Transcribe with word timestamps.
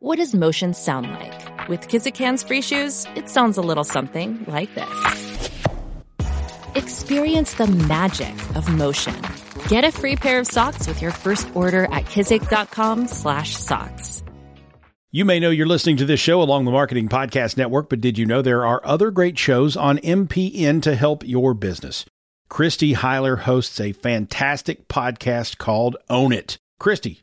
What 0.00 0.18
does 0.18 0.32
motion 0.32 0.74
sound 0.74 1.10
like? 1.10 1.68
With 1.68 1.88
Kizik 1.88 2.16
hands 2.16 2.44
free 2.44 2.62
shoes, 2.62 3.04
it 3.16 3.28
sounds 3.28 3.58
a 3.58 3.62
little 3.62 3.82
something 3.82 4.44
like 4.46 4.72
this. 4.76 5.50
Experience 6.76 7.54
the 7.54 7.66
magic 7.66 8.32
of 8.54 8.72
motion. 8.72 9.20
Get 9.66 9.82
a 9.82 9.90
free 9.90 10.14
pair 10.14 10.38
of 10.38 10.46
socks 10.46 10.86
with 10.86 11.02
your 11.02 11.10
first 11.10 11.48
order 11.52 11.86
at 11.86 12.04
kizik.com/socks. 12.04 14.22
You 15.10 15.24
may 15.24 15.40
know 15.40 15.50
you're 15.50 15.66
listening 15.66 15.96
to 15.96 16.04
this 16.04 16.20
show 16.20 16.40
along 16.40 16.64
the 16.64 16.70
Marketing 16.70 17.08
Podcast 17.08 17.56
Network, 17.56 17.88
but 17.88 18.00
did 18.00 18.18
you 18.18 18.26
know 18.26 18.40
there 18.40 18.64
are 18.64 18.80
other 18.84 19.10
great 19.10 19.36
shows 19.36 19.76
on 19.76 19.98
MPN 19.98 20.80
to 20.82 20.94
help 20.94 21.26
your 21.26 21.54
business? 21.54 22.04
Christy 22.48 22.94
Heiler 22.94 23.40
hosts 23.40 23.80
a 23.80 23.90
fantastic 23.90 24.86
podcast 24.86 25.58
called 25.58 25.96
Own 26.08 26.32
It. 26.32 26.56
Christy, 26.78 27.22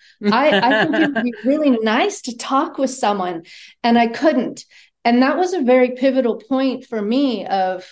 I, 0.23 0.59
I 0.59 0.83
think 0.83 0.95
it 0.95 1.13
would 1.13 1.23
be 1.23 1.33
really 1.45 1.71
nice 1.81 2.21
to 2.23 2.37
talk 2.37 2.77
with 2.77 2.89
someone, 2.89 3.43
and 3.83 3.97
I 3.97 4.07
couldn't. 4.07 4.65
And 5.03 5.21
that 5.23 5.37
was 5.37 5.53
a 5.53 5.61
very 5.61 5.91
pivotal 5.91 6.35
point 6.37 6.85
for 6.85 7.01
me 7.01 7.45
of, 7.47 7.87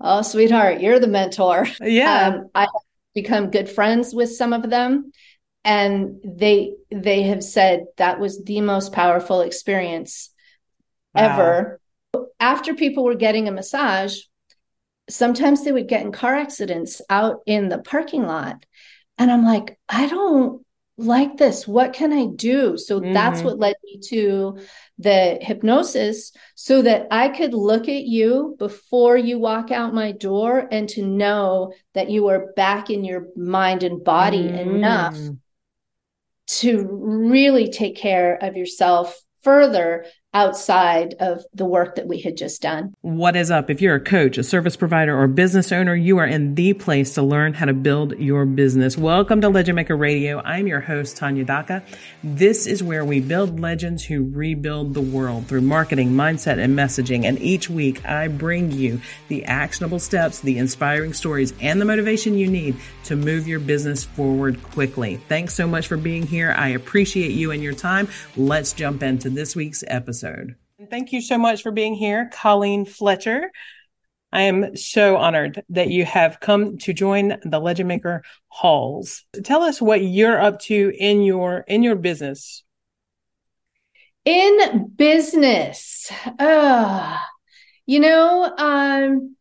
oh, 0.00 0.22
sweetheart, 0.22 0.80
you're 0.80 0.98
the 0.98 1.06
mentor. 1.06 1.66
Yeah. 1.80 2.28
Um, 2.28 2.50
I 2.54 2.66
become 3.14 3.50
good 3.50 3.68
friends 3.68 4.14
with 4.14 4.30
some 4.30 4.52
of 4.52 4.68
them 4.68 5.10
and 5.66 6.20
they 6.22 6.74
they 6.90 7.22
have 7.22 7.42
said 7.42 7.86
that 7.96 8.20
was 8.20 8.44
the 8.44 8.60
most 8.60 8.92
powerful 8.92 9.40
experience 9.40 10.30
wow. 11.14 11.22
ever 11.22 11.80
after 12.38 12.74
people 12.74 13.04
were 13.04 13.14
getting 13.14 13.48
a 13.48 13.52
massage 13.52 14.20
sometimes 15.08 15.64
they 15.64 15.72
would 15.72 15.88
get 15.88 16.02
in 16.02 16.12
car 16.12 16.34
accidents 16.34 17.00
out 17.08 17.40
in 17.46 17.68
the 17.68 17.78
parking 17.78 18.26
lot 18.26 18.64
and 19.18 19.30
i'm 19.30 19.44
like 19.44 19.78
i 19.88 20.06
don't 20.06 20.64
like 20.98 21.36
this 21.36 21.68
what 21.68 21.92
can 21.92 22.12
i 22.12 22.24
do 22.24 22.78
so 22.78 23.00
mm-hmm. 23.00 23.12
that's 23.12 23.42
what 23.42 23.58
led 23.58 23.76
me 23.84 23.98
to 23.98 24.58
the 24.98 25.38
hypnosis 25.42 26.32
so 26.54 26.80
that 26.80 27.06
i 27.10 27.28
could 27.28 27.52
look 27.52 27.82
at 27.82 28.04
you 28.04 28.56
before 28.58 29.16
you 29.16 29.38
walk 29.38 29.70
out 29.70 29.92
my 29.92 30.10
door 30.12 30.66
and 30.70 30.88
to 30.88 31.02
know 31.02 31.70
that 31.92 32.08
you 32.08 32.28
are 32.28 32.52
back 32.56 32.88
in 32.88 33.04
your 33.04 33.28
mind 33.36 33.82
and 33.82 34.02
body 34.04 34.44
mm-hmm. 34.44 34.76
enough 34.76 35.18
to 36.46 36.88
really 36.90 37.70
take 37.70 37.96
care 37.96 38.36
of 38.42 38.56
yourself 38.56 39.20
further 39.42 40.06
outside 40.36 41.14
of 41.18 41.42
the 41.54 41.64
work 41.64 41.94
that 41.94 42.06
we 42.06 42.20
had 42.20 42.36
just 42.36 42.60
done. 42.60 42.94
What 43.00 43.36
is 43.36 43.50
up? 43.50 43.70
If 43.70 43.80
you're 43.80 43.94
a 43.94 44.00
coach, 44.00 44.36
a 44.36 44.42
service 44.42 44.76
provider, 44.76 45.18
or 45.18 45.24
a 45.24 45.28
business 45.30 45.72
owner, 45.72 45.94
you 45.94 46.18
are 46.18 46.26
in 46.26 46.54
the 46.54 46.74
place 46.74 47.14
to 47.14 47.22
learn 47.22 47.54
how 47.54 47.64
to 47.64 47.72
build 47.72 48.18
your 48.18 48.44
business. 48.44 48.98
Welcome 48.98 49.40
to 49.40 49.48
Legend 49.48 49.76
Maker 49.76 49.96
Radio. 49.96 50.42
I'm 50.42 50.66
your 50.66 50.80
host, 50.80 51.16
Tanya 51.16 51.42
Daka. 51.42 51.82
This 52.22 52.66
is 52.66 52.82
where 52.82 53.02
we 53.02 53.20
build 53.20 53.60
legends 53.60 54.04
who 54.04 54.24
rebuild 54.24 54.92
the 54.92 55.00
world 55.00 55.46
through 55.46 55.62
marketing, 55.62 56.10
mindset, 56.10 56.62
and 56.62 56.78
messaging. 56.78 57.24
And 57.24 57.40
each 57.40 57.70
week 57.70 58.04
I 58.04 58.28
bring 58.28 58.70
you 58.72 59.00
the 59.28 59.42
actionable 59.46 60.00
steps, 60.00 60.40
the 60.40 60.58
inspiring 60.58 61.14
stories, 61.14 61.54
and 61.62 61.80
the 61.80 61.86
motivation 61.86 62.36
you 62.36 62.48
need 62.48 62.76
to 63.04 63.16
move 63.16 63.48
your 63.48 63.60
business 63.60 64.04
forward 64.04 64.62
quickly. 64.62 65.16
Thanks 65.30 65.54
so 65.54 65.66
much 65.66 65.86
for 65.86 65.96
being 65.96 66.26
here. 66.26 66.54
I 66.58 66.68
appreciate 66.68 67.30
you 67.30 67.52
and 67.52 67.62
your 67.62 67.72
time. 67.72 68.08
Let's 68.36 68.74
jump 68.74 69.02
into 69.02 69.30
this 69.30 69.56
week's 69.56 69.82
episode 69.86 70.25
episode. 70.26 70.56
Thank 70.90 71.12
you 71.12 71.20
so 71.20 71.38
much 71.38 71.62
for 71.62 71.70
being 71.70 71.94
here, 71.94 72.30
Colleen 72.32 72.84
Fletcher. 72.84 73.50
I 74.32 74.42
am 74.42 74.76
so 74.76 75.16
honored 75.16 75.64
that 75.70 75.88
you 75.88 76.04
have 76.04 76.40
come 76.40 76.78
to 76.78 76.92
join 76.92 77.38
the 77.42 77.58
Legend 77.58 77.88
Maker 77.88 78.22
halls. 78.48 79.24
Tell 79.44 79.62
us 79.62 79.80
what 79.80 80.02
you're 80.02 80.40
up 80.40 80.60
to 80.62 80.92
in 80.98 81.22
your 81.22 81.64
in 81.66 81.82
your 81.82 81.96
business. 81.96 82.62
In 84.24 84.88
business, 84.96 86.10
uh, 86.38 87.16
you 87.86 88.00
know, 88.00 88.52
um, 88.58 89.36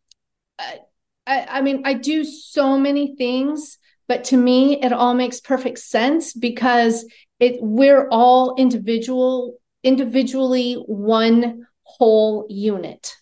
I, 0.59 0.79
I 1.28 1.62
mean, 1.62 1.81
I 1.85 1.95
do 1.95 2.24
so 2.24 2.78
many 2.78 3.16
things, 3.16 3.79
but 4.07 4.25
to 4.25 4.38
me, 4.38 4.79
it 4.81 4.94
all 4.94 5.16
makes 5.16 5.41
perfect 5.41 5.79
sense 5.79 6.34
because 6.34 7.03
it 7.40 7.57
we're 7.59 8.07
all 8.09 8.56
individual 8.57 9.57
individually 9.85 10.73
one 10.88 11.68
whole 11.84 12.47
unit, 12.50 13.13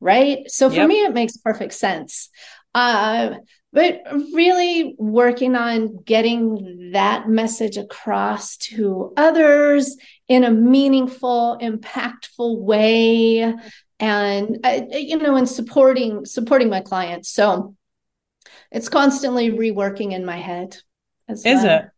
right? 0.00 0.50
So 0.50 0.70
for 0.70 0.76
yep. 0.76 0.88
me, 0.88 1.02
it 1.02 1.12
makes 1.12 1.36
perfect 1.36 1.74
sense. 1.74 2.30
Uh, 2.74 3.34
but 3.72 4.02
really 4.32 4.94
working 4.98 5.56
on 5.56 6.02
getting 6.04 6.90
that 6.92 7.28
message 7.28 7.76
across 7.76 8.56
to 8.58 9.12
others 9.16 9.96
in 10.28 10.44
a 10.44 10.50
meaningful, 10.50 11.58
impactful 11.60 12.60
way, 12.60 13.54
and 13.98 14.58
uh, 14.64 14.80
you 14.90 15.16
know, 15.16 15.36
and 15.36 15.48
supporting 15.48 16.24
supporting 16.24 16.68
my 16.68 16.80
clients. 16.80 17.30
So 17.30 17.74
it's 18.70 18.88
constantly 18.88 19.50
reworking 19.50 20.12
in 20.12 20.24
my 20.24 20.38
head. 20.38 20.76
As 21.28 21.44
Is 21.44 21.62
well. 21.62 21.78
it? 21.78 21.91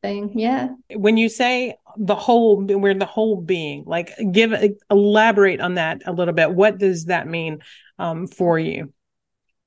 Thing, 0.00 0.38
yeah. 0.38 0.68
When 0.94 1.16
you 1.16 1.28
say 1.28 1.76
the 1.96 2.14
whole 2.14 2.62
we're 2.64 2.94
the 2.94 3.04
whole 3.04 3.40
being 3.40 3.82
like 3.84 4.12
give 4.30 4.52
elaborate 4.90 5.60
on 5.60 5.74
that 5.74 6.02
a 6.06 6.12
little 6.12 6.34
bit. 6.34 6.54
What 6.54 6.78
does 6.78 7.06
that 7.06 7.26
mean 7.26 7.58
um, 7.98 8.26
for 8.28 8.58
you? 8.58 8.92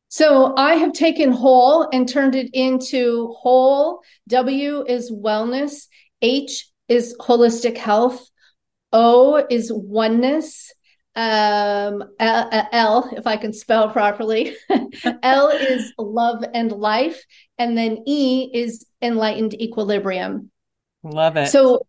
So 0.07 0.53
i 0.57 0.75
have 0.75 0.91
taken 0.91 1.31
whole 1.31 1.87
and 1.91 2.07
turned 2.07 2.35
it 2.35 2.49
into 2.53 3.33
whole. 3.37 4.01
W 4.29 4.85
is 4.87 5.11
wellness. 5.11 5.87
H 6.21 6.67
is 6.87 7.15
holistic 7.19 7.77
health. 7.77 8.25
O 8.93 9.45
is 9.49 9.71
oneness 9.73 10.71
um 11.15 12.03
l 12.19 13.09
if 13.17 13.27
i 13.27 13.35
can 13.35 13.53
spell 13.53 13.89
properly. 13.89 14.55
L 15.23 15.49
is 15.49 15.93
love 15.97 16.43
and 16.53 16.71
life 16.71 17.21
and 17.57 17.77
then 17.77 18.03
e 18.07 18.49
is 18.53 18.85
enlightened 19.01 19.53
equilibrium. 19.53 20.51
Love 21.03 21.37
it. 21.37 21.47
So 21.49 21.85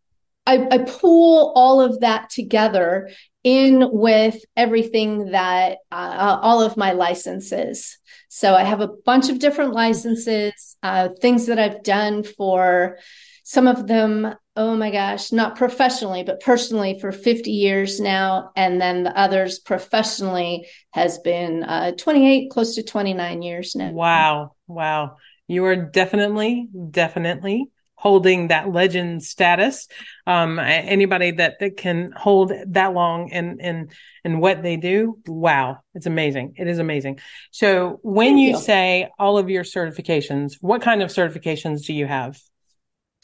I, 0.47 0.67
I 0.71 0.79
pull 0.79 1.53
all 1.55 1.81
of 1.81 2.01
that 2.01 2.31
together 2.31 3.11
in 3.45 3.89
with 3.93 4.37
everything 4.57 5.31
that 5.33 5.79
uh, 5.91 6.39
all 6.41 6.63
of 6.63 6.77
my 6.77 6.93
licenses. 6.93 7.99
So 8.29 8.55
I 8.55 8.65
have 8.65 8.81
a 8.81 8.89
bunch 8.89 9.29
of 9.29 9.39
different 9.39 9.73
licenses, 9.73 10.77
uh, 10.83 11.11
things 11.21 11.47
that 11.47 11.59
I've 11.59 11.83
done 11.83 12.23
for 12.25 12.99
some 13.45 13.67
of 13.67 13.87
them, 13.87 14.35
oh 14.57 14.77
my 14.77 14.91
gosh, 14.91 15.33
not 15.33 15.57
professionally, 15.57 16.23
but 16.23 16.41
personally 16.41 16.99
for 17.01 17.11
50 17.11 17.51
years 17.51 18.01
now. 18.01 18.51
And 18.55 18.81
then 18.81 19.03
the 19.03 19.17
others 19.19 19.59
professionally 19.59 20.67
has 20.91 21.19
been 21.19 21.63
uh, 21.65 21.93
28, 21.93 22.51
close 22.51 22.75
to 22.75 22.83
29 22.83 23.43
years 23.43 23.75
now. 23.75 23.93
Wow. 23.93 24.53
Wow. 24.67 25.17
You 25.49 25.65
are 25.67 25.77
definitely, 25.77 26.69
definitely 26.91 27.71
holding 27.95 28.49
that 28.49 28.71
legend 28.71 29.23
status. 29.23 29.87
Um, 30.27 30.59
anybody 30.59 31.31
that, 31.33 31.61
that 31.61 31.77
can 31.77 32.13
hold 32.17 32.53
that 32.67 32.93
long 32.93 33.33
and, 33.33 33.61
and, 33.61 33.93
and 34.25 34.41
what 34.41 34.63
they 34.63 34.77
do. 34.77 35.19
Wow. 35.27 35.79
It's 35.95 36.07
amazing. 36.07 36.55
It 36.57 36.69
is 36.69 36.79
amazing. 36.79 37.21
So 37.53 38.01
when 38.03 38.39
you, 38.39 38.51
you 38.51 38.59
say 38.59 39.09
all 39.19 39.39
of 39.39 39.49
your 39.49 39.63
certifications, 39.63 40.55
what 40.61 40.83
kind 40.83 41.01
of 41.01 41.11
certifications 41.11 41.87
do 41.87 41.95
you 41.95 42.07
have? 42.07 42.39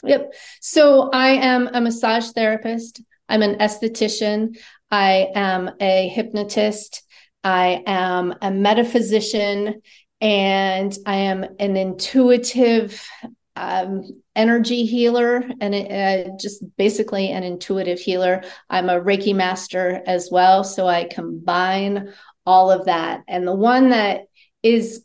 Yep. 0.05 0.33
So 0.61 1.11
I 1.13 1.31
am 1.31 1.69
a 1.73 1.81
massage 1.81 2.31
therapist. 2.31 3.03
I'm 3.29 3.43
an 3.43 3.57
esthetician. 3.57 4.57
I 4.91 5.29
am 5.35 5.71
a 5.81 6.09
hypnotist. 6.09 7.03
I 7.45 7.83
am 7.87 8.35
a 8.41 8.51
metaphysician 8.51 9.83
and 10.21 10.97
I 11.07 11.17
am 11.17 11.45
an 11.59 11.77
intuitive 11.77 13.01
um, 13.55 14.23
energy 14.37 14.87
healer 14.87 15.45
and 15.61 15.75
uh, 15.75 16.37
just 16.41 16.65
basically 16.77 17.31
an 17.31 17.43
intuitive 17.43 17.99
healer. 17.99 18.43
I'm 18.71 18.89
a 18.89 19.01
Reiki 19.01 19.35
master 19.35 20.01
as 20.07 20.29
well. 20.31 20.65
So 20.65 20.87
I 20.87 21.05
combine 21.05 22.13
all 22.47 22.71
of 22.71 22.87
that. 22.87 23.23
And 23.29 23.47
the 23.47 23.55
one 23.55 23.91
that 23.91 24.23
is 24.63 25.05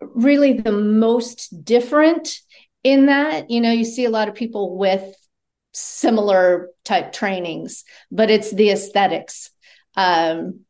really 0.00 0.54
the 0.54 0.72
most 0.72 1.64
different 1.64 2.40
in 2.82 3.06
that, 3.06 3.50
you 3.50 3.60
know, 3.60 3.72
you 3.72 3.84
see 3.84 4.04
a 4.04 4.10
lot 4.10 4.28
of 4.28 4.34
people 4.34 4.76
with 4.76 5.14
similar 5.72 6.70
type 6.84 7.12
trainings, 7.12 7.84
but 8.10 8.30
it's 8.30 8.50
the 8.50 8.70
aesthetics. 8.70 9.50
Um, 9.96 10.60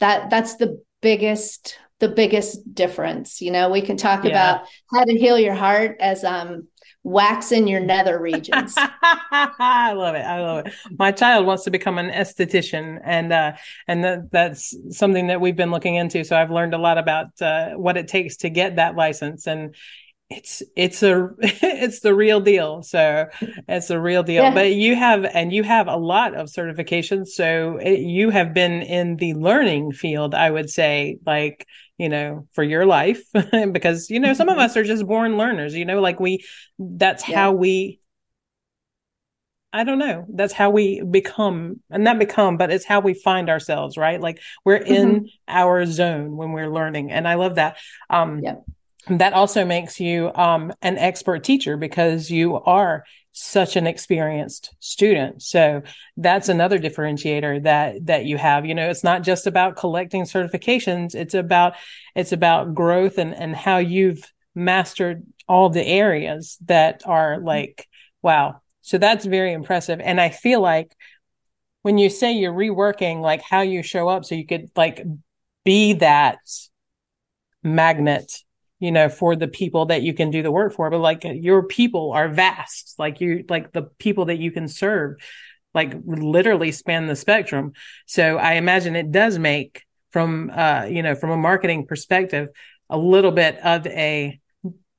that 0.00 0.30
that's 0.30 0.56
the 0.56 0.82
biggest 1.00 1.78
the 2.00 2.08
biggest 2.08 2.74
difference. 2.74 3.40
You 3.40 3.52
know, 3.52 3.70
we 3.70 3.80
can 3.80 3.96
talk 3.96 4.24
yeah. 4.24 4.30
about 4.30 4.66
how 4.92 5.04
to 5.04 5.16
heal 5.16 5.38
your 5.38 5.54
heart 5.54 5.96
as 6.00 6.24
um 6.24 6.68
waxing 7.04 7.68
your 7.68 7.80
nether 7.80 8.18
regions. 8.18 8.74
I 8.78 9.92
love 9.92 10.14
it. 10.14 10.24
I 10.24 10.40
love 10.40 10.66
it. 10.66 10.72
My 10.98 11.12
child 11.12 11.46
wants 11.46 11.64
to 11.64 11.70
become 11.70 11.98
an 11.98 12.10
esthetician, 12.10 13.00
and 13.04 13.32
uh, 13.32 13.52
and 13.86 14.02
that, 14.02 14.30
that's 14.32 14.74
something 14.90 15.28
that 15.28 15.40
we've 15.40 15.56
been 15.56 15.70
looking 15.70 15.94
into. 15.94 16.24
So 16.24 16.36
I've 16.36 16.50
learned 16.50 16.74
a 16.74 16.78
lot 16.78 16.98
about 16.98 17.40
uh, 17.40 17.70
what 17.74 17.96
it 17.96 18.08
takes 18.08 18.38
to 18.38 18.50
get 18.50 18.76
that 18.76 18.96
license, 18.96 19.46
and 19.46 19.74
it's 20.36 20.62
it's 20.76 21.02
a 21.02 21.30
it's 21.40 22.00
the 22.00 22.14
real 22.14 22.40
deal 22.40 22.82
so 22.82 23.26
it's 23.68 23.90
a 23.90 24.00
real 24.00 24.22
deal 24.22 24.44
yeah. 24.44 24.54
but 24.54 24.72
you 24.72 24.96
have 24.96 25.24
and 25.24 25.52
you 25.52 25.62
have 25.62 25.86
a 25.86 25.96
lot 25.96 26.34
of 26.34 26.48
certifications 26.48 27.28
so 27.28 27.78
it, 27.78 28.00
you 28.00 28.30
have 28.30 28.52
been 28.52 28.82
in 28.82 29.16
the 29.16 29.34
learning 29.34 29.92
field 29.92 30.34
i 30.34 30.50
would 30.50 30.68
say 30.68 31.18
like 31.24 31.66
you 31.98 32.08
know 32.08 32.46
for 32.52 32.64
your 32.64 32.84
life 32.84 33.22
because 33.72 34.10
you 34.10 34.18
know 34.18 34.34
some 34.34 34.48
of 34.48 34.54
mm-hmm. 34.54 34.64
us 34.64 34.76
are 34.76 34.84
just 34.84 35.06
born 35.06 35.36
learners 35.36 35.74
you 35.74 35.84
know 35.84 36.00
like 36.00 36.18
we 36.20 36.44
that's 36.78 37.28
yeah. 37.28 37.36
how 37.36 37.52
we 37.52 38.00
I 39.76 39.82
don't 39.82 39.98
know. 39.98 40.24
That's 40.32 40.52
how 40.52 40.70
we 40.70 41.02
become, 41.02 41.80
and 41.90 42.04
not 42.04 42.20
become, 42.20 42.56
but 42.56 42.70
it's 42.70 42.84
how 42.84 43.00
we 43.00 43.12
find 43.12 43.50
ourselves, 43.50 43.96
right? 43.96 44.20
Like 44.20 44.40
we're 44.64 44.76
in 44.76 45.08
mm-hmm. 45.08 45.26
our 45.48 45.84
zone 45.84 46.36
when 46.36 46.52
we're 46.52 46.72
learning, 46.72 47.10
and 47.10 47.26
I 47.26 47.34
love 47.34 47.56
that. 47.56 47.78
Um, 48.08 48.38
yeah 48.40 48.54
that 49.08 49.32
also 49.32 49.64
makes 49.64 50.00
you 50.00 50.32
um, 50.34 50.72
an 50.82 50.98
expert 50.98 51.44
teacher 51.44 51.76
because 51.76 52.30
you 52.30 52.56
are 52.60 53.04
such 53.32 53.76
an 53.76 53.86
experienced 53.86 54.74
student. 54.78 55.42
So 55.42 55.82
that's 56.16 56.48
another 56.48 56.78
differentiator 56.78 57.64
that 57.64 58.06
that 58.06 58.24
you 58.24 58.38
have. 58.38 58.64
You 58.64 58.74
know 58.74 58.88
it's 58.88 59.04
not 59.04 59.22
just 59.22 59.46
about 59.46 59.76
collecting 59.76 60.22
certifications. 60.22 61.14
It's 61.14 61.34
about 61.34 61.74
it's 62.14 62.32
about 62.32 62.74
growth 62.74 63.18
and 63.18 63.34
and 63.34 63.54
how 63.54 63.78
you've 63.78 64.22
mastered 64.54 65.24
all 65.48 65.68
the 65.68 65.84
areas 65.84 66.56
that 66.66 67.02
are 67.06 67.38
like 67.40 67.88
wow. 68.22 68.60
So 68.82 68.98
that's 68.98 69.24
very 69.24 69.52
impressive. 69.52 70.00
And 70.00 70.20
i 70.20 70.28
feel 70.28 70.60
like 70.60 70.94
when 71.82 71.98
you 71.98 72.08
say 72.08 72.32
you're 72.32 72.52
reworking 72.52 73.20
like 73.20 73.42
how 73.42 73.60
you 73.60 73.82
show 73.82 74.08
up 74.08 74.24
so 74.24 74.34
you 74.34 74.46
could 74.46 74.70
like 74.74 75.04
be 75.64 75.92
that 75.94 76.38
magnet 77.62 78.32
you 78.80 78.92
know, 78.92 79.08
for 79.08 79.36
the 79.36 79.48
people 79.48 79.86
that 79.86 80.02
you 80.02 80.14
can 80.14 80.30
do 80.30 80.42
the 80.42 80.50
work 80.50 80.74
for. 80.74 80.90
But 80.90 80.98
like 80.98 81.24
your 81.24 81.62
people 81.62 82.12
are 82.12 82.28
vast, 82.28 82.94
like 82.98 83.20
you, 83.20 83.44
like 83.48 83.72
the 83.72 83.82
people 83.98 84.26
that 84.26 84.38
you 84.38 84.50
can 84.50 84.68
serve, 84.68 85.16
like 85.72 85.94
literally 86.04 86.72
span 86.72 87.06
the 87.06 87.16
spectrum. 87.16 87.72
So 88.06 88.36
I 88.36 88.54
imagine 88.54 88.96
it 88.96 89.10
does 89.10 89.38
make 89.38 89.84
from, 90.10 90.50
uh, 90.54 90.86
you 90.88 91.02
know, 91.02 91.14
from 91.14 91.30
a 91.30 91.36
marketing 91.36 91.86
perspective, 91.86 92.48
a 92.90 92.98
little 92.98 93.32
bit 93.32 93.58
of 93.58 93.86
a 93.86 94.40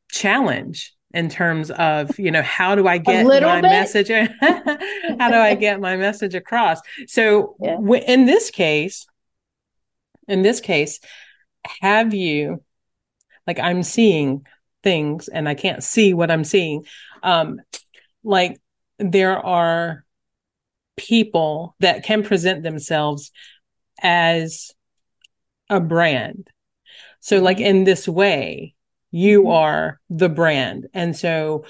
challenge 0.09 0.93
in 1.13 1.29
terms 1.29 1.71
of 1.71 2.17
you 2.19 2.29
know 2.29 2.41
how 2.41 2.75
do 2.75 2.87
i 2.87 2.97
get 2.97 3.25
my 3.25 3.61
bit? 3.61 3.69
message 3.69 4.09
how 4.39 5.29
do 5.29 5.35
i 5.35 5.55
get 5.55 5.79
my 5.79 5.95
message 5.95 6.35
across 6.35 6.79
so 7.07 7.55
yeah. 7.61 7.75
w- 7.75 8.03
in 8.05 8.25
this 8.25 8.51
case 8.51 9.07
in 10.27 10.41
this 10.41 10.59
case 10.59 10.99
have 11.81 12.13
you 12.13 12.61
like 13.47 13.59
i'm 13.59 13.83
seeing 13.83 14.45
things 14.83 15.27
and 15.27 15.47
i 15.49 15.53
can't 15.53 15.83
see 15.83 16.13
what 16.13 16.31
i'm 16.31 16.43
seeing 16.43 16.83
um 17.23 17.59
like 18.23 18.59
there 18.99 19.37
are 19.37 20.03
people 20.97 21.75
that 21.79 22.03
can 22.03 22.23
present 22.23 22.63
themselves 22.63 23.31
as 24.01 24.71
a 25.69 25.79
brand 25.79 26.47
so 27.19 27.39
like 27.39 27.57
mm-hmm. 27.57 27.67
in 27.67 27.83
this 27.83 28.07
way 28.07 28.73
you 29.11 29.41
mm-hmm. 29.41 29.51
are 29.51 29.99
the 30.09 30.29
brand 30.29 30.87
and 30.93 31.15
so 31.15 31.65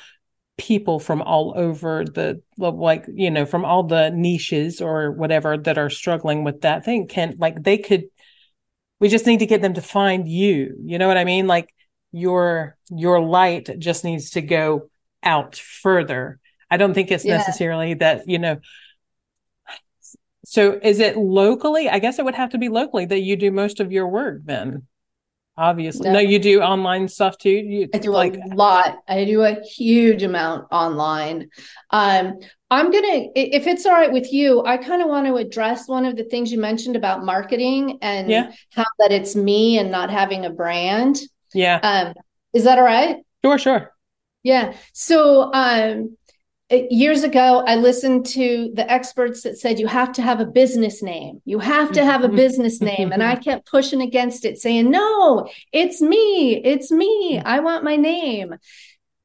people 0.57 1.00
from 1.00 1.21
all 1.21 1.54
over 1.56 2.06
the 2.06 2.42
like 2.57 3.06
you 3.13 3.30
know 3.30 3.45
from 3.45 3.66
all 3.66 3.83
the 3.83 4.10
niches 4.12 4.80
or 4.80 5.12
whatever 5.12 5.57
that 5.57 5.78
are 5.78 5.89
struggling 5.89 6.44
with 6.44 6.62
that 6.62 6.86
thing 6.86 7.07
can 7.07 7.36
like 7.38 7.62
they 7.62 7.78
could 7.78 8.06
we 9.00 9.09
just 9.09 9.25
need 9.25 9.39
to 9.39 9.45
get 9.45 9.62
them 9.62 9.74
to 9.74 9.81
find 9.81 10.27
you. 10.27 10.75
You 10.83 10.97
know 10.97 11.07
what 11.07 11.18
i 11.18 11.24
mean? 11.24 11.47
Like 11.47 11.74
your 12.12 12.77
your 12.89 13.19
light 13.19 13.69
just 13.80 14.03
needs 14.03 14.31
to 14.31 14.42
go 14.42 14.89
out 15.24 15.56
further. 15.56 16.39
I 16.69 16.77
don't 16.77 16.94
think 16.94 17.12
it's 17.12 17.25
yeah. 17.25 17.38
necessarily 17.38 17.95
that 17.95 18.27
you 18.27 18.39
know 18.39 18.59
so 20.45 20.80
is 20.83 21.00
it 21.00 21.18
locally? 21.18 21.89
I 21.89 21.97
guess 21.97 22.19
it 22.19 22.25
would 22.25 22.36
have 22.36 22.51
to 22.51 22.59
be 22.59 22.69
locally 22.69 23.06
that 23.06 23.21
you 23.21 23.36
do 23.36 23.51
most 23.51 23.80
of 23.80 23.92
your 23.92 24.07
work 24.07 24.42
then 24.45 24.88
obviously. 25.57 26.09
No, 26.09 26.15
no 26.15 26.19
you 26.19 26.39
do 26.39 26.62
online 26.62 27.07
stuff 27.07 27.38
too? 27.38 27.50
You, 27.50 27.88
i 27.94 27.97
do 27.97 28.12
like 28.12 28.36
a 28.36 28.56
lot. 28.56 28.97
I 29.07 29.25
do 29.25 29.42
a 29.42 29.62
huge 29.62 30.24
amount 30.24 30.68
online. 30.71 31.50
Um 31.92 32.39
i'm 32.75 32.92
gonna 32.92 33.27
if 33.36 33.68
it's 33.68 33.86
all 33.86 33.94
right 33.94 34.12
with 34.12 34.31
you 34.33 34.63
i 34.66 34.77
kind 34.77 35.01
of 35.01 35.07
want 35.07 35.25
to 35.25 35.36
address 35.36 35.88
one 35.88 36.06
of 36.06 36.16
the 36.16 36.24
things 36.24 36.51
you 36.51 36.60
mentioned 36.60 36.95
about 36.95 37.24
marketing 37.24 37.98
and 38.01 38.30
yeah. 38.30 38.51
how 38.74 38.86
that 39.00 39.12
it's 39.12 39.36
me 39.36 39.77
and 39.77 39.92
not 39.92 40.10
having 40.10 40.45
a 40.45 40.50
brand. 40.50 41.19
Yeah. 41.54 41.80
Um 41.81 42.13
is 42.54 42.63
that 42.66 42.77
all 42.77 42.83
right? 42.86 43.18
Sure 43.44 43.57
sure. 43.57 43.94
Yeah. 44.44 44.75
So 44.94 45.54
um 45.54 46.18
years 46.89 47.22
ago 47.22 47.63
i 47.68 47.75
listened 47.75 48.25
to 48.25 48.72
the 48.74 48.92
experts 48.92 49.44
that 49.44 49.56
said 49.56 49.78
you 49.80 49.86
have 49.86 50.12
to 50.12 50.21
have 50.21 50.39
a 50.39 50.45
business 50.45 51.04
name. 51.04 51.42
You 51.45 51.60
have 51.60 51.92
to 51.94 52.04
have 52.04 52.24
a 52.24 52.28
mm-hmm. 52.28 52.36
business 52.36 52.81
name. 52.81 53.12
And 53.12 53.24
i 53.24 53.36
kept 53.48 53.69
pushing 53.69 54.01
against 54.01 54.45
it 54.45 54.57
saying 54.57 54.89
no 54.92 55.48
it's 55.71 56.01
me. 56.01 56.62
It's 56.63 56.92
me. 56.92 57.39
I 57.39 57.60
want 57.60 57.83
my 57.83 57.95
name. 57.95 58.56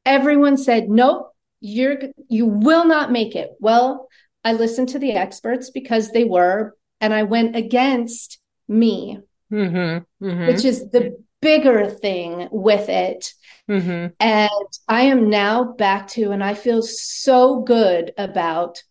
Everyone 0.05 0.57
said 0.57 0.89
nope 0.89 1.35
you're 1.61 1.99
you 2.29 2.47
will 2.47 2.85
not 2.87 3.13
make 3.13 3.37
it 3.37 3.51
well 3.61 4.09
i 4.45 4.53
listened 4.53 4.89
to 4.89 4.99
the 4.99 5.13
experts 5.13 5.71
because 5.71 6.11
they 6.11 6.25
were 6.25 6.75
and 7.01 7.13
i 7.13 7.23
went 7.23 7.57
against 7.57 8.39
me 8.69 9.19
mm-hmm, 9.53 10.25
mm-hmm. 10.25 10.47
which 10.47 10.65
is 10.65 10.91
the 10.91 11.17
bigger 11.41 11.89
thing 11.89 12.49
with 12.51 12.89
it 12.89 13.33
Mm-hmm. 13.71 14.07
And 14.19 14.51
I 14.89 15.03
am 15.03 15.31
now 15.31 15.63
back 15.63 16.09
to, 16.09 16.33
and 16.33 16.43
I 16.43 16.55
feel 16.55 16.83
so 16.83 17.61
good 17.61 18.13
about 18.19 18.83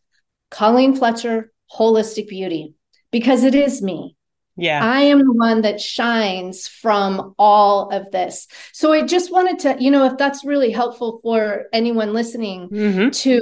Colleen 0.51 0.95
Fletcher 0.95 1.51
Holistic 1.77 2.29
Beauty 2.29 2.75
because 3.11 3.43
it 3.43 3.55
is 3.55 3.81
me. 3.81 4.15
Yeah. 4.59 4.83
I 4.83 5.01
am 5.01 5.19
the 5.19 5.33
one 5.33 5.61
that 5.61 5.79
shines 5.79 6.67
from 6.67 7.35
all 7.37 7.89
of 7.89 8.11
this. 8.11 8.47
So 8.73 8.93
I 8.93 9.03
just 9.03 9.31
wanted 9.31 9.59
to, 9.59 9.77
you 9.79 9.91
know, 9.91 10.05
if 10.05 10.17
that's 10.17 10.45
really 10.45 10.71
helpful 10.71 11.19
for 11.23 11.65
anyone 11.73 12.13
listening 12.13 12.69
mm-hmm. 12.69 13.09
to 13.09 13.39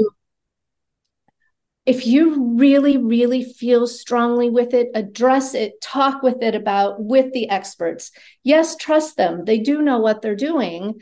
if 1.86 2.06
you 2.06 2.58
really 2.58 2.98
really 2.98 3.46
feel 3.46 3.88
strongly 3.88 4.50
with 4.50 4.74
it 4.74 4.90
address 4.94 5.54
it 5.54 5.80
talk 5.80 6.22
with 6.22 6.44
it 6.44 6.54
about 6.54 7.02
with 7.02 7.32
the 7.32 7.50
experts 7.50 8.12
yes 8.44 8.76
trust 8.76 9.16
them 9.16 9.46
they 9.46 9.58
do 9.58 9.82
know 9.82 9.98
what 9.98 10.22
they're 10.22 10.36
doing 10.36 11.00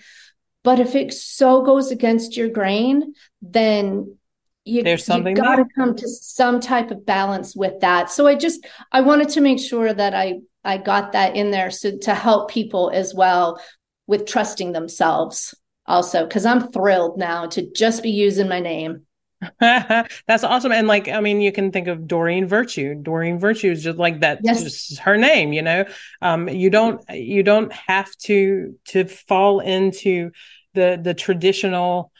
but 0.65 0.79
if 0.79 0.95
it 0.95 1.13
so 1.13 1.61
goes 1.61 1.91
against 1.91 2.35
your 2.35 2.49
grain, 2.49 3.13
then 3.39 4.17
you, 4.65 4.83
there's 4.83 5.05
something 5.05 5.35
got 5.35 5.57
to 5.57 5.65
come 5.75 5.95
to 5.95 6.07
some 6.07 6.59
type 6.59 6.91
of 6.91 7.05
balance 7.05 7.55
with 7.55 7.79
that. 7.81 8.09
So 8.09 8.27
I 8.27 8.35
just 8.35 8.65
I 8.91 9.01
wanted 9.01 9.29
to 9.29 9.41
make 9.41 9.59
sure 9.59 9.93
that 9.93 10.13
I 10.13 10.39
I 10.63 10.79
got 10.79 11.11
that 11.13 11.35
in 11.35 11.51
there 11.51 11.69
so 11.69 11.97
to 11.99 12.15
help 12.15 12.49
people 12.49 12.89
as 12.93 13.13
well 13.13 13.61
with 14.07 14.25
trusting 14.25 14.71
themselves 14.71 15.53
also 15.85 16.25
because 16.25 16.45
I'm 16.45 16.71
thrilled 16.71 17.17
now 17.17 17.45
to 17.47 17.71
just 17.71 18.01
be 18.03 18.09
using 18.09 18.49
my 18.49 18.59
name. 18.59 19.05
That's 19.59 20.43
awesome. 20.43 20.71
And 20.71 20.87
like, 20.87 21.07
I 21.07 21.19
mean, 21.19 21.41
you 21.41 21.51
can 21.51 21.71
think 21.71 21.87
of 21.87 22.07
Doreen 22.07 22.47
Virtue. 22.47 22.95
Doreen 22.95 23.37
Virtue 23.37 23.69
is 23.69 23.83
just 23.83 23.99
like 23.99 24.21
that, 24.21 24.39
yes. 24.43 24.63
just 24.63 24.99
her 24.99 25.17
name, 25.17 25.53
you 25.53 25.61
know. 25.61 25.85
Um, 26.21 26.49
you 26.49 26.69
don't 26.69 27.03
you 27.11 27.43
don't 27.43 27.71
have 27.71 28.11
to 28.23 28.75
to 28.85 29.05
fall 29.05 29.59
into 29.59 30.31
the 30.73 30.99
the 31.01 31.13
traditional 31.13 32.11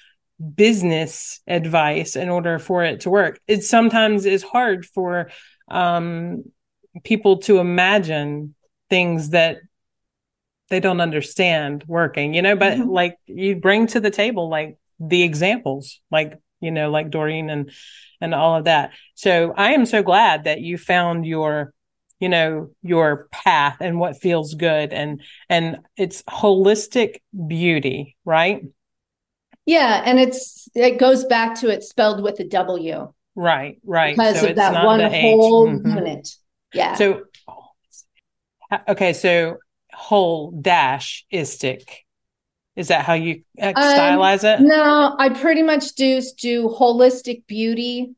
business 0.56 1.39
advice 1.48 2.15
in 2.15 2.30
order 2.30 2.60
for 2.60 2.84
it 2.84 3.01
to 3.01 3.10
work. 3.10 3.39
It 3.48 3.63
sometimes 3.63 4.25
is 4.25 4.44
hard 4.44 4.86
for 4.86 5.30
um, 5.70 6.44
people 7.04 7.38
to 7.39 7.60
imagine 7.60 8.56
things 8.89 9.30
that 9.30 9.58
they 10.70 10.80
don't 10.80 11.01
understand 11.01 11.84
working, 11.88 12.34
you 12.34 12.42
know, 12.42 12.56
but 12.56 12.74
mm-hmm. 12.74 12.89
like 12.89 13.18
you 13.27 13.56
bring 13.56 13.88
to 13.88 14.00
the 14.00 14.12
table 14.12 14.50
like 14.50 14.77
the 15.00 15.24
examples, 15.24 16.00
like, 16.12 16.39
you 16.60 16.72
know, 16.72 16.89
like 16.89 17.12
Doreen 17.12 17.50
and 17.50 17.72
and 18.22 18.34
all 18.34 18.56
of 18.56 18.65
that. 18.65 18.92
So 19.13 19.54
I 19.56 19.74
am 19.74 19.86
so 19.86 20.01
glad 20.01 20.46
that 20.46 20.62
you 20.62 20.77
found 20.77 21.25
your 21.25 21.74
you 22.20 22.30
know 22.30 22.72
your 22.82 23.27
path 23.32 23.77
and 23.82 24.00
what 24.00 24.22
feels 24.22 24.54
good 24.54 24.94
and 24.94 25.22
and 25.50 25.80
it's 25.98 26.24
holistic 26.24 27.18
beauty 27.48 28.15
right 28.24 28.63
Yeah, 29.65 30.01
and 30.05 30.19
it's 30.19 30.69
it 30.75 31.00
goes 31.00 31.25
back 31.25 31.60
to 31.62 31.69
it 31.69 31.84
spelled 31.84 32.22
with 32.22 32.39
a 32.39 32.43
W. 32.43 33.12
Right, 33.36 33.79
right. 33.84 34.15
Because 34.15 34.39
so 34.39 34.50
of 34.50 34.55
that 34.57 34.86
one 34.86 35.00
whole 35.00 35.67
mm-hmm. 35.67 35.98
unit. 35.98 36.29
Yeah. 36.74 36.93
So 36.95 37.24
okay, 38.88 39.13
so 39.13 39.57
whole 39.93 40.51
dash 40.51 41.25
istic. 41.34 41.84
Is 42.75 42.89
that 42.89 43.05
how 43.05 43.13
you 43.13 43.43
uh, 43.60 43.67
um, 43.67 43.74
stylize 43.75 44.43
um, 44.43 44.65
it? 44.65 44.67
No, 44.67 45.15
I 45.17 45.29
pretty 45.29 45.63
much 45.63 45.93
do 45.93 46.22
do 46.38 46.69
holistic 46.69 47.48
beauty 47.48 48.15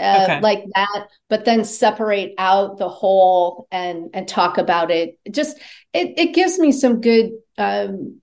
uh, 0.00 0.20
okay. 0.22 0.40
like 0.40 0.64
that, 0.74 1.08
but 1.28 1.44
then 1.44 1.64
separate 1.64 2.34
out 2.38 2.78
the 2.78 2.88
whole 2.88 3.68
and 3.70 4.10
and 4.14 4.26
talk 4.26 4.58
about 4.58 4.90
it. 4.90 5.18
Just 5.30 5.58
it 5.92 6.18
it 6.18 6.34
gives 6.34 6.58
me 6.58 6.72
some 6.72 7.00
good 7.00 7.32
um, 7.56 8.20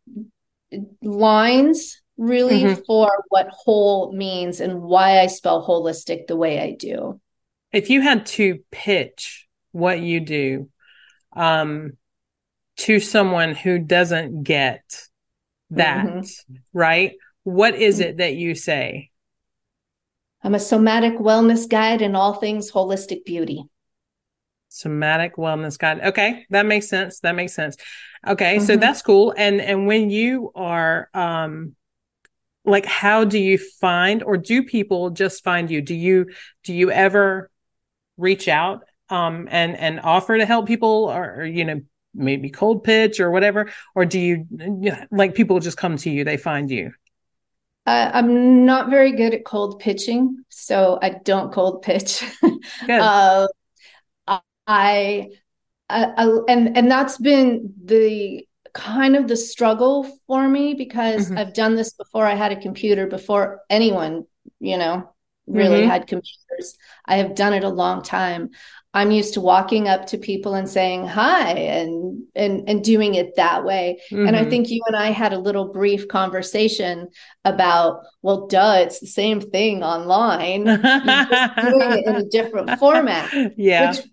lines 1.01 2.01
really 2.17 2.63
mm-hmm. 2.63 2.81
for 2.85 3.25
what 3.29 3.49
whole 3.49 4.13
means 4.13 4.59
and 4.59 4.81
why 4.81 5.19
I 5.19 5.27
spell 5.27 5.65
holistic 5.65 6.27
the 6.27 6.35
way 6.35 6.59
I 6.59 6.71
do. 6.71 7.19
If 7.71 7.89
you 7.89 8.01
had 8.01 8.25
to 8.27 8.59
pitch 8.71 9.47
what 9.71 9.99
you 9.99 10.21
do 10.21 10.69
um, 11.35 11.93
to 12.77 12.99
someone 12.99 13.53
who 13.53 13.79
doesn't 13.79 14.43
get 14.43 14.83
that, 15.71 16.05
mm-hmm. 16.05 16.53
right? 16.73 17.13
What 17.43 17.75
is 17.75 17.99
mm-hmm. 17.99 18.09
it 18.09 18.17
that 18.17 18.35
you 18.35 18.55
say? 18.55 19.11
I'm 20.41 20.55
a 20.55 20.59
somatic 20.59 21.17
wellness 21.17 21.67
guide 21.67 22.01
in 22.01 22.15
all 22.15 22.35
things 22.35 22.71
holistic 22.71 23.25
beauty. 23.25 23.63
Somatic 24.69 25.37
wellness 25.37 25.77
guide. 25.77 26.01
Okay, 26.01 26.45
that 26.51 26.65
makes 26.65 26.87
sense. 26.87 27.19
That 27.21 27.35
makes 27.35 27.53
sense. 27.53 27.77
Okay, 28.27 28.57
mm-hmm. 28.57 28.65
so 28.65 28.77
that's 28.77 29.01
cool. 29.01 29.33
And 29.35 29.59
and 29.59 29.87
when 29.87 30.09
you 30.09 30.51
are 30.55 31.09
um 31.13 31.75
like 32.65 32.85
how 32.85 33.23
do 33.23 33.39
you 33.39 33.57
find 33.79 34.23
or 34.23 34.37
do 34.37 34.63
people 34.63 35.09
just 35.09 35.43
find 35.43 35.69
you? 35.69 35.81
Do 35.81 35.95
you 35.95 36.27
do 36.63 36.73
you 36.73 36.91
ever 36.91 37.49
reach 38.17 38.47
out 38.47 38.83
um 39.09 39.47
and 39.51 39.75
and 39.75 39.99
offer 39.99 40.37
to 40.37 40.45
help 40.45 40.67
people 40.67 41.05
or, 41.05 41.41
or 41.41 41.45
you 41.45 41.65
know 41.65 41.81
maybe 42.13 42.49
cold 42.49 42.83
pitch 42.83 43.19
or 43.19 43.31
whatever? 43.31 43.69
Or 43.93 44.05
do 44.05 44.19
you 44.19 44.47
like 45.11 45.35
people 45.35 45.59
just 45.59 45.77
come 45.77 45.97
to 45.97 46.09
you 46.09 46.23
they 46.23 46.37
find 46.37 46.69
you? 46.69 46.91
Uh, 47.87 48.09
i'm 48.15 48.65
not 48.65 48.89
very 48.89 49.11
good 49.11 49.35
at 49.35 49.45
cold 49.45 49.77
pitching 49.79 50.43
so 50.49 50.97
i 51.01 51.09
don't 51.09 51.53
cold 51.53 51.81
pitch. 51.81 52.23
Uh, 52.89 53.45
I, 54.67 55.29
I 55.89 56.27
and 56.47 56.75
and 56.75 56.89
that's 56.89 57.17
been 57.17 57.73
the 57.83 58.47
kind 58.75 59.15
of 59.15 59.27
the 59.27 59.37
struggle 59.37 60.07
for 60.27 60.47
me 60.47 60.73
because 60.73 61.27
mm-hmm. 61.27 61.37
i've 61.37 61.53
done 61.53 61.75
this 61.75 61.93
before 61.93 62.25
i 62.25 62.35
had 62.35 62.51
a 62.51 62.61
computer 62.61 63.07
before 63.07 63.61
anyone 63.69 64.25
you 64.59 64.77
know 64.77 65.09
really 65.47 65.81
mm-hmm. 65.81 65.89
had 65.89 66.07
computers 66.07 66.77
i 67.05 67.17
have 67.17 67.35
done 67.35 67.53
it 67.53 67.63
a 67.63 67.69
long 67.69 68.03
time 68.03 68.49
I'm 68.95 69.11
used 69.11 69.33
to 69.33 69.41
walking 69.41 69.89
up 69.89 70.05
to 70.07 70.17
people 70.17 70.55
and 70.55 70.69
saying 70.69 71.05
hi 71.05 71.51
and 71.51 72.23
and 72.33 72.69
and 72.69 72.81
doing 72.81 73.15
it 73.15 73.35
that 73.35 73.65
way. 73.65 73.99
Mm-hmm. 74.09 74.25
And 74.25 74.37
I 74.37 74.39
mm-hmm. 74.39 74.49
think 74.49 74.69
you 74.69 74.81
and 74.87 74.95
I 74.95 75.07
had 75.07 75.33
a 75.33 75.37
little 75.37 75.73
brief 75.73 76.07
conversation 76.07 77.09
about, 77.43 78.03
well, 78.21 78.47
duh, 78.47 78.77
it's 78.79 79.01
the 79.01 79.07
same 79.07 79.41
thing 79.41 79.83
online. 79.83 80.65
just 80.65 81.55
doing 81.57 81.91
it 81.91 82.07
in 82.07 82.15
a 82.15 82.23
different 82.23 82.79
format. 82.79 83.33
Yeah. 83.57 83.91
Which 83.91 84.05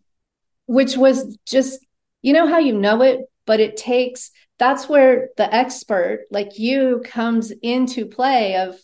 which 0.66 0.96
was 0.96 1.38
just, 1.46 1.86
you 2.22 2.32
know 2.32 2.48
how 2.48 2.58
you 2.58 2.76
know 2.76 3.02
it, 3.02 3.20
but 3.46 3.60
it 3.60 3.76
takes 3.76 4.32
that's 4.62 4.88
where 4.88 5.28
the 5.36 5.52
expert 5.52 6.20
like 6.30 6.56
you 6.56 7.02
comes 7.04 7.50
into 7.62 8.06
play 8.06 8.54
of 8.54 8.76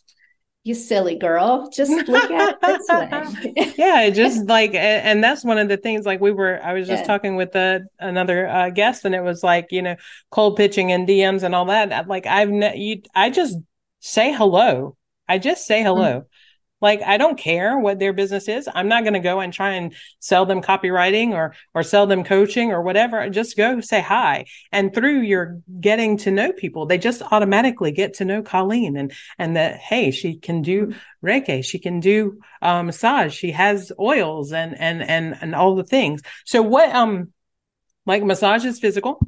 you 0.64 0.74
silly 0.74 1.14
girl 1.14 1.70
just 1.72 1.92
look 2.08 2.32
at 2.32 2.56
it 2.60 2.60
this 2.60 3.54
way 3.54 3.74
yeah 3.78 4.10
just 4.10 4.44
like 4.48 4.74
and 4.74 5.22
that's 5.22 5.44
one 5.44 5.56
of 5.56 5.68
the 5.68 5.76
things 5.76 6.04
like 6.04 6.20
we 6.20 6.32
were 6.32 6.60
i 6.64 6.72
was 6.72 6.88
just 6.88 7.02
yeah. 7.02 7.06
talking 7.06 7.36
with 7.36 7.54
a, 7.54 7.78
another 8.00 8.48
uh, 8.48 8.70
guest 8.70 9.04
and 9.04 9.14
it 9.14 9.22
was 9.22 9.44
like 9.44 9.68
you 9.70 9.80
know 9.80 9.94
cold 10.32 10.56
pitching 10.56 10.90
and 10.90 11.06
dms 11.06 11.44
and 11.44 11.54
all 11.54 11.66
that 11.66 12.08
like 12.08 12.26
i've 12.26 12.50
ne- 12.50 12.76
you, 12.76 13.02
i 13.14 13.30
just 13.30 13.56
say 14.00 14.32
hello 14.32 14.96
i 15.28 15.38
just 15.38 15.64
say 15.64 15.80
hello 15.84 16.20
mm-hmm. 16.22 16.26
Like 16.80 17.02
I 17.02 17.16
don't 17.16 17.38
care 17.38 17.78
what 17.78 17.98
their 17.98 18.12
business 18.12 18.48
is. 18.48 18.68
I'm 18.72 18.88
not 18.88 19.02
going 19.02 19.14
to 19.14 19.20
go 19.20 19.40
and 19.40 19.52
try 19.52 19.70
and 19.70 19.94
sell 20.20 20.46
them 20.46 20.62
copywriting 20.62 21.32
or 21.32 21.54
or 21.74 21.82
sell 21.82 22.06
them 22.06 22.24
coaching 22.24 22.70
or 22.70 22.82
whatever. 22.82 23.28
Just 23.30 23.56
go 23.56 23.80
say 23.80 24.00
hi. 24.00 24.44
And 24.70 24.94
through 24.94 25.22
your 25.22 25.60
getting 25.80 26.18
to 26.18 26.30
know 26.30 26.52
people, 26.52 26.86
they 26.86 26.98
just 26.98 27.22
automatically 27.32 27.90
get 27.90 28.14
to 28.14 28.24
know 28.24 28.42
Colleen 28.42 28.96
and 28.96 29.12
and 29.38 29.56
that 29.56 29.78
hey, 29.78 30.10
she 30.10 30.36
can 30.36 30.62
do 30.62 30.94
Reiki, 31.24 31.64
she 31.64 31.78
can 31.78 32.00
do 32.00 32.40
um, 32.62 32.86
massage, 32.86 33.34
she 33.34 33.50
has 33.52 33.90
oils 33.98 34.52
and 34.52 34.78
and 34.78 35.02
and 35.02 35.36
and 35.40 35.54
all 35.54 35.74
the 35.74 35.84
things. 35.84 36.22
So 36.44 36.62
what 36.62 36.94
um 36.94 37.32
like 38.06 38.22
massage 38.22 38.64
is 38.64 38.78
physical 38.78 39.20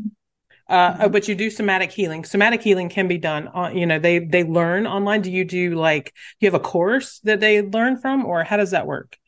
uh, 0.71 0.95
mm-hmm. 0.95 1.12
but 1.12 1.29
you 1.29 1.35
do 1.35 1.50
somatic 1.50 1.91
healing. 1.91 2.25
Somatic 2.25 2.62
healing 2.62 2.89
can 2.89 3.09
be 3.09 3.19
done 3.19 3.49
on, 3.49 3.77
you 3.77 3.87
know, 3.87 3.99
they, 3.99 4.21
they 4.21 4.45
learn 4.45 4.87
online. 4.87 5.21
Do 5.21 5.31
you 5.31 5.45
do 5.45 5.75
like, 5.75 6.15
do 6.39 6.47
you 6.47 6.50
have 6.50 6.61
a 6.61 6.65
course 6.65 7.21
that 7.25 7.41
they 7.41 7.61
learn 7.61 7.99
from 7.99 8.25
or 8.25 8.45
how 8.45 8.57
does 8.57 8.71
that 8.71 8.87
work? 8.87 9.19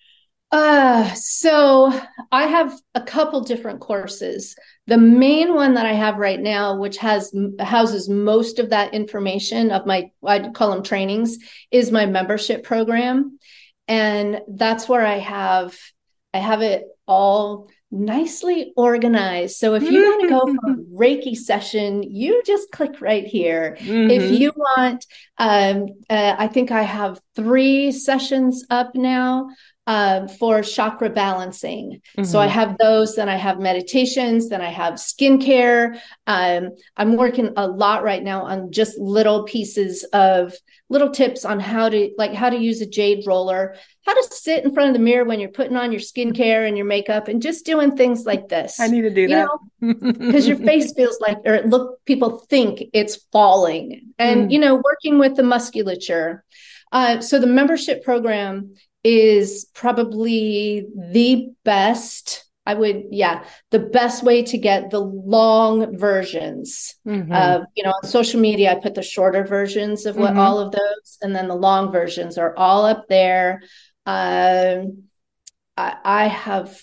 Uh, 0.53 1.13
so 1.15 1.93
I 2.31 2.47
have 2.47 2.79
a 2.95 3.01
couple 3.01 3.41
different 3.41 3.81
courses. 3.81 4.55
The 4.87 4.99
main 4.99 5.55
one 5.55 5.75
that 5.75 5.87
I 5.87 5.95
have 5.95 6.19
right 6.19 6.39
now, 6.39 6.79
which 6.79 6.99
has 6.99 7.35
houses 7.59 8.09
most 8.09 8.59
of 8.59 8.71
that 8.71 8.93
information 8.93 9.71
of 9.71 9.87
my, 9.87 10.11
I 10.25 10.51
call 10.51 10.71
them 10.71 10.83
trainings, 10.83 11.39
is 11.71 11.91
my 11.91 12.05
membership 12.07 12.65
program. 12.65 13.39
And 13.89 14.43
that's 14.47 14.89
where 14.89 15.05
I 15.05 15.19
have, 15.19 15.77
I 16.35 16.39
have 16.39 16.63
it 16.63 16.85
all 17.07 17.71
nicely 17.93 18.73
organized. 18.75 19.57
So 19.57 19.75
if 19.75 19.83
you 19.83 20.03
want 20.03 20.23
to 20.23 20.29
go 20.29 20.41
for 20.41 20.71
a 20.71 20.77
Reiki 20.99 21.37
session, 21.37 22.03
you 22.03 22.43
just 22.45 22.71
click 22.73 23.01
right 23.01 23.27
here. 23.27 23.77
Mm-hmm. 23.79 24.11
If 24.11 24.41
you 24.41 24.53
want, 24.57 25.05
um, 25.37 25.89
uh, 26.09 26.35
I 26.39 26.49
think 26.49 26.71
I 26.71 26.83
have 26.83 27.21
three 27.37 27.93
sessions 27.93 28.65
up 28.71 28.95
now 28.95 29.51
uh, 29.87 30.29
for 30.29 30.63
chakra 30.63 31.11
balancing. 31.11 32.01
Mm-hmm. 32.17 32.25
So 32.25 32.39
I 32.39 32.47
mm-hmm. 32.47 32.55
have 32.55 32.79
those, 32.79 33.17
then 33.17 33.29
I 33.29 33.37
have 33.37 33.59
meditations, 33.59 34.49
then 34.49 34.61
I 34.61 34.71
have 34.71 34.95
skincare. 34.95 35.99
Um, 36.27 36.71
I'm 36.97 37.17
working 37.17 37.51
a 37.57 37.67
lot 37.67 38.05
right 38.05 38.23
now 38.23 38.43
on 38.43 38.71
just 38.71 38.97
little 38.99 39.43
pieces 39.43 40.05
of 40.13 40.55
little 40.89 41.11
tips 41.11 41.45
on 41.45 41.59
how 41.59 41.89
to 41.89 42.11
like 42.19 42.35
how 42.35 42.51
to 42.51 42.57
use 42.57 42.81
a 42.81 42.87
jade 42.87 43.27
roller, 43.27 43.75
how 44.07 44.15
to 44.15 44.35
sit 44.35 44.65
in 44.65 44.73
front 44.73 44.91
of 44.91 44.95
the 44.95 45.03
mirror 45.03 45.25
when 45.25 45.41
you're 45.41 45.51
putting 45.51 45.77
on 45.77 45.91
your 45.91 46.01
skincare 46.01 46.69
and 46.69 46.77
your 46.77 46.87
makeup, 46.87 47.27
and 47.27 47.43
just 47.43 47.65
doing 47.67 47.97
things 47.97 48.25
like 48.25 48.49
this. 48.49 48.79
I 48.79 48.87
need 48.87 49.03
to 49.03 49.11
do 49.11 49.23
you 49.23 49.29
that 49.29 49.49
because 49.81 50.47
your 50.49 50.59
face 50.59 50.93
feels 50.93 51.19
like, 51.21 51.39
or 51.45 51.63
look, 51.63 52.05
people 52.05 52.45
think 52.51 52.85
it's 52.93 53.17
falling, 53.33 54.13
and 54.19 54.49
mm. 54.49 54.53
you 54.53 54.61
know, 54.61 54.77
working 54.77 55.19
with 55.19 55.35
the 55.35 55.43
musculature. 55.43 56.45
Uh, 56.93 57.23
so 57.23 57.39
the 57.39 57.47
membership 57.47 58.05
program 58.05 58.75
is 59.05 59.67
probably 59.75 60.87
the 60.97 61.51
best 61.65 62.45
I 62.65 62.75
would, 62.75 63.07
yeah, 63.11 63.45
the 63.71 63.81
best 63.81 64.23
way 64.23 64.45
to 64.45 64.57
get 64.57 64.91
the 64.91 65.01
long 65.01 65.99
versions 65.99 66.95
mm-hmm. 67.05 67.33
of, 67.33 67.63
you 67.75 67.83
know, 67.83 67.91
on 67.91 68.09
social 68.09 68.41
media, 68.41 68.71
I 68.71 68.75
put 68.77 68.95
the 68.95 69.03
shorter 69.03 69.45
versions 69.45 70.07
of 70.07 70.17
what 70.17 70.31
mm-hmm. 70.31 70.39
all 70.39 70.61
of 70.61 70.71
those, 70.71 71.19
and 71.21 71.35
then 71.35 71.49
the 71.49 71.57
long 71.57 71.91
versions 71.91 72.39
are 72.39 72.57
all 72.57 72.85
up 72.85 73.09
there. 73.09 73.63
Um, 74.07 75.05
I, 75.77 75.97
I 76.05 76.29
have 76.29 76.81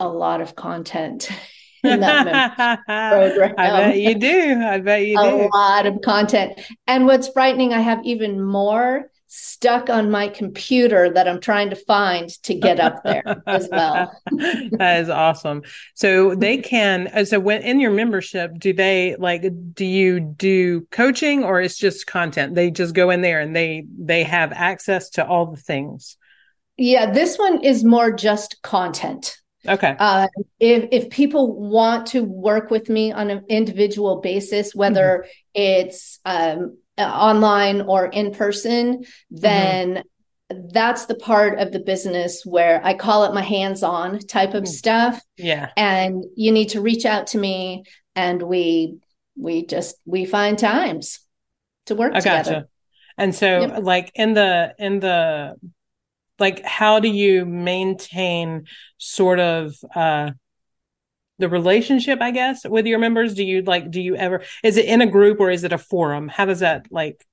a 0.00 0.08
lot 0.08 0.40
of 0.40 0.56
content 0.56 1.28
in 1.84 2.00
that 2.00 2.80
program. 2.86 3.54
I 3.58 3.70
bet 3.70 3.98
you 3.98 4.14
do. 4.14 4.62
I 4.62 4.78
bet 4.78 5.06
you 5.06 5.20
a 5.20 5.30
do. 5.30 5.36
A 5.42 5.48
lot 5.54 5.84
of 5.84 6.00
content. 6.00 6.58
And 6.86 7.04
what's 7.04 7.28
frightening, 7.28 7.74
I 7.74 7.80
have 7.80 8.00
even 8.04 8.42
more 8.42 9.10
stuck 9.28 9.90
on 9.90 10.10
my 10.10 10.26
computer 10.26 11.10
that 11.12 11.28
I'm 11.28 11.40
trying 11.40 11.68
to 11.70 11.76
find 11.76 12.30
to 12.44 12.54
get 12.54 12.80
up 12.80 13.02
there 13.04 13.42
as 13.46 13.68
well. 13.70 14.10
that 14.32 15.00
is 15.00 15.10
awesome. 15.10 15.62
So 15.94 16.34
they 16.34 16.56
can 16.72 17.08
uh, 17.08 17.24
so 17.24 17.38
when 17.38 17.62
in 17.62 17.78
your 17.78 17.90
membership 17.90 18.58
do 18.58 18.72
they 18.72 19.16
like 19.18 19.44
do 19.74 19.84
you 19.84 20.18
do 20.20 20.82
coaching 20.90 21.44
or 21.44 21.60
it's 21.60 21.76
just 21.76 22.06
content? 22.06 22.54
They 22.54 22.70
just 22.70 22.94
go 22.94 23.10
in 23.10 23.20
there 23.20 23.40
and 23.40 23.54
they 23.54 23.84
they 23.98 24.24
have 24.24 24.52
access 24.52 25.10
to 25.10 25.26
all 25.26 25.46
the 25.46 25.60
things. 25.60 26.16
Yeah, 26.78 27.10
this 27.10 27.36
one 27.36 27.62
is 27.62 27.84
more 27.84 28.10
just 28.10 28.62
content. 28.62 29.36
Okay. 29.66 29.94
Uh, 29.98 30.28
if 30.58 30.88
if 30.90 31.10
people 31.10 31.54
want 31.54 32.06
to 32.08 32.24
work 32.24 32.70
with 32.70 32.88
me 32.88 33.12
on 33.12 33.28
an 33.28 33.44
individual 33.48 34.20
basis, 34.20 34.74
whether 34.74 35.26
mm-hmm. 35.26 35.60
it's 35.62 36.20
um, 36.24 36.78
online 36.98 37.82
or 37.82 38.06
in 38.06 38.32
person, 38.32 39.04
then 39.30 40.04
mm-hmm. 40.50 40.68
that's 40.72 41.06
the 41.06 41.14
part 41.14 41.58
of 41.58 41.72
the 41.72 41.80
business 41.80 42.44
where 42.44 42.80
I 42.84 42.94
call 42.94 43.24
it 43.24 43.34
my 43.34 43.42
hands 43.42 43.82
on 43.82 44.18
type 44.20 44.54
of 44.54 44.64
mm. 44.64 44.68
stuff. 44.68 45.20
Yeah. 45.36 45.70
And 45.76 46.24
you 46.36 46.52
need 46.52 46.70
to 46.70 46.80
reach 46.80 47.06
out 47.06 47.28
to 47.28 47.38
me 47.38 47.84
and 48.14 48.42
we 48.42 48.98
we 49.36 49.64
just 49.64 49.96
we 50.04 50.24
find 50.24 50.58
times 50.58 51.20
to 51.86 51.94
work 51.94 52.12
I 52.14 52.20
together. 52.20 52.50
Gotcha. 52.52 52.68
And 53.16 53.34
so 53.34 53.60
Yep. 53.60 53.82
like 53.82 54.12
in 54.14 54.34
the 54.34 54.74
in 54.78 55.00
the 55.00 55.54
like 56.38 56.64
how 56.64 57.00
do 57.00 57.08
you 57.08 57.44
maintain 57.44 58.66
sort 58.98 59.40
of 59.40 59.74
uh 59.94 60.30
the 61.38 61.48
relationship, 61.48 62.20
I 62.20 62.30
guess, 62.30 62.66
with 62.66 62.86
your 62.86 62.98
members? 62.98 63.34
Do 63.34 63.44
you 63.44 63.62
like 63.62 63.90
do 63.90 64.00
you 64.00 64.16
ever 64.16 64.42
is 64.62 64.76
it 64.76 64.86
in 64.86 65.00
a 65.00 65.06
group 65.06 65.40
or 65.40 65.50
is 65.50 65.64
it 65.64 65.72
a 65.72 65.78
forum? 65.78 66.28
How 66.28 66.44
does 66.44 66.60
that 66.60 66.86
like 66.90 67.24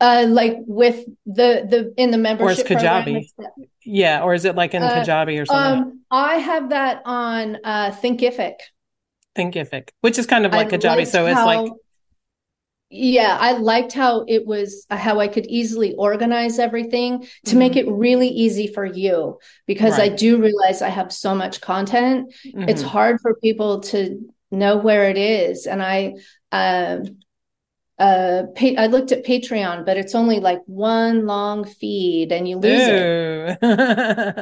Uh, 0.00 0.26
like 0.28 0.56
with 0.66 1.04
the 1.26 1.66
the 1.68 1.92
in 1.96 2.10
the 2.12 2.18
membership 2.18 2.66
program, 2.66 3.04
Kajabi? 3.04 3.16
it's- 3.18 3.66
yeah, 3.84 4.22
or 4.22 4.34
is 4.34 4.44
it 4.44 4.54
like 4.54 4.74
in 4.74 4.82
Uh, 4.82 4.90
Kajabi 4.90 5.40
or 5.40 5.46
something? 5.46 5.82
Um, 5.82 6.00
I 6.10 6.34
have 6.36 6.70
that 6.70 7.02
on 7.04 7.58
uh 7.64 7.90
Thinkific. 7.90 8.54
Thinkific, 9.36 9.90
which 10.00 10.18
is 10.18 10.26
kind 10.26 10.46
of 10.46 10.52
like 10.52 10.72
I 10.72 10.76
Kajabi. 10.76 11.06
So 11.06 11.26
it's 11.26 11.36
like 11.36 11.72
yeah, 12.90 13.36
I 13.38 13.52
liked 13.52 13.92
how 13.92 14.24
it 14.28 14.46
was 14.46 14.86
how 14.90 15.20
I 15.20 15.28
could 15.28 15.46
easily 15.46 15.94
organize 15.94 16.58
everything 16.58 17.26
to 17.46 17.56
make 17.56 17.76
it 17.76 17.86
really 17.88 18.28
easy 18.28 18.66
for 18.66 18.84
you 18.84 19.38
because 19.66 19.98
I 19.98 20.08
Mm-hmm. 20.08 20.16
Do 20.16 20.40
realize 20.40 20.80
I 20.80 20.88
have 20.88 21.12
so 21.12 21.34
much 21.34 21.60
content. 21.60 22.32
It's 22.66 22.80
mhm. 22.80 22.82
hard 22.82 23.20
for 23.20 23.34
people 23.42 23.80
to 23.80 24.18
know 24.50 24.78
where 24.78 25.10
it 25.10 25.18
is, 25.18 25.66
and 25.66 25.82
I 25.82 26.14
um 26.52 27.18
uh 27.98 28.44
pa- 28.56 28.76
I 28.78 28.86
looked 28.86 29.12
at 29.12 29.24
Patreon, 29.26 29.86
but 29.86 29.96
it's 29.96 30.14
only 30.14 30.40
like 30.40 30.60
one 30.66 31.26
long 31.26 31.64
feed, 31.64 32.32
and 32.32 32.48
you 32.48 32.58
lose 32.58 32.88
it. 32.88 33.12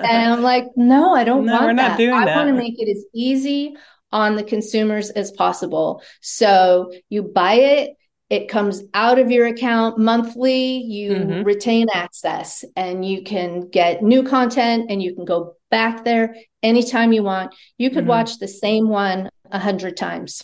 And 0.03 0.33
I'm 0.33 0.43
like, 0.43 0.67
no, 0.77 1.15
I 1.15 1.25
don't 1.25 1.49
No, 1.49 1.53
want 1.53 1.63
we're 1.63 1.73
not 1.73 1.97
that. 1.97 1.97
doing 1.97 2.23
I 2.23 2.27
want 2.27 2.49
to 2.49 2.55
make 2.55 2.75
it 2.79 2.91
as 2.91 3.05
easy 3.15 3.77
on 4.13 4.37
the 4.37 4.45
consumers 4.45 5.11
as 5.11 5.33
possible. 5.33 6.03
So 6.21 6.93
you 7.09 7.23
buy 7.23 7.55
it, 7.55 7.97
it 8.29 8.49
comes 8.49 8.83
out 8.95 9.19
of 9.19 9.31
your 9.31 9.47
account 9.47 9.99
monthly, 9.99 10.79
you 10.79 11.15
Mhm. 11.15 11.45
retain 11.45 11.87
access, 11.95 12.65
and 12.75 13.05
you 13.05 13.23
can 13.23 13.69
get 13.69 14.03
new 14.03 14.23
content 14.25 14.91
and 14.91 15.03
you 15.03 15.15
can 15.15 15.25
go 15.25 15.55
back 15.71 16.05
there 16.05 16.37
anytime 16.63 17.13
you 17.13 17.23
want. 17.23 17.55
You 17.79 17.91
could 17.91 18.05
Mhm. 18.05 18.09
watch 18.09 18.39
the 18.39 18.49
same 18.49 18.89
one 18.89 19.29
a 19.51 19.59
hundred 19.59 19.97
times, 19.97 20.43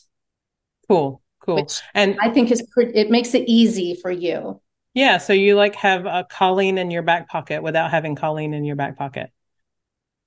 cool, 0.89 1.23
cool. 1.41 1.69
And 1.95 2.17
I 2.21 2.31
think 2.31 2.51
is 2.51 2.62
it 2.77 3.11
makes 3.11 3.35
it 3.35 3.49
easy 3.49 3.95
for 3.95 4.11
you. 4.11 4.61
yeah, 4.95 5.19
so 5.19 5.33
you 5.33 5.57
like 5.57 5.75
have 5.77 6.07
a 6.07 6.27
Colleen 6.31 6.79
in 6.79 6.91
your 6.91 7.03
back 7.03 7.29
pocket 7.29 7.62
without 7.62 7.91
having 7.91 8.15
Colleen 8.15 8.55
in 8.55 8.65
your 8.65 8.77
back 8.77 8.97
pocket. 8.97 9.31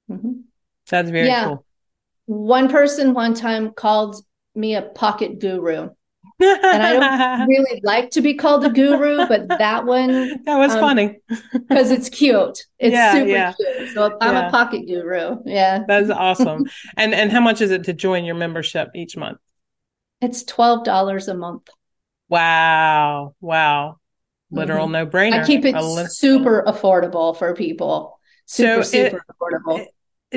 Mhm. 0.09 0.43
That's 0.89 1.09
very 1.09 1.27
Yeah. 1.27 1.45
cool. 1.45 1.65
One 2.25 2.69
person 2.69 3.13
one 3.13 3.33
time 3.33 3.71
called 3.71 4.15
me 4.55 4.75
a 4.75 4.81
pocket 4.81 5.39
guru. 5.39 5.89
And 6.39 6.83
I 6.83 6.93
don't 6.93 7.47
really 7.47 7.81
like 7.83 8.11
to 8.11 8.21
be 8.21 8.33
called 8.33 8.65
a 8.65 8.69
guru, 8.69 9.25
but 9.27 9.47
that 9.47 9.85
one 9.85 10.09
that 10.45 10.57
was 10.57 10.73
um, 10.73 10.79
funny. 10.79 11.19
because 11.53 11.91
it's 11.91 12.09
cute. 12.09 12.63
It's 12.79 12.93
Yeah, 12.93 13.13
super 13.13 13.27
yeah. 13.29 13.53
cute. 13.53 13.89
So 13.93 14.17
I'm 14.21 14.33
Yeah. 14.33 14.47
a 14.47 14.51
pocket 14.51 14.85
guru. 14.87 15.37
Yeah. 15.45 15.83
That's 15.87 16.09
awesome. 16.09 16.65
And 16.97 17.13
and 17.13 17.31
how 17.31 17.41
much 17.41 17.61
is 17.61 17.71
it 17.71 17.85
to 17.85 17.93
join 17.93 18.25
your 18.25 18.35
membership 18.35 18.89
each 18.95 19.15
month? 19.17 19.37
It's 20.21 20.43
twelve 20.43 20.83
dollars 20.83 21.27
a 21.27 21.35
month. 21.35 21.69
Wow. 22.29 23.35
Wow. 23.41 23.97
Literal 24.51 24.87
no 24.89 25.05
brainer. 25.05 25.33
Mm-hmm. 25.33 25.43
I 25.43 25.45
keep 25.47 25.65
it 25.65 25.75
li- 25.75 26.05
super 26.07 26.63
affordable 26.67 27.35
for 27.37 27.53
people. 27.55 28.19
Super, 28.45 28.83
So 28.83 28.97
it- 28.99 29.11
super 29.11 29.23
affordable. 29.31 29.85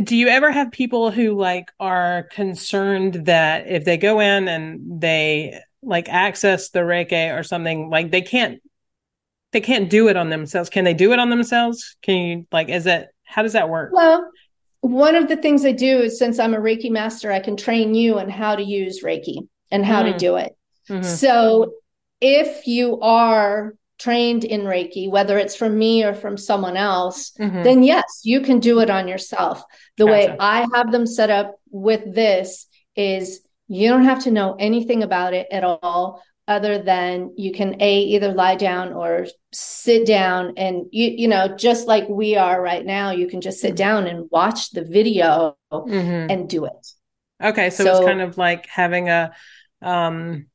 do 0.04 0.16
you 0.16 0.28
ever 0.28 0.50
have 0.50 0.70
people 0.70 1.10
who 1.10 1.32
like 1.36 1.70
are 1.80 2.24
concerned 2.30 3.26
that 3.26 3.66
if 3.68 3.84
they 3.84 3.96
go 3.96 4.20
in 4.20 4.48
and 4.48 5.00
they 5.00 5.58
like 5.82 6.08
access 6.08 6.70
the 6.70 6.80
Reiki 6.80 7.36
or 7.38 7.42
something, 7.42 7.90
like 7.90 8.10
they 8.10 8.22
can't 8.22 8.60
they 9.52 9.60
can't 9.60 9.88
do 9.88 10.08
it 10.08 10.16
on 10.16 10.28
themselves? 10.28 10.68
Can 10.70 10.84
they 10.84 10.94
do 10.94 11.12
it 11.12 11.18
on 11.18 11.30
themselves? 11.30 11.96
Can 12.02 12.16
you 12.16 12.46
like 12.52 12.68
is 12.68 12.86
it 12.86 13.08
how 13.24 13.42
does 13.42 13.52
that 13.54 13.68
work? 13.68 13.92
well, 13.92 14.28
one 14.80 15.14
of 15.16 15.28
the 15.28 15.36
things 15.36 15.64
I 15.64 15.72
do 15.72 16.00
is 16.00 16.18
since 16.18 16.38
I'm 16.38 16.54
a 16.54 16.58
Reiki 16.58 16.90
master, 16.90 17.32
I 17.32 17.40
can 17.40 17.56
train 17.56 17.94
you 17.94 18.18
on 18.18 18.28
how 18.28 18.54
to 18.56 18.62
use 18.62 19.02
Reiki 19.02 19.48
and 19.70 19.84
how 19.84 20.02
to 20.02 20.12
Mm. 20.12 20.18
do 20.18 20.36
it. 20.36 20.56
Mhm. 20.88 21.04
So 21.04 21.72
if 22.20 22.66
you 22.66 23.00
are 23.00 23.74
trained 23.98 24.44
in 24.44 24.60
Reiki, 24.62 25.10
whether 25.10 25.36
it's 25.38 25.56
from 25.56 25.76
me 25.76 26.04
or 26.04 26.14
from 26.14 26.36
someone 26.36 26.76
else, 26.76 27.32
Mhm. 27.38 27.64
then 27.64 27.82
yes, 27.82 28.20
you 28.22 28.40
can 28.40 28.60
do 28.60 28.78
it 28.80 28.88
on 28.90 29.08
yourself. 29.08 29.62
The 29.96 30.06
way 30.06 30.36
I 30.38 30.66
have 30.74 30.92
them 30.92 31.04
set 31.06 31.30
up 31.30 31.56
with 31.70 32.14
this 32.14 32.66
is 32.94 33.40
you 33.68 33.88
don't 33.88 34.04
have 34.04 34.24
to 34.24 34.30
know 34.30 34.56
anything 34.58 35.02
about 35.02 35.34
it 35.34 35.46
at 35.50 35.64
all 35.64 36.22
other 36.46 36.82
than 36.82 37.34
you 37.36 37.52
can 37.52 37.80
a 37.82 37.98
either 38.00 38.32
lie 38.32 38.56
down 38.56 38.92
or 38.92 39.26
sit 39.52 40.06
down 40.06 40.54
and 40.56 40.86
you 40.92 41.08
you 41.16 41.28
know 41.28 41.54
just 41.56 41.86
like 41.86 42.08
we 42.08 42.36
are 42.36 42.60
right 42.60 42.86
now 42.86 43.10
you 43.10 43.28
can 43.28 43.40
just 43.40 43.60
sit 43.60 43.76
down 43.76 44.06
and 44.06 44.28
watch 44.30 44.70
the 44.70 44.82
video 44.84 45.56
Mhm. 45.72 46.28
and 46.30 46.48
do 46.48 46.64
it 46.64 46.86
Okay, 47.42 47.70
so, 47.70 47.90
it's 47.90 48.00
kind 48.00 48.20
of 48.20 48.36
like 48.36 48.66
having 48.66 49.08
a 49.08 49.32
um 49.80 50.46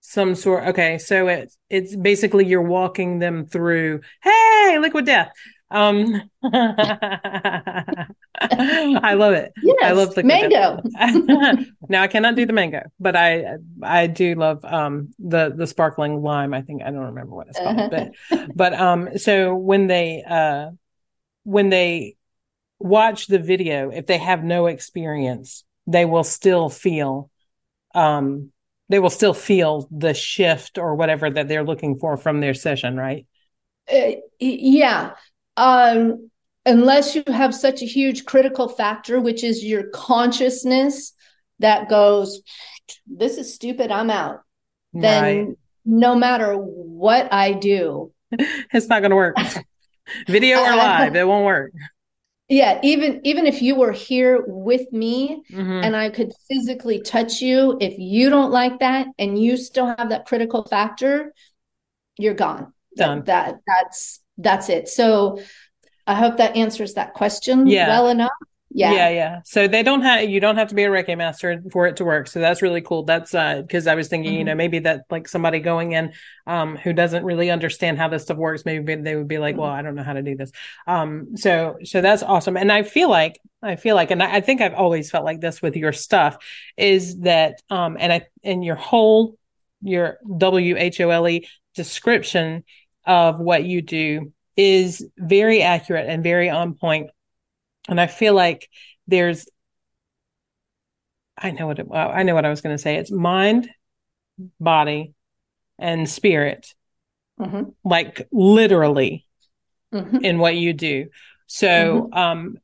some 0.00 0.34
sort 0.34 0.68
okay, 0.68 0.98
so 0.98 1.28
it's 1.28 1.58
it's 1.68 1.96
basically 1.96 2.46
you're 2.46 2.62
walking 2.62 3.18
them 3.18 3.46
through, 3.46 4.00
hey, 4.22 4.78
liquid 4.80 5.04
death. 5.06 5.32
Um 5.70 6.30
I 8.40 9.14
love 9.14 9.34
it. 9.34 9.52
yes 9.62 9.76
I 9.82 9.92
love 9.92 10.14
the 10.14 10.22
mango 10.22 10.80
now 11.88 12.02
I 12.02 12.08
cannot 12.08 12.36
do 12.36 12.46
the 12.46 12.52
mango, 12.52 12.82
but 12.98 13.16
I 13.16 13.56
I 13.82 14.06
do 14.06 14.34
love 14.34 14.64
um 14.64 15.14
the 15.18 15.52
the 15.54 15.66
sparkling 15.66 16.22
lime. 16.22 16.54
I 16.54 16.62
think 16.62 16.82
I 16.82 16.90
don't 16.90 17.06
remember 17.06 17.34
what 17.34 17.48
it's 17.48 17.58
called, 17.58 17.90
but 17.90 18.10
but 18.54 18.74
um 18.74 19.18
so 19.18 19.54
when 19.54 19.86
they 19.86 20.22
uh 20.28 20.70
when 21.44 21.68
they 21.70 22.16
watch 22.78 23.26
the 23.26 23.38
video, 23.38 23.90
if 23.90 24.06
they 24.06 24.18
have 24.18 24.42
no 24.44 24.66
experience, 24.66 25.64
they 25.86 26.04
will 26.04 26.24
still 26.24 26.68
feel 26.68 27.30
um 27.94 28.50
they 28.88 28.98
will 28.98 29.10
still 29.10 29.34
feel 29.34 29.88
the 29.90 30.14
shift 30.14 30.78
or 30.78 30.94
whatever 30.94 31.28
that 31.28 31.48
they're 31.48 31.64
looking 31.64 31.98
for 31.98 32.16
from 32.16 32.40
their 32.40 32.54
session, 32.54 32.96
right? 32.96 33.26
Uh, 33.90 34.12
yeah. 34.38 35.12
Um, 35.56 36.30
unless 36.66 37.14
you 37.14 37.22
have 37.28 37.54
such 37.54 37.80
a 37.82 37.86
huge 37.86 38.24
critical 38.26 38.68
factor, 38.68 39.20
which 39.20 39.42
is 39.44 39.64
your 39.64 39.84
consciousness 39.88 41.12
that 41.60 41.88
goes, 41.88 42.42
this 43.06 43.38
is 43.38 43.54
stupid, 43.54 43.90
I'm 43.90 44.10
out. 44.10 44.40
Then 44.92 45.46
Right. 45.46 45.56
no 45.84 46.14
matter 46.14 46.54
what 46.56 47.32
I 47.32 47.52
do, 47.52 48.12
It's 48.72 48.88
not 48.88 49.00
going 49.00 49.10
to 49.10 49.16
work. 49.16 49.36
Video 50.28 50.58
or 50.60 50.76
live, 50.76 51.16
it 51.16 51.26
won't 51.26 51.44
work. 51.46 51.72
yeah, 52.48 52.78
even 52.82 53.20
even 53.24 53.46
if 53.46 53.60
you 53.62 53.74
were 53.74 53.92
here 53.92 54.44
with 54.46 54.92
me 54.92 55.42
Mhm. 55.50 55.84
and 55.84 55.96
I 55.96 56.10
could 56.10 56.32
physically 56.48 57.00
touch 57.00 57.40
you, 57.40 57.76
if 57.80 57.98
you 57.98 58.30
don't 58.30 58.52
like 58.52 58.78
that 58.80 59.08
and 59.18 59.40
you 59.40 59.56
still 59.56 59.86
have 59.86 60.10
that 60.10 60.26
critical 60.26 60.64
factor, 60.64 61.32
you're 62.18 62.34
gone. 62.34 62.72
Done. 62.96 63.24
That 63.24 63.60
that's 63.66 64.20
that's 64.38 64.68
it. 64.68 64.88
So 64.88 65.40
I 66.06 66.14
hope 66.14 66.36
that 66.38 66.56
answers 66.56 66.94
that 66.94 67.14
question 67.14 67.66
Yeah. 67.66 67.88
well 67.88 68.08
enough. 68.08 68.30
Yeah. 68.70 68.92
Yeah, 68.92 69.08
yeah. 69.08 69.40
So 69.44 69.68
they 69.68 69.82
don't 69.82 70.02
have 70.02 70.28
you 70.28 70.38
don't 70.38 70.56
have 70.56 70.68
to 70.68 70.74
be 70.74 70.82
a 70.84 70.88
Reiki 70.90 71.16
master 71.16 71.62
for 71.72 71.86
it 71.86 71.96
to 71.96 72.04
work. 72.04 72.26
So 72.26 72.40
that's 72.40 72.60
really 72.62 72.82
cool. 72.82 73.04
That's 73.04 73.34
uh 73.34 73.62
because 73.62 73.86
I 73.86 73.94
was 73.94 74.08
thinking, 74.08 74.34
you 74.34 74.42
Mhm. 74.42 74.46
know, 74.46 74.54
maybe 74.54 74.80
that 74.80 75.02
like 75.08 75.28
somebody 75.28 75.60
going 75.60 75.92
in 75.92 76.12
um 76.46 76.76
who 76.76 76.92
doesn't 76.92 77.24
really 77.24 77.50
understand 77.50 77.96
how 77.96 78.08
this 78.08 78.24
stuff 78.24 78.36
works, 78.36 78.64
maybe 78.66 78.96
they 78.96 79.16
would 79.16 79.28
be 79.28 79.38
like, 79.38 79.56
well, 79.56 79.70
I 79.70 79.82
don't 79.82 79.94
know 79.94 80.02
how 80.02 80.12
to 80.12 80.22
do 80.22 80.36
this. 80.36 80.50
Um 80.86 81.36
so 81.36 81.76
so 81.84 82.00
that's 82.02 82.22
awesome. 82.22 82.56
And 82.56 82.70
I 82.70 82.82
feel 82.82 83.08
like 83.08 83.38
I 83.62 83.76
feel 83.76 83.94
like 83.94 84.10
and 84.10 84.22
I, 84.22 84.36
I 84.36 84.40
think 84.42 84.60
I've 84.60 84.74
always 84.74 85.10
felt 85.10 85.24
like 85.24 85.40
this 85.40 85.62
with 85.62 85.76
your 85.76 85.92
stuff 85.92 86.36
is 86.76 87.20
that 87.20 87.62
um 87.70 87.96
and 87.98 88.12
I 88.12 88.26
and 88.44 88.64
your 88.64 88.76
whole 88.76 89.38
your 89.80 90.18
W 90.36 90.76
H 90.76 91.00
O 91.00 91.10
L 91.10 91.28
E 91.28 91.48
description 91.74 92.64
of 93.06 93.38
what 93.38 93.64
you 93.64 93.80
do 93.80 94.32
is 94.56 95.06
very 95.18 95.62
accurate 95.62 96.08
and 96.08 96.22
very 96.22 96.48
on 96.48 96.74
point. 96.74 97.10
And 97.88 98.00
I 98.00 98.06
feel 98.06 98.34
like 98.34 98.68
there's, 99.06 99.46
I 101.36 101.50
know 101.50 101.66
what 101.66 101.78
it, 101.78 101.86
I 101.92 102.22
know 102.22 102.34
what 102.34 102.46
I 102.46 102.50
was 102.50 102.62
going 102.62 102.74
to 102.74 102.82
say. 102.82 102.96
It's 102.96 103.12
mind, 103.12 103.68
body, 104.58 105.12
and 105.78 106.08
spirit, 106.08 106.74
Mhm. 107.38 107.74
like 107.84 108.26
literally 108.32 109.26
Mhm. 109.92 110.24
in 110.24 110.38
what 110.38 110.56
you 110.56 110.72
do. 110.72 111.08
So, 111.46 112.08
um, 112.12 112.58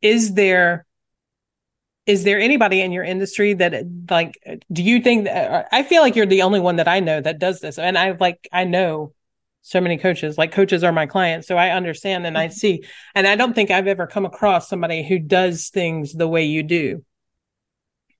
is 0.00 0.34
there, 0.34 0.86
is 2.06 2.24
there 2.24 2.40
anybody 2.40 2.80
in 2.80 2.90
your 2.90 3.04
industry 3.04 3.54
that 3.54 3.84
like, 4.10 4.38
do 4.72 4.82
you 4.82 5.00
think 5.00 5.24
that, 5.24 5.68
I 5.70 5.82
feel 5.82 6.02
like 6.02 6.16
you're 6.16 6.26
the 6.26 6.42
only 6.42 6.58
one 6.60 6.76
that 6.76 6.88
I 6.88 7.00
know 7.00 7.20
that 7.20 7.38
does 7.38 7.60
this. 7.60 7.78
And 7.78 7.96
I 7.96 8.16
like, 8.18 8.48
I 8.50 8.64
know 8.64 9.12
so 9.62 9.80
many 9.80 9.96
coaches, 9.96 10.36
like 10.36 10.52
coaches 10.52 10.84
are 10.84 10.92
my 10.92 11.06
clients. 11.06 11.46
So 11.48 11.56
I 11.56 11.70
understand 11.70 12.26
and 12.26 12.36
I 12.36 12.48
see, 12.48 12.84
and 13.14 13.26
I 13.26 13.36
don't 13.36 13.54
think 13.54 13.70
I've 13.70 13.86
ever 13.86 14.06
come 14.06 14.26
across 14.26 14.68
somebody 14.68 15.02
who 15.06 15.18
does 15.18 15.68
things 15.68 16.12
the 16.12 16.28
way 16.28 16.44
you 16.44 16.62
do. 16.62 17.04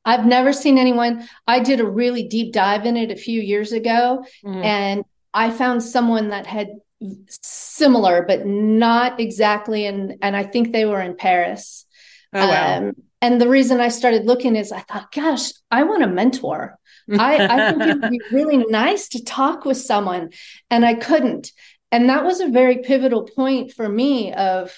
I've 0.04 0.26
never 0.26 0.52
seen 0.52 0.78
anyone. 0.78 1.28
I 1.46 1.60
did 1.60 1.80
a 1.80 1.86
really 1.88 2.26
deep 2.26 2.52
dive 2.52 2.86
in 2.86 2.96
it 2.96 3.10
a 3.10 3.16
few 3.16 3.40
years 3.40 3.72
ago 3.72 4.24
Mhm. 4.44 4.64
and 4.64 5.04
I 5.34 5.50
found 5.50 5.82
someone 5.82 6.30
that 6.30 6.46
had 6.46 6.68
similar, 7.28 8.24
but 8.26 8.46
not 8.46 9.18
exactly. 9.20 9.86
And 9.86 10.16
and 10.22 10.36
I 10.36 10.44
think 10.44 10.72
they 10.72 10.84
were 10.84 11.00
in 11.00 11.16
Paris. 11.16 11.86
Oh, 12.32 12.48
wow. 12.48 12.78
Um, 12.78 12.92
and 13.20 13.40
the 13.40 13.48
reason 13.48 13.80
I 13.80 13.88
started 13.88 14.26
looking 14.26 14.56
is 14.56 14.72
I 14.72 14.80
thought, 14.80 15.12
gosh, 15.12 15.52
I 15.70 15.84
want 15.84 16.02
a 16.02 16.08
mentor. 16.08 16.78
I, 17.10 17.46
I 17.46 17.70
think 17.70 17.82
it 17.82 18.00
would 18.00 18.10
be 18.10 18.20
really 18.32 18.58
nice 18.58 19.08
to 19.10 19.24
talk 19.24 19.64
with 19.64 19.76
someone. 19.76 20.30
And 20.70 20.84
I 20.84 20.94
couldn't. 20.94 21.52
And 21.90 22.08
that 22.08 22.24
was 22.24 22.40
a 22.40 22.48
very 22.48 22.78
pivotal 22.78 23.24
point 23.24 23.72
for 23.72 23.88
me 23.88 24.32
of, 24.32 24.74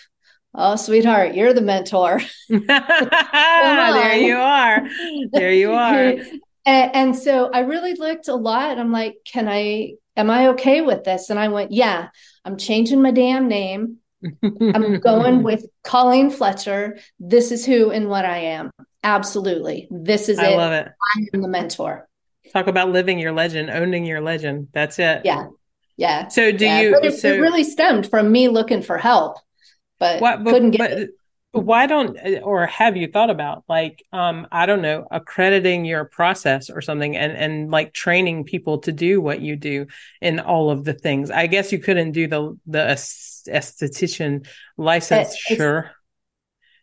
oh, 0.55 0.77
sweetheart, 0.77 1.35
you're 1.35 1.53
the 1.53 1.61
mentor. 1.61 2.21
there 2.49 4.17
you 4.17 4.37
are. 4.37 4.83
There 5.33 5.53
you 5.53 5.73
are. 5.73 6.15
and, 6.67 6.95
and 6.95 7.17
so 7.17 7.51
I 7.51 7.61
really 7.61 7.95
looked 7.95 8.29
a 8.29 8.35
lot. 8.35 8.79
I'm 8.79 8.93
like, 8.93 9.17
can 9.25 9.49
I, 9.49 9.95
am 10.17 10.31
I 10.31 10.49
okay 10.49 10.81
with 10.81 11.05
this? 11.05 11.31
And 11.31 11.39
I 11.39 11.49
went, 11.49 11.73
yeah, 11.73 12.09
I'm 12.45 12.57
changing 12.57 13.01
my 13.01 13.11
damn 13.11 13.49
name. 13.49 13.99
I'm 14.43 15.01
going 15.01 15.43
with 15.43 15.67
Colleen 15.83 16.31
Fletcher. 16.31 16.99
This 17.19 17.53
is 17.53 17.65
who 17.65 17.91
and 17.91 18.09
what 18.09 18.25
I 18.25 18.39
am. 18.39 18.71
Absolutely. 19.03 19.87
This 19.91 20.29
is 20.29 20.39
I 20.39 20.47
it. 20.47 20.55
I 20.55 20.57
love 20.57 20.73
it. 20.73 20.89
I 20.89 21.27
am 21.35 21.43
the 21.43 21.49
mentor. 21.49 22.09
Talk 22.53 22.67
about 22.69 22.91
living 22.91 23.19
your 23.19 23.33
legend, 23.33 23.71
owning 23.71 24.05
your 24.05 24.21
legend. 24.21 24.69
That's 24.73 24.99
it. 24.99 25.23
Yeah. 25.25 25.47
Yeah. 25.97 26.29
So 26.29 26.53
do 26.53 26.65
yeah. 26.65 26.81
you 26.81 26.93
But 26.93 27.05
it, 27.05 27.19
so 27.19 27.33
it 27.33 27.39
really 27.39 27.65
stemmed 27.65 28.09
from 28.09 28.33
me 28.33 28.49
looking 28.49 28.83
for 28.83 28.99
help, 28.99 29.39
but, 29.99 30.21
Why, 30.21 30.37
but, 30.37 30.53
couldn't 30.53 30.71
get 30.73 30.79
but 30.79 30.91
it. 30.93 31.11
why 31.53 31.87
don't 31.87 32.19
or 32.43 32.67
have 32.67 32.97
you 32.97 33.07
thought 33.07 33.31
about 33.31 33.63
like 33.69 34.05
um 34.13 34.47
I 34.51 34.67
don't 34.67 34.83
know 34.83 35.07
accrediting 35.11 35.85
your 35.85 36.05
process 36.05 36.69
or 36.69 36.81
something 36.81 37.17
and 37.17 37.33
and 37.33 37.71
like 37.71 37.93
training 37.93 38.45
people 38.45 38.79
to 38.79 38.93
do 38.93 39.21
what 39.21 39.41
you 39.41 39.55
do 39.55 39.87
in 40.21 40.41
all 40.41 40.71
of 40.71 40.85
the 40.85 40.95
things. 40.95 41.31
I 41.31 41.47
guess 41.47 41.71
you 41.71 41.79
couldn't 41.79 42.13
do 42.13 42.27
the 42.27 42.59
the 42.67 42.91
esthetician 43.49 44.47
license, 44.77 45.35
It- 45.51 45.57
sure. 45.57 45.91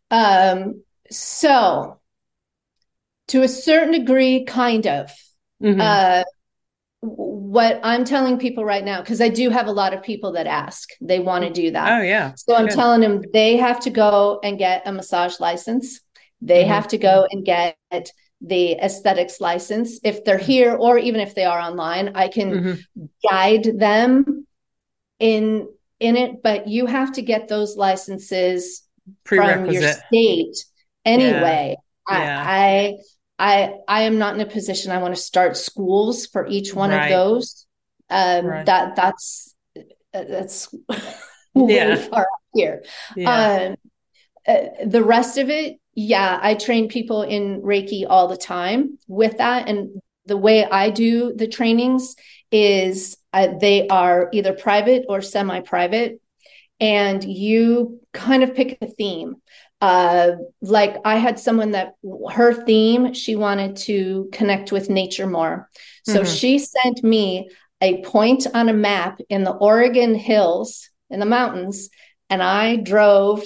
Um, 0.10 0.84
so 1.10 2.00
to 3.28 3.44
a 3.44 3.48
certain 3.48 3.92
degree, 3.92 4.44
kind 4.46 4.86
of. 4.88 5.12
Mhm. 5.64 5.80
Uh, 5.80 6.24
what 7.04 7.80
I'm 7.84 8.06
telling 8.06 8.38
people 8.38 8.64
right 8.64 8.84
now, 8.84 9.02
because 9.02 9.22
I 9.22 9.30
do 9.30 9.50
have 9.50 9.68
a 9.68 9.72
lot 9.72 9.94
of 9.94 10.04
people 10.04 10.34
that 10.34 10.46
ask, 10.48 10.90
they 11.02 11.20
want 11.20 11.44
to 11.46 11.50
do 11.50 11.72
that. 11.72 12.00
oh 12.00 12.04
yeah. 12.04 12.34
So 12.36 12.56
I'm 12.56 12.68
Good. 12.68 12.76
telling 12.76 13.02
them 13.02 13.24
they 13.34 13.58
have 13.58 13.80
to 13.82 13.90
go 13.90 14.40
and 14.44 14.58
get 14.60 14.84
a 14.86 14.92
massage 14.92 15.40
license. 15.40 16.02
They 16.42 16.64
Mhm. 16.64 16.68
have 16.68 16.88
to 16.90 16.98
go 16.98 17.28
and 17.32 17.44
get 17.46 17.76
the 18.42 18.74
aesthetics 18.74 19.40
license. 19.42 20.00
If 20.04 20.24
they're 20.24 20.38
here 20.38 20.76
or 20.76 20.98
even 20.98 21.22
if 21.22 21.34
they 21.36 21.46
are 21.46 21.60
online, 21.60 22.12
I 22.16 22.28
can 22.28 22.52
Mhm. 22.52 23.10
guide 23.28 23.64
them 23.80 24.46
in 25.20 25.68
in 26.02 26.18
it, 26.18 26.44
but 26.44 26.68
you 26.68 26.86
have 26.88 27.14
to 27.14 27.22
get 27.22 27.48
those 27.48 27.78
licenses 27.78 28.84
from 29.26 29.66
your 29.66 29.82
state 29.84 30.58
anyway. 31.06 31.78
Yeah. 32.10 32.44
I, 32.48 32.98
I 33.40 33.54
I 33.54 33.74
I 33.88 34.02
am 34.04 34.18
not 34.18 34.36
in 34.36 34.42
a 34.42 34.46
position 34.46 34.92
I 34.92 34.98
want 35.02 35.16
to 35.16 35.22
start 35.22 35.58
schools 35.58 36.26
for 36.26 36.48
each 36.48 36.74
one 36.74 36.90
Right. 36.90 37.04
of 37.04 37.10
those. 37.10 37.66
Um 38.10 38.46
Right. 38.48 38.66
that 38.66 38.96
that's 38.96 39.56
that's 40.14 40.74
way 41.56 41.76
Yeah. 41.76 41.96
far 41.96 42.22
up 42.22 42.28
here. 42.54 42.84
Yeah. 43.16 43.70
Um, 43.70 43.76
uh, 44.48 44.86
the 44.86 45.04
rest 45.04 45.38
of 45.38 45.50
it, 45.50 45.80
yeah, 45.94 46.40
I 46.42 46.56
train 46.56 46.88
people 46.90 47.22
in 47.24 47.62
Reiki 47.62 48.06
all 48.10 48.28
the 48.28 48.38
time 48.38 48.98
with 49.08 49.38
that. 49.38 49.68
And 49.70 50.02
the 50.26 50.38
way 50.38 50.66
I 50.66 50.90
do 50.90 51.34
the 51.36 51.48
trainings 51.48 52.16
is 52.52 53.18
uh, 53.34 53.48
they 53.60 53.88
are 53.88 54.30
either 54.34 54.54
private 54.54 55.06
or 55.10 55.22
semi 55.22 55.60
private. 55.62 56.20
And 56.80 57.24
you 57.24 58.02
kind 58.14 58.44
of 58.44 58.56
pick 58.56 58.78
a 58.82 58.88
theme. 58.88 59.36
Uh, 59.82 60.32
like 60.62 60.98
I 61.06 61.18
had 61.18 61.40
someone 61.40 61.72
that 61.72 61.94
her 62.32 62.54
theme, 62.54 63.14
she 63.14 63.36
wanted 63.36 63.76
to 63.78 64.30
connect 64.32 64.72
with 64.72 64.90
nature 64.90 65.28
more. 65.28 65.70
So 66.04 66.24
Mhm. 66.24 66.36
she 66.38 66.60
sent 66.60 67.04
me 67.04 67.50
a 67.82 68.02
point 68.04 68.48
on 68.54 68.70
a 68.70 68.74
map 68.74 69.20
in 69.30 69.44
the 69.44 69.52
Oregon 69.52 70.16
hills, 70.16 70.90
in 71.10 71.20
the 71.20 71.26
mountains, 71.26 71.90
and 72.30 72.42
I 72.44 72.78
drove 72.78 73.44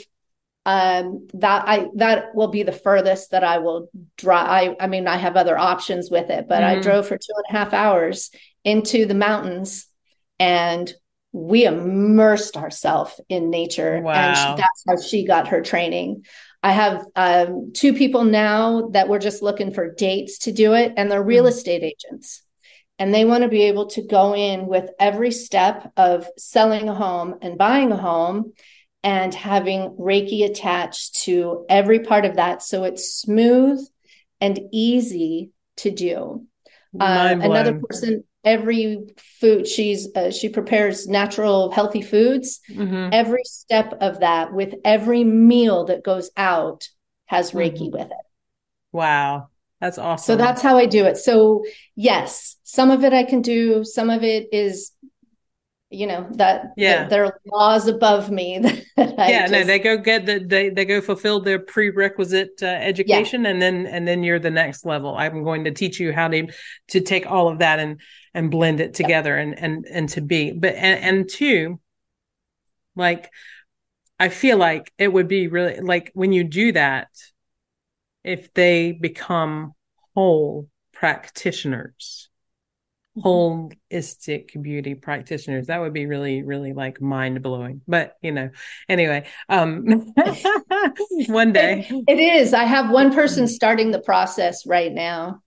um 0.68 1.28
that 1.36 1.64
i 1.68 1.88
that 1.96 2.34
will 2.34 2.48
be 2.48 2.64
the 2.64 2.72
furthest 2.72 3.32
that 3.32 3.44
i 3.44 3.60
will 3.60 3.88
drive 4.18 4.48
I, 4.50 4.76
I 4.84 4.88
mean 4.88 5.08
i 5.08 5.18
have 5.18 5.36
other 5.38 5.58
options 5.58 6.10
with 6.10 6.30
it 6.32 6.48
but 6.50 6.64
i 6.64 6.76
Mhm. 6.76 6.82
drove 6.82 7.08
for 7.08 7.18
two 7.18 7.34
and 7.38 7.56
a 7.56 7.60
half 7.60 7.74
hours 7.74 8.32
into 8.66 9.06
the 9.06 9.14
mountains 9.14 9.88
and 10.40 10.94
we 11.32 11.66
immersed 11.66 12.58
ourselves 12.58 13.20
in 13.30 13.50
nature 13.50 14.02
Wow. 14.02 14.14
and 14.14 14.38
she, 14.38 14.62
that's 14.62 14.84
how 14.88 14.98
she 14.98 15.26
got 15.26 15.50
her 15.50 15.62
training 15.62 16.26
i 16.64 16.72
have 16.72 17.06
um, 17.16 17.72
two 17.74 17.94
people 17.94 18.24
now 18.24 18.90
that 18.90 19.08
were 19.08 19.20
just 19.20 19.42
looking 19.42 19.74
for 19.74 19.94
dates 19.94 20.40
to 20.40 20.52
do 20.52 20.74
it 20.74 20.94
and 20.98 21.10
they're 21.10 21.24
real 21.24 21.46
Mhm. 21.46 21.50
estate 21.50 21.84
agents 21.84 22.42
and 22.98 23.14
they 23.14 23.26
want 23.26 23.44
to 23.44 23.50
be 23.50 23.64
able 23.64 23.88
to 23.88 24.02
go 24.02 24.34
in 24.34 24.68
with 24.68 24.90
every 25.00 25.32
step 25.32 25.92
of 25.98 26.28
selling 26.38 26.88
a 26.90 26.96
home 26.96 27.36
and 27.42 27.58
buying 27.58 27.92
a 27.92 27.98
home 27.98 28.54
and 29.04 29.34
having 29.36 29.98
Reiki 30.00 30.46
attached 30.46 31.24
to 31.26 31.66
every 31.70 32.00
part 32.00 32.26
of 32.26 32.38
that 32.38 32.64
so 32.64 32.86
it's 32.86 33.14
smooth 33.14 33.86
and 34.42 34.60
easy 34.72 35.52
to 35.78 35.92
do. 35.92 36.46
Mind 36.94 37.44
another 37.44 37.74
person, 37.80 38.24
every 38.46 39.08
food 39.42 39.68
she's 39.68 40.08
uh, 40.16 40.32
she 40.32 40.50
prepares 40.50 41.08
natural 41.08 41.72
healthy 41.72 42.02
foods. 42.02 42.62
Mhm. 42.70 43.10
Every 43.12 43.44
step 43.44 43.98
of 44.00 44.20
that 44.22 44.54
with 44.54 44.76
every 44.86 45.24
meal 45.24 45.86
that 45.86 46.04
goes 46.04 46.30
out 46.38 46.88
has 47.26 47.52
Mm-hmm. 47.52 47.58
Reiki 47.60 47.92
with 47.92 48.08
it. 48.08 48.26
Wow. 48.92 49.50
That's 49.82 49.98
awesome. 49.98 50.34
So 50.34 50.38
that's 50.38 50.62
how 50.62 50.78
I 50.78 50.86
do 50.86 51.06
it. 51.06 51.18
So 51.18 51.64
yes, 51.96 52.56
some 52.64 52.92
of 52.92 53.04
it 53.04 53.12
I 53.12 53.24
can 53.24 53.42
do. 53.42 53.84
Some 53.84 54.10
of 54.10 54.24
it 54.24 54.48
is, 54.54 54.92
you 55.96 56.08
know, 56.08 56.28
that 56.32 56.74
Yeah. 56.78 57.04
that 57.04 57.10
there 57.10 57.26
are 57.26 57.40
laws 57.46 57.88
above 57.88 58.30
me 58.30 58.60
that 58.98 59.20
I 59.20 59.30
yeah, 59.30 59.48
no, 59.48 59.64
they 59.64 59.80
go 59.80 59.98
get 59.98 60.26
the 60.26 60.40
they 60.40 60.70
they 60.70 60.86
go 60.86 61.02
fulfill 61.02 61.40
their 61.42 61.60
prerequisite 61.60 62.62
uh, 62.62 62.66
education, 62.68 63.46
and 63.46 63.62
then 63.62 63.88
and 63.88 64.08
then 64.08 64.24
you're 64.24 64.40
the 64.40 64.52
next 64.52 64.86
level. 64.86 65.16
I'm 65.16 65.44
going 65.44 65.64
to 65.66 65.72
teach 65.72 66.00
you 66.00 66.14
how 66.14 66.28
to 66.28 66.48
to 66.90 67.02
take 67.02 67.26
all 67.26 67.48
of 67.48 67.60
that 67.60 67.80
and 67.80 68.02
and 68.34 68.52
blend 68.52 68.80
it 68.80 68.94
together 68.94 69.36
and 69.38 69.58
and 69.58 69.86
and 69.90 70.10
to 70.10 70.22
be. 70.22 70.52
But 70.52 70.76
and, 70.76 71.20
and 71.20 71.30
two, 71.30 71.80
like 72.96 73.32
I 74.20 74.30
feel 74.30 74.58
like 74.58 74.92
it 74.98 75.12
would 75.12 75.28
be 75.28 75.48
really 75.48 75.80
like 75.80 76.12
when 76.14 76.32
you 76.32 76.44
do 76.44 76.72
that, 76.74 77.08
if 78.24 78.54
they 78.54 78.92
become 78.92 79.74
whole 80.14 80.70
practitioners 80.94 82.30
holistic 83.24 84.62
beauty 84.62 84.94
practitioners 84.96 85.68
that 85.68 85.80
would 85.80 85.94
be 85.94 86.06
really 86.06 86.44
really 86.44 86.74
like 86.74 87.00
mind 87.02 87.42
blowing 87.42 87.82
but 87.88 88.16
you 88.22 88.32
know 88.32 88.50
anyway 88.90 89.26
um 89.48 89.86
one 91.28 91.54
day 91.54 91.88
It- 91.90 92.04
it 92.08 92.20
is. 92.20 92.54
I 92.54 92.66
have 92.66 92.90
one 92.92 93.14
person 93.14 93.48
starting 93.48 93.92
the 93.92 94.02
process 94.02 94.66
right 94.68 94.92
now. 94.92 95.42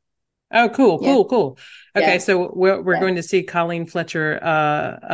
oh 0.52 0.68
cool 0.70 0.98
Yeah. 1.02 1.12
cool 1.12 1.24
cool 1.26 1.58
okay 1.94 2.12
Yeah. 2.14 2.18
so 2.18 2.52
we're, 2.54 2.80
we're 2.80 2.94
Yeah. 2.94 3.00
going 3.00 3.16
to 3.16 3.22
see 3.22 3.42
colleen 3.42 3.86
fletcher 3.86 4.38
uh 4.42 4.46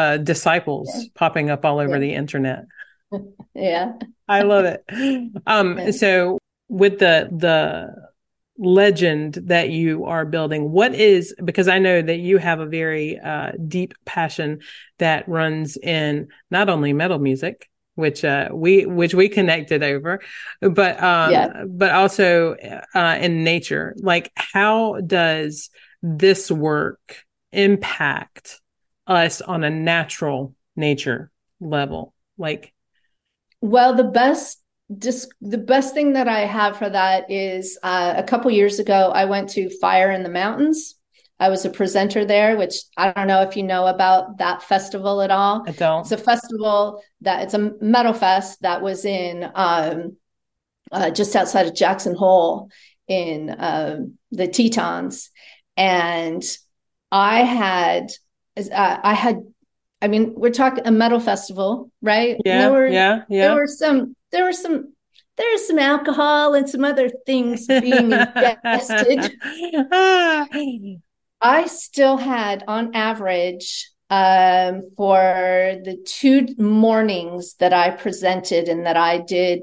uh 0.01 0.17
disciples 0.19 1.09
popping 1.15 1.51
up 1.51 1.65
all 1.65 1.81
over 1.81 1.99
the 1.99 2.15
internet 2.15 2.65
Yeah. 3.55 3.93
I 4.29 4.43
love 4.43 4.65
it. 4.65 4.83
Um, 5.47 5.93
so 6.03 6.39
with 6.69 6.99
the 6.99 7.29
the 7.31 7.95
legend 8.59 9.35
that 9.47 9.71
you 9.71 10.05
are 10.05 10.25
building, 10.25 10.71
what 10.71 10.95
is 10.95 11.35
because 11.45 11.69
I 11.69 11.79
know 11.79 12.01
that 12.01 12.19
you 12.19 12.39
have 12.39 12.61
a 12.61 12.67
very 12.67 13.19
uh, 13.19 13.53
deep 13.69 13.95
passion 14.05 14.61
that 14.99 15.29
runs 15.29 15.77
in 15.77 16.29
not 16.51 16.69
only 16.69 16.93
metal 16.93 17.19
music, 17.19 17.69
which 17.97 18.25
uh, 18.25 18.49
we 18.53 18.87
which 18.87 19.15
we 19.15 19.29
connected 19.29 19.83
over, 19.83 20.21
but 20.61 21.03
um, 21.03 21.33
Yeah. 21.33 21.65
but 21.69 21.93
also 21.93 22.57
uh, 22.95 23.19
in 23.21 23.45
nature. 23.45 23.95
Like, 23.99 24.31
how 24.37 25.01
does 25.01 25.71
this 26.03 26.51
work 26.51 27.25
impact 27.53 28.61
us 29.07 29.41
on 29.41 29.65
a 29.65 29.71
natural 29.71 30.55
nature 30.77 31.31
level? 31.61 32.15
Like, 32.39 32.73
Well, 33.61 33.95
the 33.95 34.05
best 34.05 34.63
just 34.99 35.33
the 35.41 35.59
best 35.59 35.95
thing 35.95 36.13
that 36.13 36.29
I 36.29 36.41
have 36.41 36.77
for 36.77 36.89
that 36.89 37.31
is 37.31 37.79
uh, 37.83 38.15
a 38.17 38.23
couple 38.23 38.51
years 38.51 38.79
ago 38.79 39.11
I 39.15 39.25
went 39.25 39.51
to 39.51 39.71
Fire 39.81 40.11
in 40.11 40.23
the 40.23 40.29
Mountains. 40.29 40.97
I 41.41 41.49
was 41.49 41.65
a 41.65 41.71
presenter 41.71 42.25
there, 42.25 42.57
which 42.57 42.75
I 42.97 43.13
don't 43.13 43.27
know 43.27 43.43
if 43.43 43.57
you 43.57 43.65
know 43.65 43.87
about 43.87 44.39
that 44.39 44.63
festival 44.63 45.21
at 45.21 45.31
all. 45.31 45.65
I 45.67 45.73
don't. 45.73 46.03
It's 46.03 46.13
a 46.13 46.17
festival 46.17 47.03
that 47.23 47.43
it's 47.43 47.55
a 47.55 47.73
metal 47.81 48.13
fest 48.13 48.63
that 48.63 48.83
was 48.83 49.05
in 49.05 49.51
um, 49.55 50.17
uh, 50.93 51.11
just 51.11 51.35
outside 51.35 51.67
of 51.67 51.75
Jackson 51.75 52.15
Hole 52.15 52.71
in 53.09 53.55
um, 53.59 54.19
the 54.31 54.47
Tetons, 54.47 55.31
and 55.77 56.45
I 57.11 57.41
had 57.41 58.13
uh, 58.57 58.99
I 59.03 59.15
had 59.15 59.43
I 60.05 60.09
mean, 60.09 60.35
we're 60.37 60.51
talking 60.51 60.87
a 60.87 60.91
metal 60.91 61.19
festival, 61.19 61.91
right? 62.03 62.37
Yeah, 62.45 62.69
were, 62.69 62.87
yeah, 62.87 63.23
yeah. 63.31 63.49
There 63.49 63.55
were 63.55 63.67
some. 63.67 64.15
There 64.35 64.45
were 64.45 64.53
some. 64.53 64.93
There's 65.37 65.67
some 65.67 65.81
alcohol 65.81 66.55
and 66.55 66.69
some 66.69 66.85
other 66.85 67.09
things 67.27 67.67
being 67.67 68.13
ingested. 68.13 69.37
I 71.41 71.67
still 71.67 72.17
had, 72.17 72.63
on 72.69 72.95
average, 72.95 73.91
um, 74.11 74.83
for 74.97 75.19
the 75.85 75.97
two 76.07 76.47
mornings 76.57 77.55
that 77.57 77.73
I 77.73 77.91
presented 77.91 78.69
and 78.69 78.87
that 78.87 78.97
I 78.97 79.19
did 79.19 79.63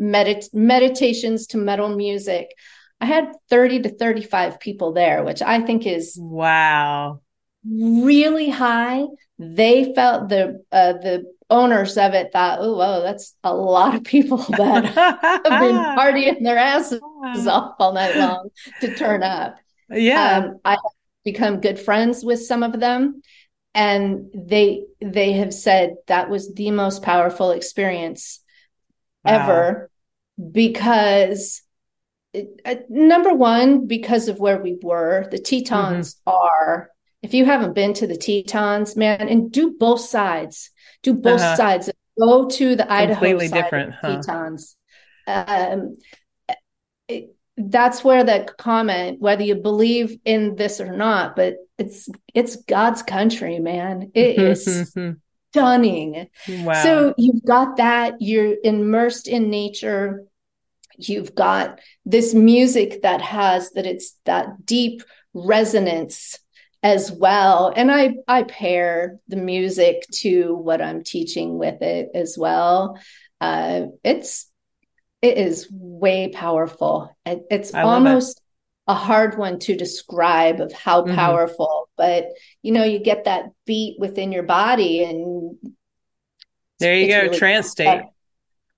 medit- 0.00 0.54
meditations 0.54 1.46
to 1.48 1.58
metal 1.58 1.94
music, 1.94 2.54
I 3.00 3.06
had 3.06 3.32
30 3.50 3.82
to 3.82 3.88
35 3.90 4.60
people 4.60 4.92
there, 4.92 5.24
which 5.24 5.42
I 5.42 5.60
think 5.60 5.86
is 5.86 6.16
wow, 6.18 7.20
really 7.64 8.48
high. 8.48 9.04
They 9.38 9.92
felt 9.94 10.28
the 10.28 10.64
uh, 10.72 10.94
the 10.94 11.24
owners 11.48 11.96
of 11.96 12.14
it 12.14 12.32
thought, 12.32 12.58
oh, 12.60 12.76
whoa, 12.76 13.02
that's 13.02 13.34
a 13.44 13.54
lot 13.54 13.94
of 13.94 14.04
people 14.04 14.36
that 14.56 14.84
have 14.84 15.42
been 15.42 15.76
partying 15.98 16.42
their 16.42 16.58
asses 16.58 17.00
off 17.46 17.76
all 17.78 17.92
night 17.92 18.16
long 18.16 18.48
to 18.80 18.94
turn 18.94 19.22
up. 19.22 19.56
Yeah, 19.88 20.38
um, 20.38 20.60
I 20.64 20.76
become 21.24 21.60
good 21.60 21.78
friends 21.78 22.24
with 22.24 22.44
some 22.44 22.62
of 22.62 22.80
them, 22.80 23.22
and 23.74 24.30
they 24.34 24.84
they 25.00 25.32
have 25.32 25.54
said 25.54 25.94
that 26.08 26.28
was 26.28 26.52
the 26.54 26.72
most 26.72 27.02
powerful 27.02 27.52
experience 27.52 28.40
wow. 29.24 29.32
ever 29.32 29.90
because 30.50 31.62
uh, 32.64 32.74
number 32.88 33.32
one, 33.32 33.86
because 33.86 34.28
of 34.28 34.40
where 34.40 34.60
we 34.60 34.78
were, 34.82 35.28
the 35.30 35.38
Tetons 35.38 36.14
mm-hmm. 36.14 36.30
are. 36.30 36.90
If 37.22 37.34
you 37.34 37.44
haven't 37.44 37.74
been 37.74 37.94
to 37.94 38.06
the 38.06 38.16
Tetons, 38.16 38.96
man, 38.96 39.28
and 39.28 39.50
do 39.50 39.76
both 39.78 40.00
sides, 40.00 40.70
do 41.06 41.14
both 41.14 41.40
uh-huh. 41.40 41.56
sides. 41.56 41.90
Go 42.18 42.48
to 42.48 42.76
the 42.76 42.90
Idaho 42.90 43.20
Completely 43.20 43.48
side 43.48 43.62
different, 43.62 43.94
huh? 43.94 44.16
Tetons. 44.16 44.76
Um, 45.26 45.96
it, 47.08 47.34
that's 47.56 48.02
where 48.04 48.24
that 48.24 48.56
comment, 48.56 49.20
whether 49.20 49.42
you 49.42 49.54
believe 49.54 50.18
in 50.24 50.56
this 50.56 50.80
or 50.80 50.94
not, 50.96 51.36
but 51.36 51.56
it's 51.78 52.08
it's 52.34 52.56
God's 52.56 53.02
country, 53.02 53.58
man. 53.58 54.10
It 54.14 54.38
is 54.38 54.92
stunning. 55.50 56.28
Wow. 56.48 56.82
So 56.82 57.14
you've 57.16 57.44
got 57.44 57.76
that. 57.76 58.20
You're 58.20 58.56
immersed 58.62 59.28
in 59.28 59.50
nature 59.50 60.24
you've 60.98 61.34
got 61.34 61.78
this 62.04 62.32
music 62.34 63.02
that 63.02 63.20
has 63.20 63.70
that 63.72 63.86
it's 63.86 64.16
that 64.24 64.64
deep 64.64 65.02
resonance 65.34 66.38
as 66.86 67.10
well 67.10 67.72
and 67.74 67.90
i 67.90 68.14
i 68.28 68.44
pair 68.44 69.18
the 69.26 69.34
music 69.34 70.04
to 70.12 70.54
what 70.54 70.80
i'm 70.80 71.02
teaching 71.02 71.58
with 71.58 71.82
it 71.82 72.10
as 72.14 72.38
well 72.38 72.96
uh 73.40 73.86
it's 74.04 74.48
it 75.20 75.36
is 75.36 75.66
way 75.68 76.28
powerful 76.28 77.10
it, 77.24 77.42
it's 77.50 77.74
almost 77.74 78.38
it. 78.38 78.92
a 78.92 78.94
hard 78.94 79.36
one 79.36 79.58
to 79.58 79.76
describe 79.76 80.60
of 80.60 80.72
how 80.72 81.02
mm-hmm. 81.02 81.16
powerful 81.16 81.88
but 81.96 82.28
you 82.62 82.70
know 82.70 82.84
you 82.84 83.00
get 83.00 83.24
that 83.24 83.46
beat 83.66 83.98
within 83.98 84.30
your 84.30 84.44
body 84.44 85.02
and 85.02 85.56
there 86.78 86.96
you 86.96 87.08
go 87.08 87.22
really 87.22 87.36
trance 87.36 87.68
state 87.68 88.04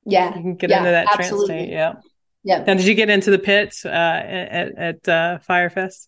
yeah 0.07 0.29
you 0.35 0.41
can 0.41 0.55
get 0.55 0.71
yeah, 0.71 0.79
into 0.79 0.91
that 0.93 1.09
absolutely. 1.13 1.47
trance 1.47 1.67
state 1.67 1.73
yeah 1.73 1.93
yeah. 2.45 2.65
Now, 2.65 2.75
did 2.75 2.87
you 2.87 2.95
get 2.95 3.11
into 3.11 3.31
the 3.31 3.39
pits 3.39 3.85
uh, 3.85 3.89
at 3.89 4.79
at 4.79 5.09
uh, 5.09 5.39
Firefest? 5.47 6.08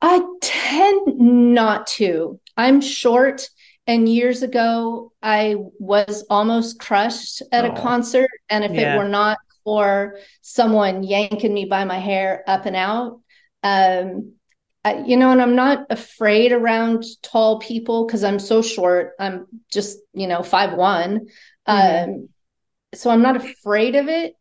I 0.00 0.22
tend 0.40 1.18
not 1.18 1.86
to. 1.88 2.40
I'm 2.56 2.80
short, 2.80 3.48
and 3.86 4.08
years 4.08 4.42
ago 4.42 5.12
I 5.22 5.56
was 5.78 6.24
almost 6.28 6.78
crushed 6.78 7.42
at 7.52 7.64
oh. 7.64 7.72
a 7.72 7.80
concert, 7.80 8.30
and 8.48 8.64
if 8.64 8.72
yeah. 8.72 8.94
it 8.94 8.98
were 8.98 9.08
not 9.08 9.38
for 9.64 10.18
someone 10.42 11.02
yanking 11.02 11.52
me 11.52 11.64
by 11.64 11.84
my 11.84 11.98
hair 11.98 12.44
up 12.46 12.66
and 12.66 12.76
out, 12.76 13.20
um, 13.62 14.32
I, 14.84 15.02
you 15.04 15.16
know, 15.16 15.32
and 15.32 15.42
I'm 15.42 15.56
not 15.56 15.86
afraid 15.90 16.52
around 16.52 17.04
tall 17.22 17.58
people 17.58 18.06
because 18.06 18.22
I'm 18.22 18.38
so 18.38 18.62
short. 18.62 19.12
I'm 19.18 19.46
just 19.70 19.98
you 20.12 20.26
know 20.26 20.42
five 20.42 20.74
one, 20.74 21.26
mm-hmm. 21.68 22.10
um, 22.10 22.28
so 22.94 23.10
I'm 23.10 23.22
not 23.22 23.36
afraid 23.36 23.96
of 23.96 24.08
it 24.08 24.34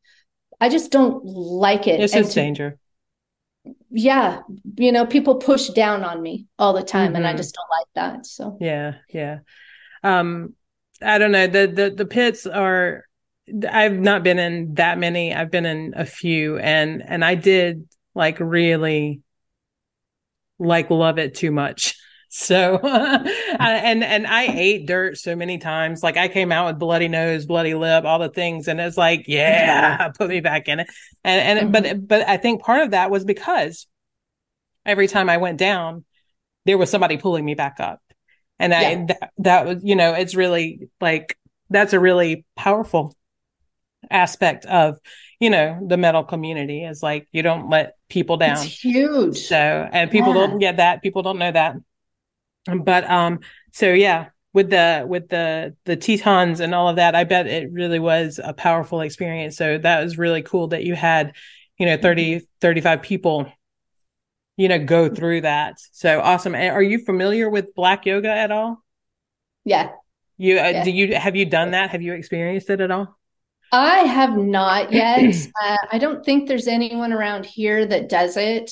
I 0.59 0.69
just 0.69 0.91
don't 0.91 1.23
like 1.25 1.87
it. 1.87 1.99
It's 1.99 2.13
just 2.13 2.31
to, 2.31 2.35
danger. 2.35 2.77
Yeah. 3.89 4.41
You 4.77 4.91
know, 4.91 5.05
people 5.05 5.35
push 5.35 5.69
down 5.69 6.03
on 6.03 6.21
me 6.21 6.47
all 6.59 6.73
the 6.73 6.83
time 6.83 7.07
mm-hmm. 7.07 7.17
and 7.17 7.27
I 7.27 7.31
mm-hmm. 7.31 7.37
just 7.37 7.55
don't 7.55 7.69
like 7.69 7.87
that. 7.95 8.25
So 8.25 8.57
Yeah, 8.59 8.95
yeah. 9.09 9.39
Um 10.03 10.53
I 11.01 11.17
don't 11.17 11.31
know. 11.31 11.47
The 11.47 11.67
the 11.67 11.89
the 11.91 12.05
pits 12.05 12.45
are 12.45 13.05
I've 13.69 13.97
not 13.97 14.23
been 14.23 14.39
in 14.39 14.73
that 14.75 14.97
many. 14.97 15.33
I've 15.33 15.51
been 15.51 15.65
in 15.65 15.93
a 15.95 16.05
few 16.05 16.57
and 16.57 17.03
and 17.05 17.23
I 17.23 17.35
did 17.35 17.87
like 18.13 18.39
really 18.39 19.21
like 20.57 20.89
love 20.89 21.19
it 21.19 21.35
too 21.35 21.51
much. 21.51 21.95
So, 22.37 22.79
and 22.83 24.03
and 24.03 24.27
I 24.27 24.47
ate 24.47 24.85
dirt 24.87 25.17
so 25.17 25.37
many 25.37 25.57
times. 25.57 26.03
Like 26.03 26.17
I 26.17 26.27
came 26.27 26.51
out 26.51 26.67
with 26.67 26.77
bloody 26.77 27.07
nose, 27.07 27.45
bloody 27.45 27.73
lip, 27.75 28.03
all 28.03 28.19
the 28.19 28.27
things, 28.27 28.67
and 28.67 28.77
it's 28.81 28.97
like, 28.97 29.23
yeah, 29.29 30.09
put 30.17 30.27
me 30.27 30.41
back 30.41 30.67
in 30.67 30.81
it. 30.81 30.87
And 31.23 31.59
and 31.59 31.73
mm-hmm. 31.73 31.99
but 32.01 32.07
but 32.09 32.27
I 32.27 32.35
think 32.35 32.61
part 32.61 32.81
of 32.81 32.91
that 32.91 33.09
was 33.09 33.23
because 33.23 33.87
every 34.85 35.07
time 35.07 35.29
I 35.29 35.37
went 35.37 35.57
down, 35.57 36.03
there 36.65 36.77
was 36.77 36.89
somebody 36.89 37.15
pulling 37.15 37.45
me 37.45 37.55
back 37.55 37.79
up, 37.79 38.01
and 38.59 38.73
yeah. 38.73 38.79
I 38.79 39.05
that, 39.07 39.31
that 39.37 39.65
was 39.65 39.77
you 39.85 39.95
know 39.95 40.11
it's 40.13 40.35
really 40.35 40.89
like 40.99 41.37
that's 41.69 41.93
a 41.93 42.01
really 42.01 42.45
powerful 42.57 43.15
aspect 44.11 44.65
of 44.65 44.99
you 45.39 45.49
know 45.49 45.79
the 45.87 45.95
metal 45.95 46.25
community 46.25 46.83
is 46.83 47.01
like 47.01 47.29
you 47.31 47.43
don't 47.43 47.69
let 47.69 47.95
people 48.09 48.35
down. 48.35 48.57
It's 48.57 48.63
huge. 48.63 49.37
So 49.37 49.55
and 49.55 50.11
people 50.11 50.35
yeah. 50.35 50.47
don't 50.47 50.59
get 50.59 50.77
that. 50.77 51.01
People 51.01 51.23
don't 51.23 51.39
know 51.39 51.53
that 51.53 51.77
but 52.83 53.09
um 53.09 53.39
so 53.71 53.91
yeah 53.91 54.29
with 54.53 54.69
the 54.69 55.05
with 55.07 55.27
the 55.29 55.75
the 55.85 55.95
tetons 55.95 56.59
and 56.59 56.73
all 56.73 56.87
of 56.87 56.95
that 56.95 57.13
i 57.13 57.23
bet 57.23 57.45
it 57.45 57.71
really 57.71 57.99
was 57.99 58.39
a 58.43 58.53
powerful 58.53 59.01
experience. 59.01 59.57
So 59.57 59.77
that 59.77 60.03
was 60.03 60.17
really 60.17 60.41
cool 60.41 60.67
that 60.67 60.83
you 60.83 60.95
had 60.95 61.33
you 61.77 61.85
know 61.85 61.97
30 61.97 62.47
35 62.61 63.01
people 63.01 63.47
you 64.57 64.67
know 64.69 64.79
go 64.79 65.09
through 65.09 65.41
that. 65.41 65.79
So 65.91 66.21
awesome. 66.21 66.55
And 66.55 66.73
are 66.73 66.81
you 66.83 66.99
familiar 66.99 67.49
with 67.49 67.75
black 67.75 68.05
yoga 68.05 68.29
at 68.29 68.51
all? 68.51 68.83
Yeah. 69.63 69.91
You 70.37 70.59
uh, 70.59 70.69
yeah. 70.69 70.83
do 70.83 70.91
you 70.91 71.15
have 71.15 71.35
you 71.35 71.45
done 71.45 71.71
that? 71.71 71.89
Have 71.91 72.01
you 72.01 72.13
experienced 72.13 72.69
it 72.69 72.81
at 72.81 72.91
all? 72.91 73.17
I 73.71 73.99
have 73.99 74.37
not 74.37 74.93
yet. 74.93 75.35
Uh, 75.63 75.77
i 75.91 75.97
don't 75.97 76.23
think 76.23 76.47
there's 76.47 76.67
anyone 76.67 77.11
around 77.11 77.45
here 77.45 77.85
that 77.85 78.09
does 78.09 78.37
it. 78.37 78.71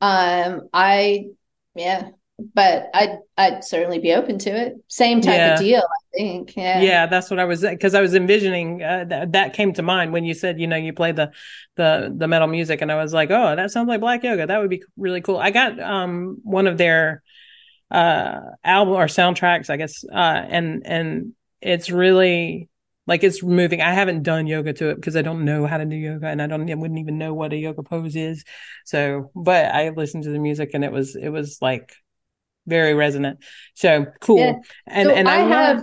Um 0.00 0.68
i 0.72 1.26
yeah 1.74 2.10
but 2.38 2.90
I'd 2.92 3.18
I'd 3.38 3.64
certainly 3.64 3.98
be 3.98 4.12
open 4.12 4.38
to 4.40 4.50
it. 4.50 4.74
Same 4.88 5.20
type 5.20 5.36
yeah. 5.36 5.54
of 5.54 5.60
deal, 5.60 5.80
I 5.80 6.16
think. 6.16 6.56
Yeah, 6.56 6.80
yeah, 6.80 7.06
that's 7.06 7.30
what 7.30 7.40
I 7.40 7.44
was 7.44 7.62
because 7.62 7.94
I 7.94 8.02
was 8.02 8.14
envisioning 8.14 8.82
uh, 8.82 9.04
that 9.08 9.32
that 9.32 9.54
came 9.54 9.72
to 9.74 9.82
mind 9.82 10.12
when 10.12 10.24
you 10.24 10.34
said 10.34 10.60
you 10.60 10.66
know 10.66 10.76
you 10.76 10.92
play 10.92 11.12
the 11.12 11.32
the 11.76 12.14
the 12.14 12.28
metal 12.28 12.48
music, 12.48 12.82
and 12.82 12.92
I 12.92 12.96
was 12.96 13.14
like, 13.14 13.30
oh, 13.30 13.56
that 13.56 13.70
sounds 13.70 13.88
like 13.88 14.00
black 14.00 14.22
yoga. 14.22 14.46
That 14.46 14.60
would 14.60 14.70
be 14.70 14.82
really 14.96 15.22
cool. 15.22 15.38
I 15.38 15.50
got 15.50 15.80
um 15.80 16.38
one 16.42 16.66
of 16.66 16.76
their 16.76 17.22
uh 17.90 18.40
album 18.62 18.94
or 18.94 19.06
soundtracks, 19.06 19.70
I 19.70 19.78
guess, 19.78 20.04
uh, 20.04 20.16
and 20.48 20.82
and 20.84 21.32
it's 21.62 21.88
really 21.88 22.68
like 23.06 23.24
it's 23.24 23.42
moving. 23.42 23.80
I 23.80 23.94
haven't 23.94 24.24
done 24.24 24.46
yoga 24.46 24.74
to 24.74 24.90
it 24.90 24.96
because 24.96 25.16
I 25.16 25.22
don't 25.22 25.46
know 25.46 25.66
how 25.66 25.78
to 25.78 25.86
do 25.86 25.96
yoga 25.96 26.26
and 26.26 26.42
I 26.42 26.48
don't 26.48 26.68
I 26.70 26.74
wouldn't 26.74 27.00
even 27.00 27.16
know 27.16 27.32
what 27.32 27.54
a 27.54 27.56
yoga 27.56 27.82
pose 27.82 28.14
is. 28.14 28.44
So, 28.84 29.30
but 29.34 29.66
I 29.74 29.88
listened 29.90 30.24
to 30.24 30.30
the 30.30 30.38
music 30.38 30.72
and 30.74 30.84
it 30.84 30.92
was 30.92 31.16
it 31.16 31.30
was 31.30 31.58
like 31.62 31.94
very 32.66 32.94
resonant. 32.94 33.38
So 33.74 34.06
cool. 34.20 34.38
Yeah. 34.38 34.54
And 34.86 35.08
so 35.08 35.14
and 35.14 35.28
I, 35.28 35.36
I 35.36 35.48
have 35.48 35.82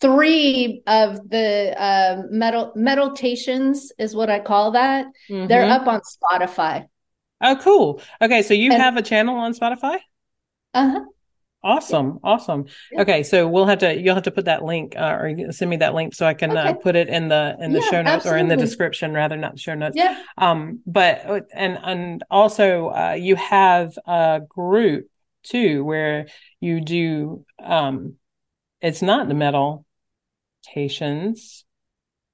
three 0.00 0.82
of 0.86 1.28
the 1.30 1.74
uh, 1.80 2.22
metal 2.30 2.72
meditations 2.74 3.92
is 3.98 4.14
what 4.14 4.28
I 4.28 4.40
call 4.40 4.72
that. 4.72 5.06
Mm-hmm. 5.30 5.46
They're 5.46 5.70
up 5.70 5.86
on 5.86 6.00
Spotify. 6.00 6.86
Oh, 7.40 7.56
cool. 7.56 8.02
Okay, 8.20 8.42
so 8.42 8.54
you 8.54 8.72
and, 8.72 8.82
have 8.82 8.96
a 8.96 9.02
channel 9.02 9.36
on 9.36 9.54
Spotify. 9.54 9.98
Uh 10.74 10.90
huh. 10.90 11.00
Awesome, 11.64 12.18
yeah. 12.24 12.30
awesome. 12.30 12.64
Yeah. 12.90 13.02
Okay, 13.02 13.22
so 13.22 13.46
we'll 13.46 13.66
have 13.66 13.78
to 13.78 13.96
you'll 13.96 14.16
have 14.16 14.24
to 14.24 14.32
put 14.32 14.46
that 14.46 14.64
link 14.64 14.94
uh, 14.96 15.16
or 15.20 15.52
send 15.52 15.70
me 15.70 15.76
that 15.76 15.94
link 15.94 16.12
so 16.14 16.26
I 16.26 16.34
can 16.34 16.56
uh, 16.56 16.60
okay. 16.60 16.70
uh, 16.70 16.74
put 16.74 16.96
it 16.96 17.08
in 17.08 17.28
the 17.28 17.56
in 17.60 17.72
the 17.72 17.78
yeah, 17.78 17.90
show 17.90 18.02
notes 18.02 18.26
absolutely. 18.26 18.40
or 18.40 18.42
in 18.42 18.48
the 18.48 18.56
description 18.56 19.14
rather 19.14 19.36
not 19.36 19.52
the 19.52 19.58
show 19.58 19.74
notes. 19.74 19.96
Yeah. 19.96 20.20
Um, 20.38 20.80
but 20.86 21.46
and 21.54 21.78
and 21.82 22.24
also 22.30 22.88
uh, 22.88 23.16
you 23.18 23.36
have 23.36 23.96
a 24.06 24.40
group 24.48 25.06
too, 25.42 25.84
where 25.84 26.26
you 26.60 26.80
do 26.80 27.44
um 27.62 28.14
it's 28.80 29.02
not 29.02 29.28
the 29.28 29.34
meditations, 30.64 31.64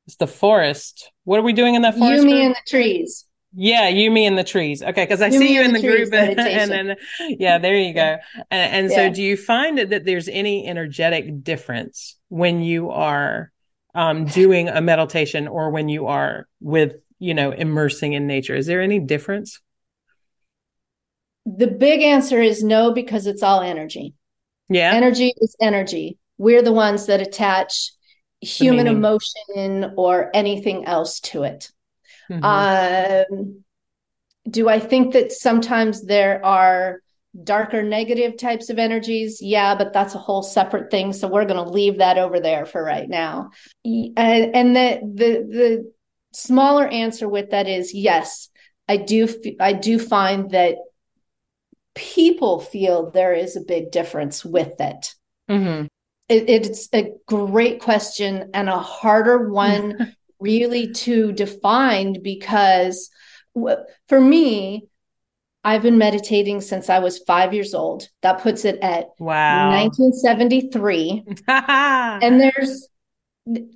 it's 0.07 0.17
the 0.17 0.27
forest. 0.27 1.11
What 1.25 1.39
are 1.39 1.43
we 1.43 1.53
doing 1.53 1.75
in 1.75 1.83
that 1.83 1.99
forest? 1.99 2.23
You, 2.23 2.31
me, 2.31 2.47
and 2.47 2.55
the 2.55 2.61
trees. 2.67 3.27
Yeah, 3.55 3.89
you, 3.89 4.11
me, 4.11 4.27
and 4.27 4.39
the 4.39 4.45
trees. 4.45 4.83
Okay, 4.83 5.05
because 5.05 5.21
I 5.21 5.29
You, 5.29 5.39
see 5.39 5.55
you 5.55 5.63
in 5.63 5.73
the 5.73 5.81
the 5.81 5.87
group, 5.87 6.13
and, 6.15 6.37
meditation. 6.37 6.87
then 6.87 6.97
yeah, 7.39 7.59
there 7.59 7.77
you 7.77 7.93
go. 7.93 8.17
And, 8.51 8.91
and 8.91 8.91
so, 8.91 9.11
do 9.11 9.23
you 9.23 9.37
find 9.37 9.79
that, 9.79 9.91
that 9.91 10.05
there's 10.05 10.29
any 10.29 10.67
energetic 10.67 11.45
difference 11.45 12.17
when 12.29 12.63
you 12.63 12.91
are 12.91 13.53
um, 13.95 14.27
doing 14.27 14.69
a 14.69 14.81
meditation 14.81 15.49
or 15.49 15.71
when 15.71 15.89
you 15.89 16.07
are 16.07 16.47
with 16.61 16.97
you 17.19 17.35
know 17.35 17.51
immersing 17.51 18.13
in 18.15 18.27
nature? 18.27 18.55
Is 18.55 18.67
there 18.67 18.81
any 18.81 18.99
difference? 18.99 19.61
The 21.57 21.67
big 21.67 22.03
answer 22.03 22.41
is 22.41 22.63
no, 22.63 22.93
because 22.93 23.27
it's 23.27 23.43
all 23.43 23.61
energy. 23.61 24.15
Yeah. 24.69 24.93
Energy 24.93 25.33
is 25.41 25.57
energy. 25.61 26.19
We're 26.37 26.63
the 26.63 26.73
ones 26.73 27.07
that 27.07 27.21
attach 27.21 27.93
human 28.41 28.87
emotion 28.87 29.95
or 29.97 30.31
anything 30.35 30.85
else 30.85 31.21
to 31.21 31.45
it. 31.45 31.71
Mhm. 32.31 32.45
Um, 32.45 33.65
do 34.49 34.69
I 34.69 34.79
think 34.79 35.15
that 35.15 35.33
sometimes 35.33 36.05
there 36.05 36.45
are 36.45 37.01
darker 37.45 37.83
negative 37.83 38.37
types 38.37 38.71
of 38.71 38.79
energies? 38.79 39.41
Yeah, 39.43 39.75
but 39.75 39.93
that's 39.93 40.15
a 40.15 40.19
whole 40.19 40.43
separate 40.43 40.91
thing. 40.91 41.13
So 41.13 41.29
we're 41.29 41.45
going 41.45 41.65
to 41.65 41.71
leave 41.71 41.99
that 41.99 42.19
over 42.19 42.41
there 42.41 42.67
for 42.67 42.83
right 42.83 43.09
now. 43.09 43.51
And, 43.85 44.17
and 44.17 44.77
the, 44.77 45.01
the 45.03 45.31
the 45.49 45.93
smaller 46.33 46.87
answer 46.87 47.29
with 47.29 47.51
that 47.51 47.67
is 47.67 47.95
yes, 47.95 48.49
I 48.89 48.97
do 48.99 49.29
i 49.61 49.73
do 49.73 49.99
find 49.99 50.51
that 50.51 50.77
people 51.99 52.61
feel 52.61 53.11
there 53.11 53.35
is 53.35 53.57
a 53.57 53.61
big 53.61 53.91
difference 53.91 54.45
with 54.45 54.81
it. 54.81 55.15
Mhm. 55.51 55.89
It, 56.29 56.49
it's 56.49 56.89
a 56.95 57.13
great 57.27 57.81
question 57.81 58.51
and 58.55 58.69
a 58.69 58.79
harder 58.79 59.51
one 59.51 60.15
really 60.41 60.93
to 60.93 61.33
define 61.33 62.23
because 62.23 63.11
for 64.09 64.21
me 64.21 64.87
i've 65.65 65.83
been 65.83 65.99
meditating 65.99 66.61
since 66.61 66.89
i 66.89 67.01
was 67.01 67.19
five 67.27 67.53
years 67.53 67.75
old 67.75 68.09
that 68.23 68.41
puts 68.41 68.65
it 68.65 68.79
at 68.83 69.07
Wow. 69.19 69.69
1973 69.71 71.25
and 71.49 72.41
there's 72.41 72.89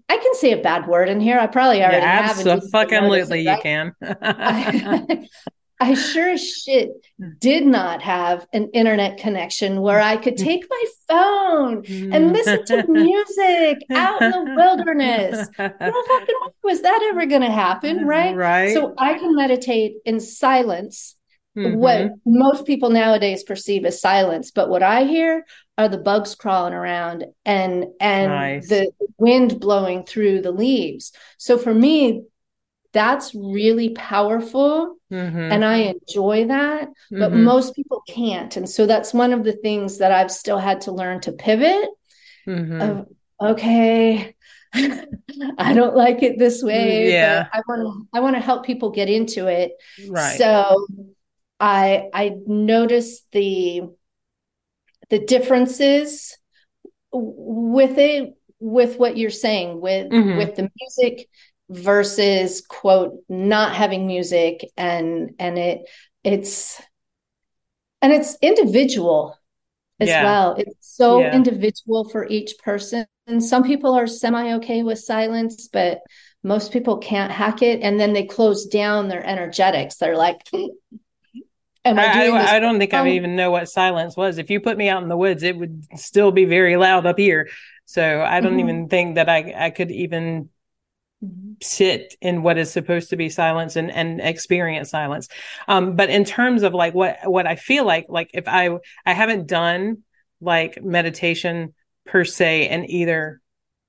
i 0.08 0.16
can 0.16 0.34
say 0.34 0.52
a 0.52 0.62
bad 0.62 0.86
word 0.86 1.08
in 1.08 1.18
here 1.20 1.38
i 1.38 1.46
probably 1.46 1.82
already 1.82 2.06
yeah, 2.06 2.22
have 2.22 2.38
and 2.38 2.48
didn't 2.48 2.70
notice 2.90 3.30
absolutely, 3.30 3.40
you 3.42 3.48
right? 3.48 3.62
can. 3.62 3.92
I, 4.02 5.28
I 5.82 5.94
sure 5.94 6.30
as 6.30 6.48
shit 6.48 6.90
did 7.40 7.66
not 7.66 8.02
have 8.02 8.46
an 8.52 8.70
internet 8.72 9.18
connection 9.18 9.80
where 9.80 10.00
I 10.00 10.16
could 10.16 10.36
mm. 10.36 10.44
take 10.44 10.64
my 10.70 10.84
phone 11.08 11.76
and 11.78 12.30
mm. 12.30 12.32
listen 12.32 12.64
to 12.66 12.86
music 12.86 13.78
out 13.90 14.22
in 14.22 14.30
the 14.30 14.54
wilderness. 14.56 15.48
No 15.58 15.68
fucking 15.68 16.36
way 16.42 16.52
was 16.62 16.82
that 16.82 17.10
ever 17.10 17.26
going 17.26 17.42
to 17.42 17.50
happen, 17.50 17.98
mm-hmm. 17.98 18.06
right? 18.06 18.36
Right. 18.36 18.74
So 18.74 18.94
I 18.96 19.14
can 19.14 19.34
meditate 19.34 19.96
in 20.04 20.20
silence, 20.20 21.16
Mhm. 21.56 21.76
what 21.76 21.98
mm-hmm. 21.98 22.14
most 22.24 22.64
people 22.64 22.88
nowadays 22.90 23.42
perceive 23.42 23.84
as 23.84 24.00
silence. 24.00 24.52
But 24.52 24.70
what 24.70 24.82
I 24.82 25.04
hear 25.04 25.44
are 25.76 25.88
the 25.88 25.98
bugs 25.98 26.34
crawling 26.34 26.72
around 26.74 27.26
and 27.44 27.86
and 28.00 28.30
Nice. 28.30 28.68
the 28.68 28.92
wind 29.18 29.60
blowing 29.60 30.04
through 30.04 30.42
the 30.42 30.52
leaves. 30.52 31.12
So 31.38 31.58
for 31.58 31.74
me, 31.74 32.22
that's 32.92 33.34
really 33.34 33.90
powerful 33.90 34.96
Mhm. 35.12 35.52
and 35.52 35.64
I 35.64 35.76
enjoy 35.94 36.46
that, 36.46 36.88
but 37.10 37.32
Mhm. 37.32 37.44
most 37.44 37.76
people 37.76 38.02
can't. 38.08 38.56
And 38.56 38.68
so 38.68 38.86
that's 38.86 39.12
one 39.12 39.32
of 39.32 39.44
the 39.44 39.52
things 39.52 39.98
that 39.98 40.10
I've 40.12 40.30
still 40.32 40.58
had 40.58 40.80
to 40.82 40.92
learn 40.92 41.20
to 41.20 41.32
pivot 41.32 41.88
Mhm. 42.46 42.80
of 42.82 43.06
okay, 43.52 44.34
I 45.58 45.74
don't 45.74 45.94
like 45.96 46.22
it 46.22 46.38
this 46.38 46.62
way, 46.62 47.12
Yeah. 47.12 47.44
but 47.52 47.58
I 47.58 47.62
want 47.68 47.80
to 47.82 48.08
I 48.18 48.20
want 48.20 48.36
to 48.36 48.40
help 48.40 48.64
people 48.64 48.90
get 48.90 49.08
into 49.10 49.46
it. 49.48 49.72
right. 50.08 50.38
So 50.38 50.86
I 51.60 52.08
I 52.14 52.36
noticed 52.46 53.26
the 53.32 53.82
the 55.10 55.18
differences 55.18 56.38
with 57.12 57.98
it 57.98 58.34
with 58.60 58.98
what 58.98 59.16
you're 59.16 59.30
saying 59.30 59.80
with 59.80 60.10
Mhm. 60.10 60.38
with 60.38 60.54
the 60.54 60.70
music 60.80 61.28
versus 61.72 62.62
quote 62.68 63.14
not 63.28 63.74
having 63.74 64.06
music 64.06 64.70
and 64.76 65.30
and 65.38 65.58
it 65.58 65.88
it's 66.24 66.80
and 68.00 68.12
it's 68.12 68.36
individual 68.42 69.36
as 70.00 70.08
Yeah. 70.08 70.20
well 70.20 70.54
it's 70.58 70.76
so 70.80 71.18
Yeah. 71.18 71.32
individual 71.32 72.08
for 72.08 72.26
each 72.28 72.54
person 72.58 73.06
and 73.26 73.42
some 73.42 73.62
people 73.64 73.94
are 73.94 74.06
semi 74.06 74.54
okay 74.54 74.82
with 74.82 74.98
silence 74.98 75.68
but 75.68 76.00
most 76.44 76.72
people 76.72 76.98
can't 76.98 77.32
hack 77.32 77.62
it 77.62 77.80
and 77.82 78.00
then 78.00 78.12
they 78.12 78.24
close 78.24 78.66
down 78.66 79.08
their 79.08 79.24
energetics 79.26 79.96
they're 79.96 80.16
like 80.16 80.40
am 81.84 81.98
i, 81.98 82.04
I, 82.04 82.26
I, 82.26 82.56
I 82.56 82.60
don't 82.60 82.78
think 82.78 82.94
I 82.94 83.10
even 83.10 83.36
know 83.36 83.50
what 83.50 83.68
silence 83.68 84.16
was. 84.16 84.38
If 84.38 84.50
you 84.50 84.60
put 84.60 84.78
me 84.78 84.88
out 84.88 85.02
in 85.02 85.08
the 85.08 85.16
woods, 85.16 85.42
it 85.42 85.56
would 85.56 85.84
still 85.98 86.32
be 86.32 86.44
very 86.44 86.76
loud 86.76 87.06
up 87.06 87.18
here. 87.18 87.48
So 87.84 88.22
I 88.22 88.40
don't 88.40 88.54
Mhm. 88.54 88.60
even 88.60 88.88
think 88.88 89.16
that 89.16 89.28
I 89.28 89.54
I 89.56 89.70
could 89.70 89.90
even 89.90 90.48
sit 91.62 92.16
in 92.20 92.42
what 92.42 92.58
is 92.58 92.70
supposed 92.72 93.10
to 93.10 93.16
be 93.16 93.28
silence 93.28 93.76
and 93.76 93.90
and 93.90 94.20
experience 94.20 94.90
silence. 94.90 95.28
Um, 95.68 95.96
but 95.96 96.10
in 96.10 96.24
terms 96.24 96.62
of 96.62 96.74
like 96.74 96.94
what 96.94 97.18
what 97.24 97.46
I 97.46 97.56
feel 97.56 97.84
like, 97.84 98.06
like 98.08 98.30
if 98.34 98.48
I 98.48 98.70
I 99.06 99.12
haven't 99.12 99.46
done 99.46 99.98
like 100.40 100.82
meditation 100.82 101.74
per 102.06 102.24
se 102.24 102.68
in 102.68 102.90
either 102.90 103.40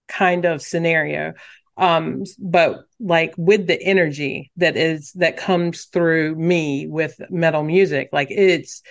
kind 0.08 0.46
of 0.46 0.62
scenario 0.62 1.34
um 1.78 2.24
but 2.38 2.84
like 3.00 3.34
with 3.38 3.66
the 3.66 3.82
energy 3.82 4.52
that 4.58 4.78
is 4.78 5.12
that 5.14 5.38
comes 5.38 5.86
through 5.86 6.36
me 6.36 6.86
with 6.88 7.20
metal 7.32 7.64
music 7.64 8.10
like 8.12 8.30
it's 8.30 8.84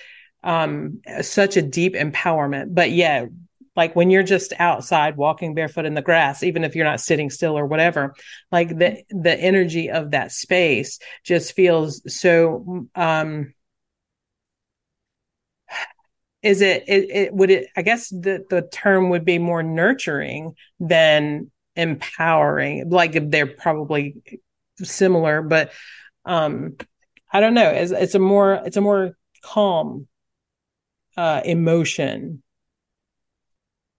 um 0.42 1.00
such 1.20 1.56
a 1.56 1.62
deep 1.62 1.94
empowerment 1.94 2.74
but 2.74 2.90
yeah 2.90 3.26
like 3.76 3.96
when 3.96 4.10
you're 4.10 4.22
just 4.22 4.52
outside 4.58 5.16
walking 5.16 5.54
barefoot 5.54 5.86
in 5.86 5.94
the 5.94 6.02
grass 6.02 6.42
even 6.42 6.64
if 6.64 6.74
you're 6.74 6.84
not 6.84 7.00
sitting 7.00 7.30
still 7.30 7.56
or 7.56 7.66
whatever 7.66 8.14
like 8.50 8.68
the 8.68 9.02
the 9.10 9.34
energy 9.38 9.90
of 9.90 10.10
that 10.10 10.32
space 10.32 10.98
just 11.24 11.54
feels 11.54 12.02
so 12.12 12.86
um 12.94 13.52
is 16.42 16.60
it, 16.60 16.84
it, 16.88 17.10
it 17.10 17.34
would 17.34 17.50
it 17.50 17.68
i 17.76 17.82
guess 17.82 18.08
the 18.08 18.44
the 18.50 18.62
term 18.62 19.10
would 19.10 19.24
be 19.24 19.38
more 19.38 19.62
nurturing 19.62 20.54
than 20.80 21.50
empowering 21.76 22.90
like 22.90 23.30
they're 23.30 23.46
probably 23.46 24.16
similar 24.76 25.40
but 25.42 25.72
um 26.24 26.76
i 27.32 27.40
don't 27.40 27.54
know 27.54 27.70
it's, 27.70 27.92
it's 27.92 28.14
a 28.14 28.18
more 28.18 28.54
it's 28.66 28.76
a 28.76 28.80
more 28.80 29.16
calm 29.42 30.06
uh 31.16 31.40
emotion 31.44 32.42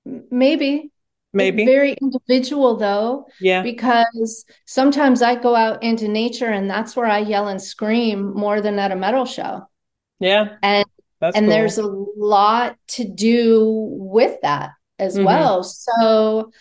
maybe. 0.06 0.92
Maybe. 1.36 1.64
It's 1.64 1.72
very 1.72 1.94
individual 1.94 2.78
though 2.78 3.26
yeah. 3.42 3.64
because 3.64 4.46
sometimes 4.66 5.24
i 5.24 5.34
go 5.34 5.56
out 5.56 5.82
into 5.82 6.08
nature 6.08 6.50
and 6.50 6.70
that's 6.70 6.96
where 6.96 7.08
i 7.08 7.18
yell 7.18 7.48
and 7.48 7.60
scream 7.60 8.36
more 8.36 8.62
than 8.62 8.78
at 8.78 8.92
a 8.92 8.96
metal 8.96 9.26
show. 9.26 9.68
Yeah. 10.20 10.58
And 10.62 10.86
that's 11.20 11.36
and 11.36 11.46
cool. 11.48 11.56
there's 11.56 11.78
a 11.80 11.88
lot 11.88 12.78
to 12.90 13.04
do 13.04 13.66
with 13.98 14.40
that 14.42 14.72
as 15.00 15.18
Mhm. 15.18 15.26
well. 15.26 15.64
So 15.64 16.52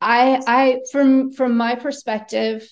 i 0.00 0.42
i 0.46 0.80
from 0.90 1.30
from 1.30 1.56
my 1.56 1.76
perspective 1.76 2.68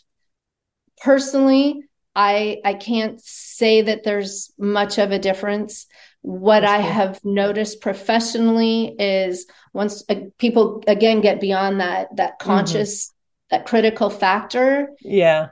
personally 1.01 1.83
i 2.15 2.59
i 2.65 2.75
can't 2.75 3.21
say 3.23 3.83
that 3.83 4.05
there's 4.05 4.53
much 4.59 4.99
of 4.99 5.11
a 5.13 5.19
difference 5.19 5.87
what 6.23 6.61
That's 6.61 6.73
i 6.73 6.83
cool. 6.83 6.91
have 6.93 7.21
noticed 7.25 7.81
professionally 7.81 8.95
is 8.99 9.47
once 9.73 10.05
uh, 10.09 10.15
people 10.39 10.83
again 10.87 11.21
get 11.21 11.41
beyond 11.41 11.81
that 11.81 12.15
that 12.17 12.39
Mm-hmm. 12.39 12.51
conscious 12.51 13.13
that 13.51 13.67
critical 13.67 14.11
factor 14.11 14.89
yeah 15.01 15.49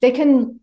they 0.00 0.10
can 0.12 0.60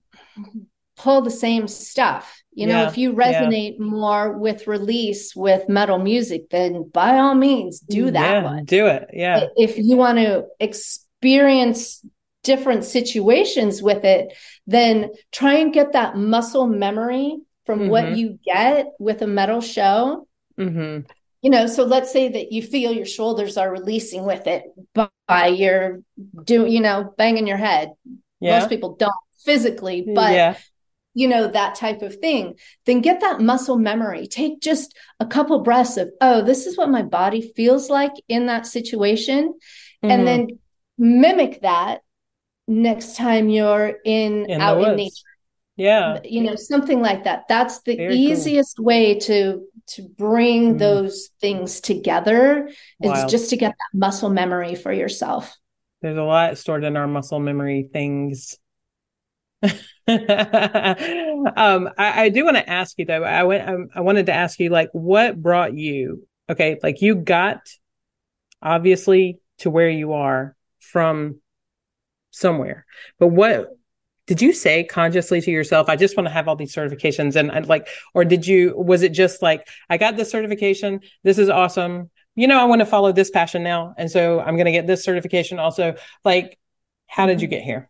pull 0.98 1.22
the 1.22 1.32
same 1.32 1.68
stuff. 1.68 2.42
You 2.54 2.68
know, 2.68 2.84
Yeah, 2.84 2.88
if 2.88 2.98
you 2.98 3.12
yeah. 3.12 3.44
resonate 3.44 3.80
more 3.80 4.32
with 4.38 4.66
release 4.66 5.36
with 5.36 5.68
metal 5.68 6.00
music, 6.00 6.50
then 6.50 6.90
by 6.90 7.18
all 7.18 7.36
means 7.36 7.82
do 7.82 8.12
that 8.12 8.32
yeah, 8.32 8.44
one. 8.44 8.64
do 8.64 8.88
it 8.88 9.10
yeah 9.14 9.48
If 9.58 9.78
you 9.78 9.98
want 9.98 10.20
to 10.20 10.46
experience 10.60 12.02
different 12.46 12.86
situations 12.86 13.82
with 13.82 14.04
it, 14.06 14.34
then 14.68 15.12
try 15.32 15.56
and 15.56 15.74
get 15.74 15.94
that 15.94 16.16
muscle 16.16 16.68
memory 16.68 17.38
from 17.66 17.90
what 17.90 18.06
Mhm. 18.06 18.18
you 18.18 18.40
get 18.46 18.94
with 19.00 19.22
a 19.22 19.28
metal 19.28 19.62
show. 19.62 20.28
hmm 20.58 21.00
You 21.42 21.52
know, 21.52 21.68
so 21.68 21.84
let's 21.84 22.12
say 22.12 22.30
that 22.30 22.52
you 22.52 22.62
feel 22.64 22.92
your 22.92 23.06
shoulders 23.18 23.58
are 23.58 23.70
releasing 23.72 24.24
with 24.26 24.48
it 24.48 24.64
by 25.28 25.48
your 25.48 26.02
doing, 26.44 26.72
you 26.72 26.82
know 26.82 27.14
banging 27.18 27.48
your 27.48 27.62
head. 27.70 27.92
yeah 28.40 28.60
Most 28.60 28.70
people 28.70 28.96
don't 28.96 29.24
physically, 29.44 30.00
but 30.22 30.34
yeah 30.34 30.56
you 31.18 31.30
know, 31.30 31.48
that 31.48 31.76
type 31.76 32.02
of 32.02 32.14
thing, 32.18 32.56
then 32.86 33.00
get 33.00 33.22
that 33.22 33.40
muscle 33.40 33.78
memory. 33.78 34.28
Take 34.28 34.60
just 34.60 34.94
a 35.22 35.26
couple 35.26 35.58
breaths 35.64 35.96
of, 35.96 36.10
oh, 36.20 36.44
this 36.44 36.68
is 36.68 36.78
what 36.78 36.90
my 36.90 37.04
body 37.04 37.42
feels 37.56 37.90
like 37.90 38.12
in 38.28 38.48
that 38.48 38.68
situation. 38.68 39.54
Mhm. 40.04 40.12
And 40.12 40.28
then 40.28 40.48
mimic 40.98 41.62
that 41.62 42.02
next 42.68 43.16
time 43.16 43.50
you're 43.50 43.94
in, 44.04 44.50
In 44.50 44.62
out 44.62 44.82
in 44.82 44.96
nature. 44.96 45.24
Yeah. 45.78 46.20
You 46.24 46.44
know, 46.44 46.56
something 46.56 47.02
like 47.02 47.26
that. 47.26 47.48
That's 47.50 47.82
the 47.82 47.98
Very 47.98 48.16
easiest 48.16 48.78
cool. 48.78 48.86
way 48.86 49.20
to 49.20 49.66
to 49.88 50.02
bring 50.02 50.76
mm. 50.76 50.80
those 50.80 51.30
things 51.40 51.80
together 51.80 52.72
Wild. 53.00 53.26
is 53.26 53.32
just 53.32 53.50
to 53.52 53.58
get 53.58 53.72
that 53.72 53.98
muscle 53.98 54.30
memory 54.30 54.74
for 54.74 54.92
yourself. 54.92 55.56
There's 56.02 56.18
a 56.18 56.24
lot 56.24 56.58
stored 56.58 56.84
in 56.84 56.98
our 56.98 57.08
muscle 57.08 57.40
memory 57.40 57.90
things. 57.92 58.58
um, 59.64 59.72
I, 60.08 61.88
I, 61.98 62.30
do 62.30 62.46
want 62.46 62.58
to 62.58 62.70
ask 62.70 62.98
you 62.98 63.06
though. 63.06 63.24
I 63.24 63.44
went. 63.44 63.68
I, 63.68 63.74
um, 63.74 63.88
I 63.96 64.02
wanted 64.02 64.28
to 64.28 64.34
ask 64.34 64.60
you, 64.60 64.70
like, 64.70 64.90
what 64.92 65.42
brought 65.42 65.74
you? 65.74 66.28
Okay, 66.50 66.78
like 66.84 67.02
you 67.02 67.16
got 67.16 67.62
obviously 68.62 69.40
to 69.60 69.70
where 69.72 69.90
you 69.90 70.14
are 70.14 70.56
from 70.80 71.40
somewhere, 72.36 72.86
but 73.20 73.28
what 73.28 73.70
did 74.28 74.42
you 74.42 74.54
say 74.54 74.84
consciously 74.84 75.40
to 75.42 75.52
yourself? 75.52 75.88
I 75.88 75.96
just 75.96 76.18
want 76.18 76.28
to 76.28 76.34
have 76.34 76.48
all 76.48 76.56
these 76.56 76.74
certifications, 76.74 77.36
and, 77.36 77.52
and 77.52 77.68
like, 77.68 77.88
or 78.14 78.26
did 78.26 78.48
you? 78.48 78.74
Was 78.76 79.04
it 79.04 79.12
just 79.12 79.42
like 79.42 79.68
I 79.90 79.98
got 79.98 80.18
this 80.18 80.32
certification? 80.32 81.02
This 81.24 81.38
is 81.38 81.50
awesome 81.50 82.10
you 82.36 82.48
know, 82.48 82.60
I 82.60 82.66
want 82.66 82.80
to 82.80 82.86
follow 82.86 83.12
this 83.12 83.30
passion 83.30 83.64
now. 83.64 83.96
And 83.98 84.12
so 84.12 84.40
I'm 84.40 84.56
going 84.56 84.66
to 84.66 84.72
get 84.72 84.88
this 84.88 85.04
certification 85.04 85.58
also. 85.58 85.96
Like, 86.24 86.60
how 87.08 87.26
did 87.26 87.42
you 87.42 87.48
get 87.48 87.64
here? 87.64 87.90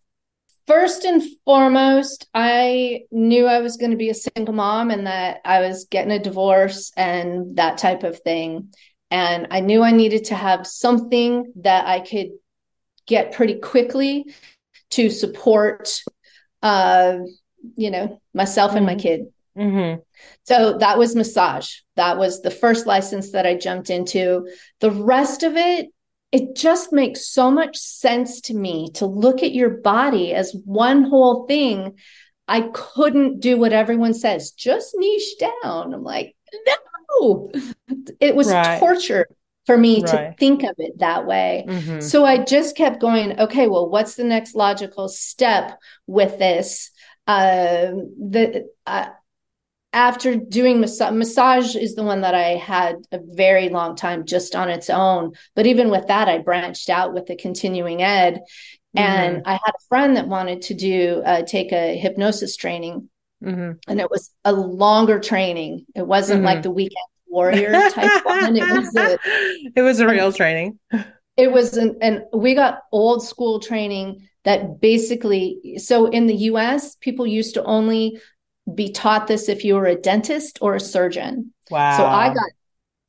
First 0.68 1.04
and 1.04 1.22
foremost, 1.44 2.28
I 2.34 3.02
knew 3.12 3.46
I 3.46 3.60
was 3.60 3.78
going 3.78 3.92
to 3.92 3.98
be 3.98 4.10
a 4.10 4.16
single 4.16 4.54
mom 4.54 4.90
and 4.90 5.06
that 5.06 5.42
I 5.46 5.62
was 5.62 5.86
getting 5.90 6.12
a 6.12 6.20
divorce 6.20 6.92
and 6.96 7.58
that 7.58 7.78
type 7.78 8.04
of 8.04 8.20
thing. 8.20 8.74
And 9.12 9.48
I 9.52 9.60
knew 9.60 9.84
I 9.84 9.92
needed 9.92 10.26
to 10.26 10.36
have 10.36 10.66
something 10.66 11.52
that 11.58 11.86
I 11.86 12.00
could 12.00 12.30
get 13.08 13.34
pretty 13.34 13.56
quickly 13.56 14.26
to 14.92 15.10
support, 15.10 16.02
uh, 16.62 17.18
you 17.76 17.92
know, 17.92 18.22
myself 18.34 18.70
mm-hmm. 18.70 18.78
and 18.78 18.86
my 18.86 18.94
mm-hmm. 18.94 19.02
kid. 19.02 19.22
Mm-hmm. 19.58 20.02
So 20.44 20.78
that 20.80 20.98
was 20.98 21.16
massage. 21.16 21.76
That 21.96 22.18
was 22.18 22.42
the 22.42 22.52
first 22.52 22.86
license 22.86 23.32
that 23.32 23.46
I 23.46 23.56
jumped 23.56 23.90
into. 23.90 24.50
The 24.80 24.92
rest 24.92 25.44
of 25.44 25.56
it, 25.56 25.88
it 26.32 26.56
just 26.56 26.92
makes 26.92 27.28
so 27.28 27.50
much 27.50 27.78
sense 27.78 28.42
to 28.42 28.54
me 28.54 28.90
to 28.96 29.06
look 29.06 29.44
at 29.44 29.54
your 29.54 29.70
body 29.70 30.34
as 30.34 30.56
one 30.66 31.04
whole 31.04 31.48
thing. 31.48 31.98
I 32.48 32.70
couldn't 32.74 33.40
do 33.40 33.58
what 33.58 33.74
everyone 33.74 34.14
says, 34.14 34.52
just 34.52 34.94
niche 34.98 35.36
down. 35.40 35.94
I'm 35.94 36.04
like, 36.04 36.36
no, 36.68 37.52
it 38.20 38.36
was 38.36 38.52
right. 38.52 38.80
torture 38.80 39.28
for 39.66 39.78
me 39.78 40.04
right. 40.04 40.12
to 40.12 40.36
think 40.38 40.64
of 40.64 40.76
it 40.78 41.00
that 41.00 41.26
way. 41.26 41.66
Mm-hmm. 41.68 42.02
So 42.02 42.26
I 42.26 42.44
just 42.44 42.78
kept 42.78 43.02
going, 43.02 43.40
okay, 43.40 43.68
well, 43.68 43.90
what's 43.90 44.16
the 44.16 44.24
next 44.24 44.56
logical 44.56 45.08
step 45.08 45.80
with 46.08 46.38
this? 46.38 46.92
Uh, 47.28 47.92
the, 48.20 48.70
uh, 48.86 49.08
after 49.92 50.36
doing 50.36 50.82
massage, 50.82 51.14
massage 51.14 51.76
is 51.76 51.96
the 51.96 52.04
one 52.04 52.22
that 52.22 52.36
I 52.36 52.58
had 52.58 52.98
a 53.12 53.20
very 53.24 53.70
long 53.70 53.96
time 53.96 54.26
just 54.26 54.56
on 54.56 54.70
its 54.70 54.90
own. 54.90 55.32
But 55.56 55.66
even 55.66 55.90
with 55.90 56.08
that, 56.08 56.28
I 56.28 56.40
branched 56.40 56.90
out 56.90 57.14
with 57.14 57.26
the 57.26 57.36
continuing 57.36 58.04
ed. 58.04 58.42
Mm-hmm. 58.96 59.00
And 59.00 59.42
I 59.46 59.54
had 59.54 59.70
a 59.70 59.88
friend 59.88 60.18
that 60.18 60.28
wanted 60.28 60.64
to 60.64 60.74
do 60.74 61.24
uh, 61.26 61.44
take 61.44 61.72
a 61.72 61.98
hypnosis 61.98 62.56
training. 62.56 63.10
Mm-hmm. 63.44 63.72
And 63.88 64.00
it 64.00 64.12
was 64.12 64.32
a 64.44 64.52
longer 64.52 65.20
training. 65.20 65.86
It 65.96 66.06
wasn't 66.06 66.40
mm-hmm. 66.40 66.46
like 66.46 66.64
the 66.64 66.72
weekend 66.72 67.08
warrior 67.36 67.72
type 67.92 68.26
one. 68.26 68.56
It 68.56 68.68
was 68.68 68.96
a, 68.96 69.20
it 69.76 69.82
was 69.82 70.00
a 70.00 70.08
real 70.08 70.32
training. 70.32 70.80
It 71.38 71.52
was 71.52 71.76
an, 71.76 71.98
and 72.02 72.24
we 72.34 72.56
got 72.56 72.80
old 72.92 73.24
school 73.24 73.60
training 73.60 74.28
that 74.46 74.80
basically 74.80 75.78
so 75.78 76.06
in 76.08 76.28
the 76.28 76.36
US 76.52 76.96
people 76.96 77.28
used 77.28 77.56
to 77.56 77.64
only 77.64 78.20
be 78.74 78.92
taught 78.92 79.28
this 79.28 79.50
if 79.50 79.64
you 79.64 79.76
were 79.76 79.86
a 79.86 79.96
dentist 79.96 80.60
or 80.62 80.76
a 80.76 80.80
surgeon. 80.80 81.54
Wow. 81.70 81.98
So 81.98 82.06
I 82.06 82.34
got 82.34 82.52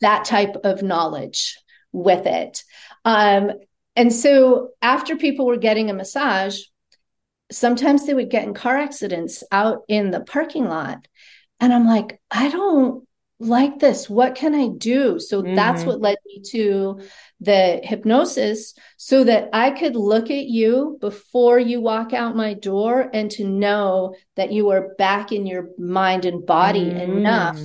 that 0.01 0.24
type 0.24 0.57
of 0.64 0.83
knowledge 0.83 1.57
with 1.93 2.27
it. 2.27 2.62
Um, 3.05 3.53
and 3.95 4.12
so 4.12 4.70
after 4.83 5.16
people 5.16 5.47
were 5.47 5.57
getting 5.57 5.89
a 5.89 5.95
massage, 5.95 6.61
sometimes 7.51 8.07
they 8.07 8.14
would 8.14 8.31
get 8.31 8.45
in 8.45 8.53
car 8.53 8.77
accidents 8.77 9.43
out 9.51 9.83
in 9.89 10.11
the 10.11 10.20
parking 10.20 10.66
lot. 10.66 11.07
And 11.61 11.72
I'm 11.72 11.87
like, 11.87 12.20
I 12.31 12.51
don't 12.51 13.05
like 13.39 13.78
this. 13.78 14.09
What 14.09 14.34
can 14.34 14.55
I 14.55 14.68
do? 14.68 15.18
So 15.18 15.43
mm-hmm. 15.43 15.55
that's 15.55 15.84
what 15.84 16.01
led 16.01 16.16
me 16.24 16.41
to 16.51 17.01
the 17.41 17.80
hypnosis 17.82 18.74
so 18.97 19.24
that 19.24 19.51
I 19.53 19.72
could 19.72 19.95
look 19.95 20.30
at 20.30 20.47
you 20.47 20.97
before 21.01 21.59
you 21.59 21.80
walk 21.80 22.12
out 22.12 22.37
my 22.37 22.55
door 22.55 23.11
and 23.12 23.30
to 23.32 23.45
know 23.45 24.14
that 24.37 24.53
you 24.53 24.70
are 24.70 24.95
back 24.97 25.32
in 25.32 25.47
your 25.47 25.68
mind 25.76 26.24
and 26.24 26.47
body 26.47 26.87
mm. 26.87 27.03
enough 27.03 27.61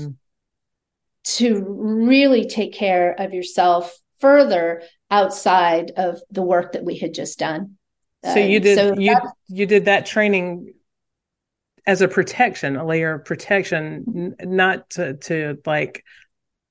to 1.23 1.63
really 1.65 2.47
take 2.47 2.73
care 2.73 3.13
of 3.17 3.33
yourself 3.33 3.97
further 4.19 4.83
outside 5.09 5.91
of 5.95 6.19
the 6.31 6.41
work 6.41 6.73
that 6.73 6.83
we 6.83 6.97
had 6.97 7.13
just 7.13 7.39
done. 7.39 7.77
So 8.23 8.37
you 8.37 8.59
did 8.59 8.77
so 8.77 8.93
you 8.99 9.15
you 9.47 9.65
did 9.65 9.85
that 9.85 10.05
training 10.05 10.73
as 11.87 12.01
a 12.01 12.07
protection, 12.07 12.75
a 12.75 12.85
layer 12.85 13.15
of 13.15 13.25
protection, 13.25 14.35
n- 14.39 14.55
not 14.55 14.89
to 14.91 15.15
to 15.15 15.59
like 15.65 16.03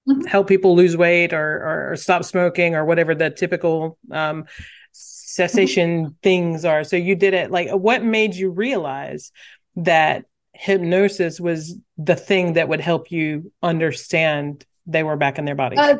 mm-hmm. 0.08 0.26
help 0.26 0.48
people 0.48 0.76
lose 0.76 0.96
weight 0.96 1.32
or, 1.32 1.56
or, 1.56 1.92
or 1.92 1.96
stop 1.96 2.24
smoking 2.24 2.74
or 2.74 2.84
whatever 2.84 3.14
the 3.14 3.30
typical 3.30 3.98
um, 4.10 4.44
cessation 4.92 6.04
mm-hmm. 6.04 6.12
things 6.22 6.64
are. 6.64 6.84
So 6.84 6.96
you 6.96 7.16
did 7.16 7.34
it 7.34 7.50
like 7.50 7.70
what 7.70 8.04
made 8.04 8.34
you 8.34 8.50
realize 8.50 9.32
that 9.76 10.24
hypnosis 10.52 11.40
was 11.40 11.76
the 11.96 12.16
thing 12.16 12.54
that 12.54 12.68
would 12.68 12.80
help 12.80 13.10
you 13.10 13.52
understand 13.62 14.64
they 14.86 15.02
were 15.02 15.16
back 15.16 15.38
in 15.38 15.44
their 15.44 15.54
body? 15.54 15.76
Uh, 15.76 15.98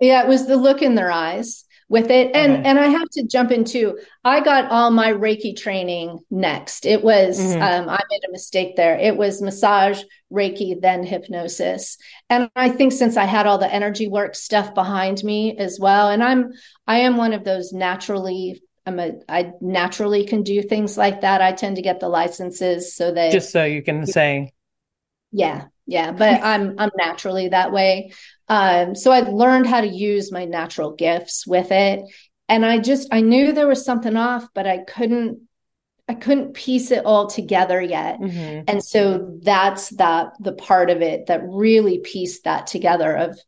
yeah, 0.00 0.22
it 0.22 0.28
was 0.28 0.46
the 0.46 0.56
look 0.56 0.82
in 0.82 0.94
their 0.94 1.10
eyes 1.10 1.64
with 1.88 2.10
it. 2.10 2.34
And 2.34 2.52
okay. 2.52 2.68
and 2.68 2.78
i 2.78 2.86
have 2.86 3.08
to 3.10 3.26
jump 3.26 3.50
into 3.50 3.98
i 4.24 4.40
got 4.40 4.70
all 4.70 4.90
my 4.90 5.12
reiki 5.12 5.56
training 5.56 6.18
next. 6.30 6.86
It 6.86 7.02
was 7.02 7.38
mm-hmm. 7.38 7.62
um, 7.62 7.88
i 7.88 8.00
made 8.10 8.24
a 8.28 8.32
mistake 8.32 8.76
there. 8.76 8.96
It 8.96 9.16
was 9.16 9.42
massage 9.42 10.02
reiki 10.32 10.80
then 10.80 11.02
hypnosis. 11.04 11.96
And 12.28 12.50
i 12.56 12.68
think 12.68 12.92
since 12.92 13.16
i 13.16 13.24
had 13.24 13.46
all 13.46 13.58
the 13.58 13.72
energy 13.72 14.08
work 14.08 14.34
stuff 14.34 14.74
behind 14.74 15.22
me 15.24 15.56
as 15.56 15.78
well 15.80 16.10
and 16.10 16.22
i'm 16.22 16.52
i 16.86 16.98
am 16.98 17.16
one 17.16 17.32
of 17.32 17.44
those 17.44 17.72
naturally 17.72 18.62
i'm 18.86 18.98
a 18.98 19.12
i 19.28 19.52
naturally 19.60 20.24
can 20.24 20.42
do 20.42 20.62
things 20.62 20.96
like 20.96 21.22
that. 21.22 21.40
I 21.40 21.52
tend 21.52 21.76
to 21.76 21.82
get 21.82 22.00
the 22.00 22.08
licenses 22.08 22.94
so 22.94 23.12
that 23.12 23.32
just 23.32 23.50
so 23.50 23.64
you 23.64 23.82
can 23.82 24.06
say 24.06 24.52
yeah 25.32 25.66
yeah 25.88 26.12
but 26.12 26.40
i'm 26.44 26.76
i'm 26.78 26.90
naturally 26.96 27.48
that 27.48 27.72
way 27.72 28.12
um, 28.48 28.94
so 28.94 29.12
I 29.12 29.20
learned 29.20 29.66
how 29.66 29.80
to 29.80 29.86
use 29.86 30.32
my 30.32 30.44
natural 30.46 30.92
gifts 30.92 31.46
with 31.46 31.70
it. 31.70 32.02
And 32.48 32.64
I 32.64 32.78
just 32.78 33.08
I 33.12 33.20
knew 33.20 33.52
there 33.52 33.68
was 33.68 33.84
something 33.84 34.16
off, 34.16 34.48
but 34.54 34.66
I 34.66 34.78
couldn't 34.78 35.40
I 36.08 36.14
couldn't 36.14 36.54
piece 36.54 36.90
it 36.90 37.04
all 37.04 37.26
together 37.26 37.80
yet. 37.82 38.18
Mm-hmm. 38.18 38.62
And 38.66 38.82
so 38.82 39.38
that's 39.42 39.90
that 39.96 40.32
the 40.40 40.54
part 40.54 40.88
of 40.88 41.02
it 41.02 41.26
that 41.26 41.42
really 41.44 41.98
pieced 41.98 42.44
that 42.44 42.66
together 42.66 43.14
of, 43.14 43.38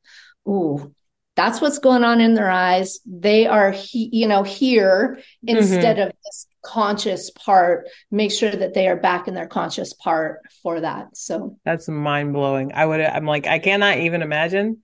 ooh, 0.47 0.95
that's 1.37 1.61
what's 1.61 1.79
going 1.79 2.05
on 2.05 2.21
in 2.21 2.35
their 2.35 2.51
eyes. 2.51 2.99
They 3.07 3.47
are, 3.47 3.71
he, 3.71 4.11
you 4.13 4.27
know, 4.27 4.43
here 4.43 5.19
mm-hmm. 5.47 5.57
instead 5.57 5.99
of 5.99 6.13
this 6.25 6.47
conscious 6.63 7.31
part. 7.31 7.87
Make 8.11 8.33
sure 8.33 8.51
that 8.51 8.75
they 8.75 8.89
are 8.89 8.97
back 8.97 9.29
in 9.29 9.35
their 9.35 9.47
conscious 9.47 9.95
part 9.95 10.41
for 10.63 10.81
that. 10.81 11.17
So 11.17 11.57
that's 11.65 11.89
mind 11.89 12.33
blowing. 12.33 12.73
I 12.75 12.85
would, 12.85 13.01
I'm 13.01 13.27
like, 13.27 13.47
I 13.47 13.59
cannot 13.59 13.99
even 13.99 14.23
imagine 14.23 14.83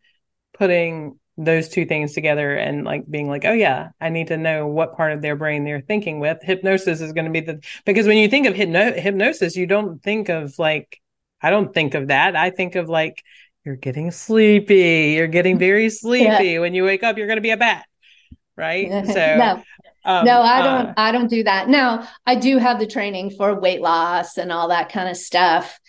putting 0.55 1.19
those 1.39 1.69
two 1.69 1.85
things 1.85 2.15
together 2.15 2.55
and 2.55 2.85
like 2.85 3.09
being 3.09 3.29
like, 3.29 3.45
oh 3.45 3.53
yeah, 3.53 3.91
I 4.01 4.09
need 4.09 4.29
to 4.29 4.39
know 4.39 4.67
what 4.67 4.97
part 4.97 5.13
of 5.13 5.21
their 5.21 5.37
brain 5.37 5.65
they're 5.65 5.83
thinking 5.83 6.19
with. 6.19 6.39
Hypnosis 6.43 7.01
is 7.01 7.13
going 7.13 7.27
to 7.27 7.31
be 7.31 7.41
the 7.41 7.63
because 7.85 8.07
when 8.07 8.17
you 8.17 8.29
think 8.29 8.47
of 8.47 8.55
hypno- 8.55 8.99
hypnosis, 8.99 9.57
you 9.57 9.67
don't 9.67 10.03
think 10.03 10.29
of 10.31 10.59
like 10.59 11.01
I 11.43 11.51
don't 11.51 11.75
think 11.75 11.95
of 11.95 12.09
that. 12.09 12.35
I 12.37 12.51
think 12.51 12.75
of 12.75 12.89
like 12.89 13.23
you're 13.67 13.77
getting 13.77 14.13
sleepy, 14.13 15.15
you're 15.17 15.27
getting 15.27 15.59
very 15.59 15.91
sleepy. 15.91 16.51
Yeah. 16.51 16.61
When 16.61 16.73
you 16.73 16.85
wake 16.85 17.03
up, 17.03 17.19
you're 17.19 17.27
going 17.27 17.39
to 17.39 17.43
be 17.43 17.51
a 17.51 17.57
bat, 17.57 17.85
right? 18.57 19.05
So 19.07 19.37
no. 19.37 19.63
Um, 20.05 20.25
no, 20.25 20.41
I 20.41 20.63
don't. 20.63 20.87
Uh, 20.87 20.95
I 20.97 21.11
don't 21.11 21.29
do 21.29 21.43
that. 21.43 21.69
Now, 21.69 22.09
I 22.25 22.37
do 22.37 22.59
have 22.59 22.79
the 22.79 22.87
training 22.87 23.31
for 23.31 23.59
weight 23.59 23.81
loss 23.81 24.39
and 24.39 24.53
all 24.53 24.69
that 24.69 24.93
kind 24.93 25.09
of 25.09 25.17
stuff. 25.17 25.81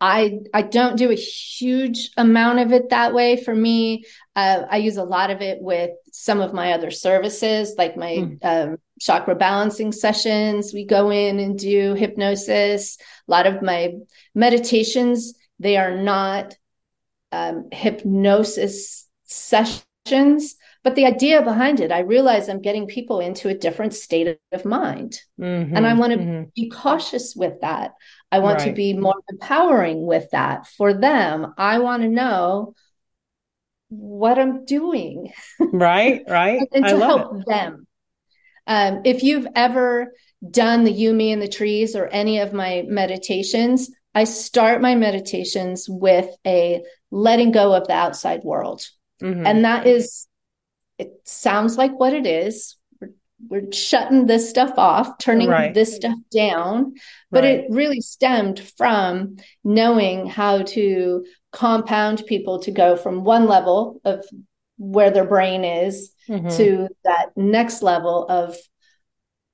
I 0.00 0.38
I 0.54 0.62
don't 0.62 0.96
do 0.96 1.10
a 1.10 1.16
huge 1.16 2.10
amount 2.16 2.60
of 2.60 2.72
it 2.72 2.90
that 2.90 3.12
way. 3.14 3.42
For 3.42 3.52
me, 3.52 4.04
uh, 4.36 4.62
I 4.70 4.76
use 4.76 4.96
a 4.96 5.02
lot 5.02 5.32
of 5.32 5.40
it 5.40 5.60
with 5.60 5.90
some 6.12 6.40
of 6.40 6.54
my 6.54 6.72
other 6.72 6.92
services, 6.92 7.74
like 7.76 7.96
my 7.96 8.12
mm. 8.12 8.38
um, 8.42 8.76
chakra 9.00 9.34
balancing 9.34 9.90
sessions. 9.90 10.72
We 10.72 10.84
go 10.84 11.10
in 11.10 11.40
and 11.40 11.58
do 11.58 11.94
hypnosis. 11.94 12.96
A 13.26 13.30
lot 13.30 13.46
of 13.48 13.60
my 13.60 13.94
meditations 14.36 15.34
they 15.58 15.76
are 15.76 15.96
not 15.96 16.54
um, 17.34 17.68
hypnosis 17.72 19.08
sessions, 19.24 20.54
but 20.84 20.94
the 20.94 21.06
idea 21.06 21.42
behind 21.42 21.80
it, 21.80 21.90
I 21.90 22.00
realize 22.00 22.48
I'm 22.48 22.62
getting 22.62 22.86
people 22.86 23.18
into 23.18 23.48
a 23.48 23.54
different 23.54 23.92
state 23.92 24.38
of 24.52 24.64
mind, 24.64 25.18
mm-hmm, 25.40 25.76
and 25.76 25.84
I 25.84 25.94
want 25.94 26.12
to 26.12 26.18
mm-hmm. 26.18 26.42
be 26.54 26.70
cautious 26.70 27.34
with 27.34 27.60
that. 27.62 27.94
I 28.30 28.38
want 28.38 28.60
Right. 28.60 28.68
to 28.68 28.72
be 28.72 28.92
more 28.92 29.20
empowering 29.28 30.06
with 30.06 30.30
that 30.30 30.68
for 30.68 30.94
them. 30.94 31.54
I 31.58 31.80
want 31.80 32.02
to 32.02 32.08
know 32.08 32.74
what 33.88 34.38
I'm 34.38 34.64
doing 34.64 35.32
Right, 35.58 36.22
right. 36.28 36.60
and 36.72 36.86
I 36.86 36.90
to 36.90 36.96
love 36.96 37.20
help 37.20 37.44
them. 37.46 37.86
Um, 38.66 39.02
if 39.04 39.22
you've 39.24 39.48
ever 39.56 40.14
done 40.48 40.84
the 40.84 40.92
you, 40.92 41.12
me, 41.12 41.32
and 41.32 41.42
the 41.42 41.48
trees 41.48 41.96
or 41.96 42.06
any 42.06 42.38
of 42.38 42.52
my 42.52 42.84
meditations, 42.86 43.90
I 44.14 44.24
start 44.24 44.80
my 44.80 44.94
meditations 44.94 45.86
with 45.88 46.28
a 46.46 46.82
letting 47.10 47.52
go 47.52 47.74
of 47.74 47.86
the 47.86 47.94
outside 47.94 48.42
world. 48.44 48.86
Mhm. 49.22 49.46
And 49.46 49.64
that 49.64 49.86
is, 49.86 50.26
it 50.98 51.12
sounds 51.24 51.76
like 51.76 51.98
what 51.98 52.12
it 52.12 52.26
is. 52.26 52.76
We're, 53.00 53.10
we're 53.48 53.72
shutting 53.72 54.26
this 54.26 54.48
stuff 54.48 54.72
off, 54.78 55.18
turning 55.18 55.48
Right. 55.48 55.74
this 55.74 55.96
stuff 55.96 56.18
down. 56.30 56.94
But 57.30 57.44
Right. 57.44 57.60
it 57.60 57.66
really 57.70 58.00
stemmed 58.00 58.60
from 58.60 59.36
knowing 59.64 60.26
how 60.26 60.62
to 60.62 61.24
compound 61.52 62.24
people 62.26 62.60
to 62.60 62.70
go 62.70 62.96
from 62.96 63.24
one 63.24 63.46
level 63.46 64.00
of 64.04 64.24
where 64.78 65.10
their 65.10 65.26
brain 65.26 65.64
is 65.64 66.12
Mhm. 66.28 66.56
to 66.56 66.88
that 67.04 67.30
next 67.36 67.82
level 67.82 68.26
of 68.28 68.56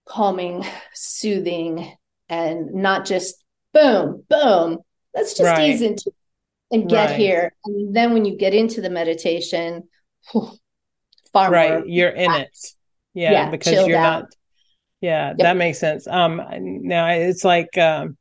calming, 0.07 0.65
soothing, 0.95 1.93
and 2.29 2.73
not 2.75 3.05
just 3.05 3.40
boom, 3.75 4.25
boom. 4.29 4.79
Let's 5.15 5.35
just 5.35 5.51
Right. 5.51 5.61
ease 5.61 5.83
into 5.83 6.11
it 6.11 6.15
and 6.73 6.89
get 6.89 7.11
Right. 7.11 7.17
here. 7.17 7.55
And 7.65 7.95
then 7.95 8.13
when 8.13 8.25
you 8.25 8.37
get 8.37 8.55
into 8.55 8.81
the 8.81 8.91
meditation, 8.91 9.89
whew, 10.33 10.53
far 11.33 11.51
right 11.51 11.73
more. 11.73 11.85
you're 11.87 12.11
in 12.11 12.35
it 12.35 12.57
yeah, 13.15 13.33
Yeah, 13.33 13.51
because 13.51 13.87
you're 13.87 13.99
out. 13.99 14.23
not 14.23 14.35
yeah 15.01 15.35
that 15.39 15.57
makes 15.57 15.79
sense 15.79 16.07
um 16.07 16.43
now 16.59 17.09
it's 17.09 17.45
like 17.45 17.77
um 17.79 18.17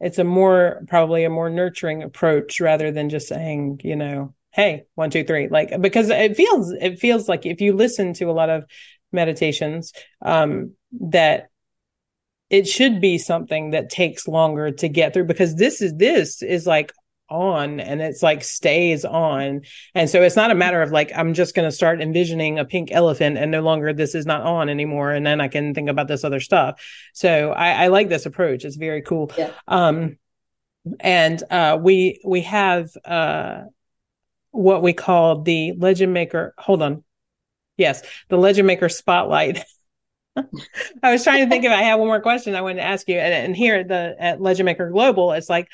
it's 0.00 0.18
a 0.18 0.24
more 0.24 0.82
probably 0.88 1.24
a 1.24 1.30
more 1.30 1.50
nurturing 1.50 2.02
approach 2.02 2.60
rather 2.60 2.90
than 2.92 3.08
just 3.10 3.28
saying 3.28 3.80
you 3.84 3.96
know 3.96 4.34
hey 4.52 4.84
one 4.96 5.10
two 5.10 5.24
three 5.24 5.48
like 5.48 5.80
because 5.80 6.10
it 6.10 6.36
feels 6.36 6.72
it 6.72 6.98
feels 6.98 7.28
like 7.28 7.46
if 7.46 7.60
you 7.60 7.74
listen 7.74 8.14
to 8.14 8.30
a 8.30 8.32
lot 8.32 8.50
of 8.50 8.64
meditations 9.12 9.92
um 10.22 10.72
that 11.00 11.50
it 12.52 12.68
should 12.68 13.00
be 13.00 13.16
something 13.16 13.70
that 13.70 13.88
takes 13.88 14.28
longer 14.28 14.70
to 14.70 14.88
get 14.88 15.14
through 15.14 15.24
because 15.24 15.56
this 15.56 15.80
is 15.80 15.96
this 15.96 16.42
is 16.42 16.66
like 16.66 16.92
on 17.30 17.80
and 17.80 18.02
it's 18.02 18.22
like 18.22 18.44
stays 18.44 19.06
on. 19.06 19.62
And 19.94 20.10
so 20.10 20.20
it's 20.20 20.36
not 20.36 20.50
a 20.50 20.54
matter 20.54 20.82
of 20.82 20.92
like 20.92 21.10
i'm 21.16 21.32
just 21.32 21.54
going 21.54 21.66
to 21.66 21.74
start 21.74 22.02
envisioning 22.02 22.58
a 22.58 22.66
pink 22.66 22.90
elephant 22.92 23.38
and 23.38 23.50
no 23.50 23.62
longer 23.62 23.94
this 23.94 24.14
is 24.14 24.26
not 24.26 24.42
on 24.42 24.68
anymore 24.68 25.10
and 25.12 25.26
then 25.26 25.40
i 25.40 25.48
can 25.48 25.72
think 25.72 25.88
about 25.88 26.08
this 26.08 26.24
other 26.24 26.40
stuff. 26.40 26.80
So 27.14 27.52
i, 27.52 27.84
I 27.84 27.86
like 27.88 28.10
this 28.10 28.26
approach. 28.26 28.66
It's 28.66 28.76
very 28.76 29.00
cool. 29.00 29.32
Yeah. 29.36 29.50
um 29.66 30.18
and 31.00 31.42
uh 31.50 31.78
we 31.80 32.20
we 32.22 32.42
have 32.42 32.90
uh 33.04 33.62
what 34.50 34.82
we 34.82 34.92
call 34.92 35.40
the 35.40 35.72
legend 35.78 36.12
maker 36.12 36.52
hold 36.58 36.82
on. 36.82 37.02
Yes 37.78 38.02
the 38.28 38.36
legend 38.36 38.66
maker 38.66 38.90
spotlight 38.90 39.64
I 41.02 41.12
was 41.12 41.24
trying 41.24 41.44
to 41.44 41.50
think 41.50 41.64
if 41.64 41.72
I 41.72 41.82
had 41.82 41.96
one 41.96 42.08
more 42.08 42.20
question 42.20 42.54
I 42.54 42.62
wanted 42.62 42.76
to 42.76 42.82
ask 42.86 43.08
you. 43.08 43.18
And, 43.18 43.32
and 43.34 43.56
here 43.56 43.76
at 43.76 43.88
the 43.88 44.16
at 44.18 44.40
Legend 44.40 44.66
Maker 44.66 44.90
Global, 44.90 45.32
it's 45.32 45.48
like 45.50 45.68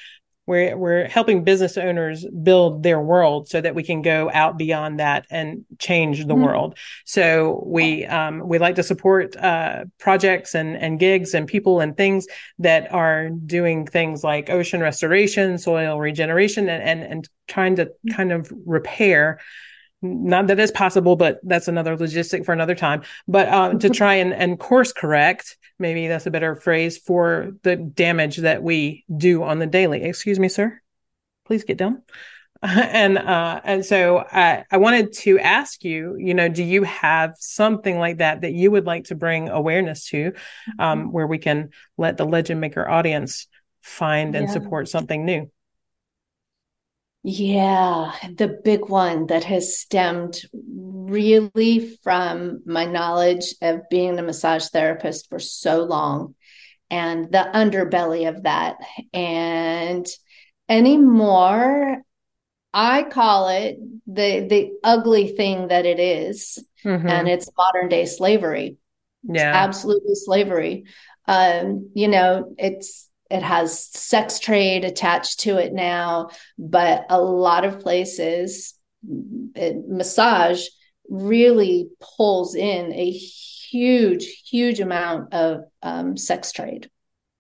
we're 0.46 0.76
we're 0.76 1.06
helping 1.06 1.44
business 1.44 1.76
owners 1.76 2.26
build 2.42 2.82
their 2.82 3.00
world 3.00 3.48
so 3.48 3.60
that 3.60 3.74
we 3.74 3.82
can 3.82 4.02
go 4.02 4.30
out 4.32 4.56
beyond 4.56 4.98
that 4.98 5.26
and 5.30 5.64
change 5.78 6.26
the 6.26 6.34
Mhm. 6.34 6.42
world. 6.42 6.78
So 7.04 7.62
we 7.66 8.06
um, 8.06 8.48
we 8.48 8.58
like 8.58 8.76
to 8.76 8.82
support 8.82 9.36
uh, 9.36 9.84
projects 9.98 10.54
and 10.54 10.76
and 10.76 10.98
gigs 10.98 11.34
and 11.34 11.46
people 11.46 11.80
and 11.80 11.96
things 11.96 12.26
that 12.60 12.92
are 12.92 13.28
doing 13.30 13.86
things 13.86 14.24
like 14.24 14.50
ocean 14.50 14.80
restoration, 14.80 15.58
soil 15.58 15.98
regeneration, 16.00 16.68
and 16.68 16.82
and, 16.82 17.02
and 17.12 17.28
trying 17.46 17.76
to 17.76 17.92
kind 18.10 18.32
of 18.32 18.50
repair 18.66 19.38
not 20.00 20.46
that 20.46 20.60
it's 20.60 20.72
possible, 20.72 21.16
but 21.16 21.40
that's 21.42 21.68
another 21.68 21.96
logistic 21.96 22.44
for 22.44 22.52
another 22.52 22.74
time. 22.74 23.02
But 23.26 23.48
um, 23.48 23.78
to 23.80 23.90
try 23.90 24.14
and, 24.14 24.32
and 24.32 24.58
course 24.58 24.92
correct, 24.92 25.56
maybe 25.78 26.06
that's 26.06 26.26
a 26.26 26.30
better 26.30 26.54
phrase 26.54 26.98
for 26.98 27.52
the 27.62 27.76
damage 27.76 28.36
that 28.38 28.62
we 28.62 29.04
do 29.16 29.42
on 29.42 29.58
the 29.58 29.66
daily. 29.66 30.02
Excuse 30.04 30.38
me, 30.38 30.48
sir. 30.48 30.80
Please 31.46 31.64
get 31.64 31.76
down. 31.78 32.02
And 32.60 33.18
uh, 33.18 33.60
and 33.62 33.86
so 33.86 34.18
I, 34.18 34.64
I 34.68 34.78
wanted 34.78 35.12
to 35.18 35.38
ask 35.38 35.84
you, 35.84 36.16
you 36.18 36.34
know, 36.34 36.48
do 36.48 36.64
you 36.64 36.82
have 36.82 37.34
something 37.38 38.00
like 38.00 38.18
that 38.18 38.40
that 38.40 38.52
you 38.52 38.72
would 38.72 38.84
like 38.84 39.04
to 39.04 39.14
bring 39.14 39.48
awareness 39.48 40.08
to, 40.08 40.32
um, 40.76 41.12
where 41.12 41.28
we 41.28 41.38
can 41.38 41.70
let 41.96 42.16
the 42.16 42.24
legend 42.24 42.60
maker 42.60 42.88
audience 42.88 43.46
find 43.80 44.34
and 44.34 44.48
Yeah. 44.48 44.52
support 44.52 44.88
something 44.88 45.24
new? 45.24 45.48
Yeah, 47.22 48.12
the 48.36 48.48
big 48.48 48.88
one 48.88 49.26
that 49.26 49.44
has 49.44 49.78
stemmed 49.78 50.40
really 50.52 51.96
from 52.02 52.62
my 52.64 52.84
knowledge 52.84 53.54
of 53.60 53.88
being 53.90 54.18
a 54.18 54.22
massage 54.22 54.68
therapist 54.68 55.28
for 55.28 55.38
so 55.38 55.84
long 55.84 56.34
and 56.90 57.30
the 57.30 57.50
underbelly 57.54 58.28
of 58.28 58.44
that. 58.44 58.76
And 59.12 60.06
anymore, 60.68 62.02
I 62.72 63.02
call 63.02 63.48
it 63.48 63.78
the 64.06 64.46
the 64.48 64.72
ugly 64.84 65.28
thing 65.28 65.68
that 65.68 65.86
it 65.86 65.98
is, 65.98 66.62
Mhm. 66.84 67.10
and 67.10 67.28
it's 67.28 67.50
modern 67.56 67.88
day 67.88 68.06
slavery 68.06 68.76
yeah. 69.22 69.52
absolutely 69.54 70.14
slavery. 70.14 70.84
Um, 71.26 71.90
you 71.94 72.08
know, 72.08 72.54
it's 72.56 73.08
it 73.30 73.42
has 73.42 73.84
sex 73.84 74.38
trade 74.38 74.84
attached 74.84 75.40
to 75.40 75.58
it 75.58 75.72
now, 75.72 76.30
but 76.58 77.06
a 77.10 77.20
lot 77.20 77.64
of 77.64 77.80
places, 77.80 78.74
it, 79.54 79.76
massage 79.88 80.64
really 81.08 81.88
pulls 82.16 82.54
in 82.54 82.92
a 82.92 83.10
huge, 83.10 84.42
huge 84.48 84.80
amount 84.80 85.32
of 85.34 85.64
um, 85.82 86.16
sex 86.16 86.52
trade, 86.52 86.90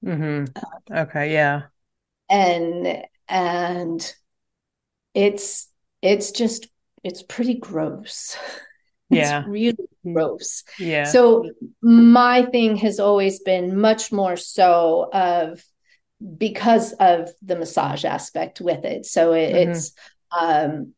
hmm 0.02 0.44
Okay. 0.90 1.32
Yeah. 1.32 1.68
and 2.28 3.04
and 3.28 4.14
it's 5.14 5.68
it's 6.02 6.30
just 6.32 6.68
it's 7.04 7.22
pretty 7.22 7.54
gross. 7.54 8.36
Yeah. 9.10 9.40
It's 9.40 9.48
really 9.48 9.88
gross. 10.04 10.64
Yeah. 10.76 11.04
So 11.04 11.50
my 11.80 12.42
thing 12.42 12.76
has 12.76 13.00
always 13.00 13.40
been 13.40 13.80
much 13.80 14.12
more 14.12 14.36
so 14.36 15.08
of 15.10 15.64
because 16.36 16.92
of 16.94 17.30
the 17.42 17.56
massage 17.56 18.04
aspect 18.04 18.60
with 18.60 18.84
it. 18.84 19.06
So 19.06 19.32
it, 19.32 19.54
Mhm. 19.54 19.68
it's 19.68 19.92
um, 20.38 20.94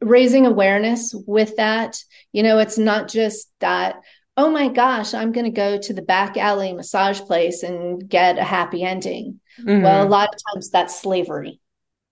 raising 0.00 0.46
awareness 0.46 1.14
with 1.26 1.56
that. 1.56 2.02
You 2.32 2.42
know, 2.42 2.58
it's 2.58 2.78
not 2.78 3.08
just 3.08 3.50
that. 3.60 3.96
Oh 4.36 4.50
my 4.50 4.68
gosh, 4.68 5.12
I'm 5.12 5.32
going 5.32 5.44
to 5.44 5.50
go 5.50 5.78
to 5.78 5.92
the 5.92 6.02
back 6.02 6.36
alley 6.36 6.72
massage 6.72 7.20
place 7.20 7.62
and 7.62 8.08
get 8.08 8.38
a 8.38 8.44
happy 8.44 8.82
ending. 8.82 9.40
Well, 9.64 10.02
a 10.02 10.08
lot 10.08 10.30
of 10.34 10.40
times 10.52 10.70
that's 10.70 11.00
slavery 11.00 11.60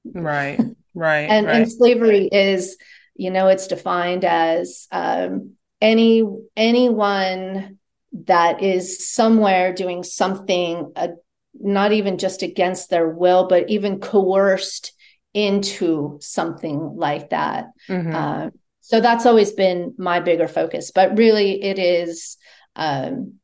right, 0.04 0.58
right, 0.94 1.30
and 1.30 1.46
right. 1.46 1.54
and 1.56 1.72
slavery 1.72 2.28
is 2.30 2.76
you 3.14 3.30
know 3.30 3.48
it's 3.48 3.66
defined 3.66 4.24
as 4.24 4.86
um, 4.92 5.52
any 5.80 6.24
anyone 6.56 7.78
that 8.26 8.62
is 8.62 9.08
somewhere 9.08 9.72
doing 9.72 10.02
something 10.02 10.92
uh, 10.96 11.08
not 11.54 11.92
even 11.92 12.18
just 12.18 12.42
against 12.42 12.90
their 12.90 13.08
will 13.08 13.46
but 13.48 13.68
even 13.68 14.00
coerced 14.00 14.92
into 15.34 16.18
something 16.20 16.96
like 16.96 17.30
that 17.30 17.66
Mhm. 17.88 18.14
uh, 18.14 18.50
so 18.80 19.00
that's 19.00 19.26
always 19.26 19.52
been 19.52 19.94
my 19.98 20.20
bigger 20.20 20.48
focus 20.48 20.90
but 20.92 21.16
really 21.16 21.62
it 21.62 21.78
is 21.78 22.36
um, 22.76 23.34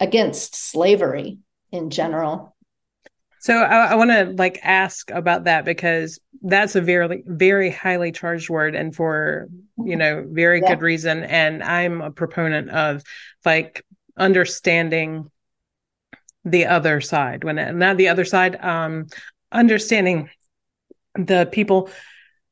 against 0.00 0.54
slavery 0.54 1.38
in 1.72 1.90
general 1.90 2.54
so 3.38 3.54
I, 3.58 3.88
I 3.88 3.94
want 3.96 4.10
to 4.10 4.34
like 4.38 4.58
ask 4.62 5.10
about 5.10 5.44
that 5.44 5.64
because 5.64 6.18
that's 6.42 6.76
a 6.76 6.80
very, 6.80 7.22
very 7.26 7.70
highly 7.70 8.10
charged 8.12 8.48
word, 8.48 8.74
and 8.74 8.94
for 8.94 9.48
you 9.76 9.96
know, 9.96 10.24
very 10.30 10.60
Yeah. 10.60 10.68
good 10.68 10.80
reason. 10.80 11.24
And 11.24 11.62
I'm 11.62 12.00
a 12.00 12.10
proponent 12.10 12.70
of 12.70 13.02
like 13.44 13.84
understanding 14.16 15.30
the 16.44 16.66
other 16.66 17.00
side 17.00 17.44
when 17.44 17.78
not 17.78 17.96
the 17.96 18.08
other 18.08 18.24
side, 18.24 18.62
um, 18.62 19.06
understanding 19.52 20.30
the 21.14 21.48
people 21.50 21.90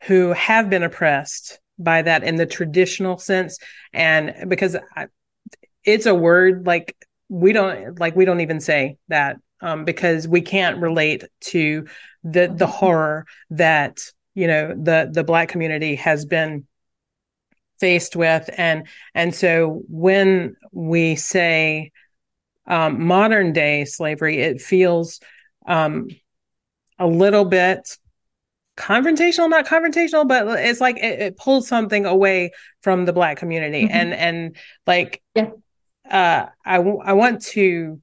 who 0.04 0.32
have 0.32 0.70
been 0.70 0.82
oppressed 0.82 1.58
by 1.78 2.02
that 2.02 2.22
in 2.24 2.36
the 2.36 2.46
traditional 2.46 3.18
sense, 3.18 3.58
and 3.92 4.48
because 4.48 4.76
I, 4.96 5.06
it's 5.84 6.06
a 6.06 6.14
word 6.14 6.66
like 6.66 6.96
we 7.28 7.52
don't 7.52 7.98
like 7.98 8.14
we 8.16 8.24
don't 8.24 8.40
even 8.40 8.60
say 8.60 8.98
that 9.08 9.36
um, 9.60 9.84
because 9.84 10.28
we 10.28 10.40
can't 10.40 10.78
relate 10.78 11.24
to 11.40 11.86
the 12.24 12.52
the 12.54 12.66
horror 12.66 13.26
that 13.50 14.00
you 14.34 14.46
know 14.46 14.74
the 14.74 15.10
the 15.12 15.24
black 15.24 15.48
community 15.48 15.96
has 15.96 16.24
been 16.24 16.66
faced 17.82 18.14
with. 18.14 18.48
And 18.56 18.86
and 19.14 19.34
so 19.34 19.82
when 19.88 20.56
we 20.70 21.16
say 21.16 21.90
um, 22.66 23.04
modern 23.06 23.52
day 23.52 23.84
slavery 23.84 24.38
it 24.38 24.60
feels 24.60 25.20
um, 25.66 26.08
a 26.98 27.06
little 27.06 27.44
bit 27.44 27.98
confrontational 28.76 29.50
not 29.50 29.66
confrontational 29.66 30.26
but 30.26 30.46
it's 30.60 30.80
like 30.80 30.96
it, 30.96 31.20
it 31.20 31.36
pulls 31.36 31.68
something 31.68 32.06
away 32.06 32.50
from 32.80 33.04
the 33.04 33.12
black 33.12 33.36
community 33.36 33.84
mm-hmm. 33.84 33.94
and 33.94 34.14
and 34.14 34.56
like 34.86 35.22
yeah 35.34 35.50
uh 36.10 36.46
I, 36.64 36.78
w- 36.78 37.00
I 37.04 37.12
want 37.12 37.42
to 37.42 38.00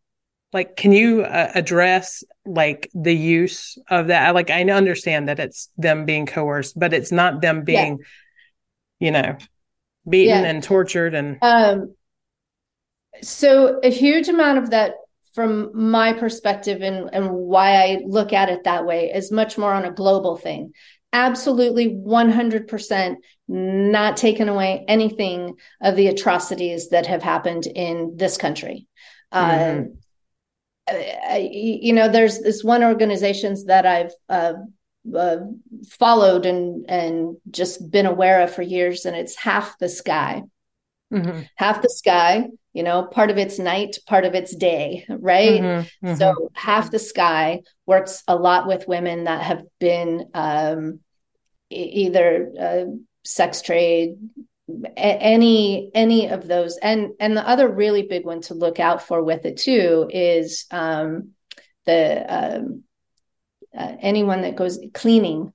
like 0.54 0.76
can 0.76 0.92
you 0.92 1.24
uh, 1.24 1.52
address 1.56 2.24
like 2.46 2.90
the 2.94 3.16
use 3.16 3.78
of 3.90 4.08
that 4.08 4.36
like 4.36 4.50
i 4.52 4.64
understand 4.64 5.28
that 5.28 5.40
it's 5.40 5.70
them 5.78 6.06
being 6.06 6.26
coerced 6.26 6.78
but 6.78 6.94
it's 6.94 7.12
not 7.12 7.42
them 7.42 7.64
being 7.64 8.00
yeah. 9.00 9.06
you 9.06 9.12
know 9.12 9.38
beaten 10.08 10.44
yeah. 10.44 10.50
and 10.50 10.64
tortured 10.64 11.14
and 11.14 11.38
um 11.42 11.94
so 13.22 13.80
a 13.84 13.90
huge 13.90 14.30
amount 14.30 14.60
of 14.60 14.70
that 14.72 14.94
from 15.34 15.72
my 15.74 16.14
perspective 16.14 16.82
and, 16.82 17.10
and 17.14 17.32
why 17.32 17.76
I 17.76 18.02
look 18.06 18.34
at 18.34 18.50
it 18.50 18.64
that 18.64 18.86
way 18.86 19.12
is 19.14 19.32
much 19.32 19.58
more 19.58 19.74
on 19.74 19.86
a 19.86 19.92
global 19.92 20.36
thing. 20.38 20.74
Absolutely 21.14 21.90
100% 21.90 23.16
not 23.48 24.18
taken 24.18 24.50
away 24.50 24.86
anything 24.88 25.56
of 25.82 25.96
the 25.96 26.08
atrocities 26.08 26.90
that 26.90 27.06
have 27.08 27.24
happened 27.24 27.68
in 27.68 28.14
this 28.16 28.38
country. 28.38 28.88
Mm-hmm. 29.34 29.92
Uh, 30.92 31.36
you 31.36 31.94
know, 31.94 32.10
there's 32.10 32.40
this 32.40 32.64
one 32.64 32.84
organizations 32.84 33.66
that 33.66 33.86
I've 33.86 34.12
uh, 34.28 34.54
uh, 35.16 35.38
followed 35.88 36.46
and 36.46 36.90
and 36.90 37.38
just 37.50 37.92
been 37.92 38.08
aware 38.08 38.42
of 38.42 38.54
for 38.54 38.64
years, 38.64 39.06
and 39.06 39.16
it's 39.16 39.36
half 39.36 39.78
the 39.78 39.88
sky. 39.88 40.42
Mm-hmm. 41.14 41.42
Half 41.56 41.84
the 41.84 41.90
sky 41.90 42.48
you 42.74 42.84
know 42.84 43.04
part 43.04 43.30
of 43.30 43.38
it's 43.38 43.60
night 43.60 43.98
part 44.08 44.26
of 44.26 44.36
it's 44.36 44.56
day 44.56 45.06
right? 45.10 45.62
Mm-hmm, 45.62 46.08
mm-hmm. 46.08 46.16
so 46.16 46.50
half 46.54 46.92
the 46.92 47.00
sky 47.00 47.62
works 47.86 48.24
a 48.28 48.36
lot 48.36 48.68
with 48.68 48.88
women 48.88 49.26
that 49.26 49.44
have 49.44 49.64
been 49.80 50.30
um, 50.34 51.00
e- 51.72 52.06
either 52.06 52.52
uh, 52.60 52.86
sex 53.24 53.62
trade 53.62 54.18
a- 54.86 55.00
any 55.00 55.92
any 55.94 56.30
of 56.30 56.48
those. 56.48 56.78
And 56.78 57.12
and 57.20 57.36
the 57.36 57.48
other 57.48 57.68
really 57.68 58.04
big 58.04 58.26
one 58.26 58.42
to 58.42 58.54
look 58.54 58.80
out 58.80 59.02
for 59.02 59.24
with 59.24 59.46
it 59.46 59.58
too 59.58 60.10
is 60.12 60.66
um, 60.72 61.32
the 61.86 62.26
um, 62.28 62.84
uh, 63.78 63.96
anyone 64.00 64.42
that 64.42 64.56
goes 64.56 64.80
cleaning. 64.94 65.54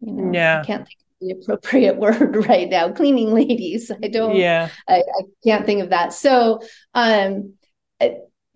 You 0.00 0.12
know 0.12 0.32
yeah. 0.32 0.60
i 0.60 0.66
can't 0.66 0.86
think 0.86 0.98
the 1.20 1.32
appropriate 1.32 1.96
word 1.98 2.46
right 2.48 2.68
now 2.68 2.92
cleaning 2.92 3.32
ladies. 3.32 3.90
I 3.90 4.08
don't 4.08 4.36
yeah. 4.36 4.68
I, 4.88 4.96
I 4.98 5.22
can't 5.44 5.66
think 5.66 5.82
of 5.82 5.90
that. 5.90 6.12
So 6.12 6.60
um 6.94 7.54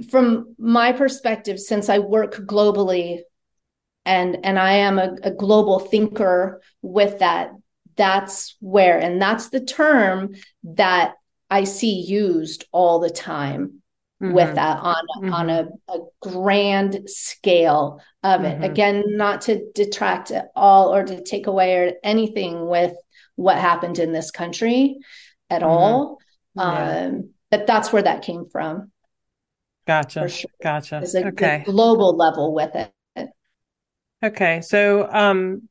from 0.09 0.55
my 0.59 0.93
perspective 0.93 1.59
since 1.59 1.89
i 1.89 1.99
work 1.99 2.35
globally 2.47 3.21
and 4.05 4.39
and 4.45 4.59
i 4.59 4.73
am 4.73 4.99
a, 4.99 5.17
a 5.23 5.31
global 5.31 5.79
thinker 5.79 6.61
with 6.83 7.19
that 7.19 7.51
that's 7.97 8.57
where 8.61 8.99
and 8.99 9.21
that's 9.21 9.51
the 9.51 9.61
term 9.61 10.35
that 10.63 11.15
i 11.51 11.65
see 11.65 12.01
used 12.01 12.65
all 12.73 12.99
the 12.99 13.11
time 13.11 13.80
mm-hmm. 14.23 14.33
with 14.33 14.55
that 14.55 14.79
on 14.79 15.07
mm-hmm. 15.19 15.33
on 15.33 15.51
a, 15.51 15.69
a, 15.89 15.99
grand 16.21 17.09
scale 17.09 18.01
of 18.23 18.45
it. 18.45 18.55
Mm-hmm. 18.55 18.65
Again, 18.65 19.05
not 19.17 19.43
to 19.43 19.71
detract 19.75 20.31
at 20.31 20.51
all 20.55 20.95
or 20.95 21.05
to 21.05 21.23
take 21.23 21.47
away 21.47 21.77
or 21.77 21.93
anything 22.03 22.67
with 22.67 22.95
what 23.37 23.59
happened 23.59 23.99
in 23.99 24.13
this 24.13 24.31
country 24.31 24.99
at 25.49 25.63
mm-hmm. 25.63 25.71
all. 25.71 26.19
Yeah. 26.55 27.07
Um, 27.07 27.31
but 27.51 27.67
that's 27.67 27.93
where 27.93 28.03
that 28.03 28.23
came 28.23 28.45
from. 28.47 28.93
Gotcha. 29.87 30.29
Sure. 30.29 30.51
Gotcha. 30.63 31.03
A, 31.03 31.27
okay. 31.29 31.63
global 31.65 32.17
level 32.17 32.55
with 32.55 32.75
it. 32.75 32.93
Okay. 34.23 34.61
So 34.61 35.09
um 35.11 35.69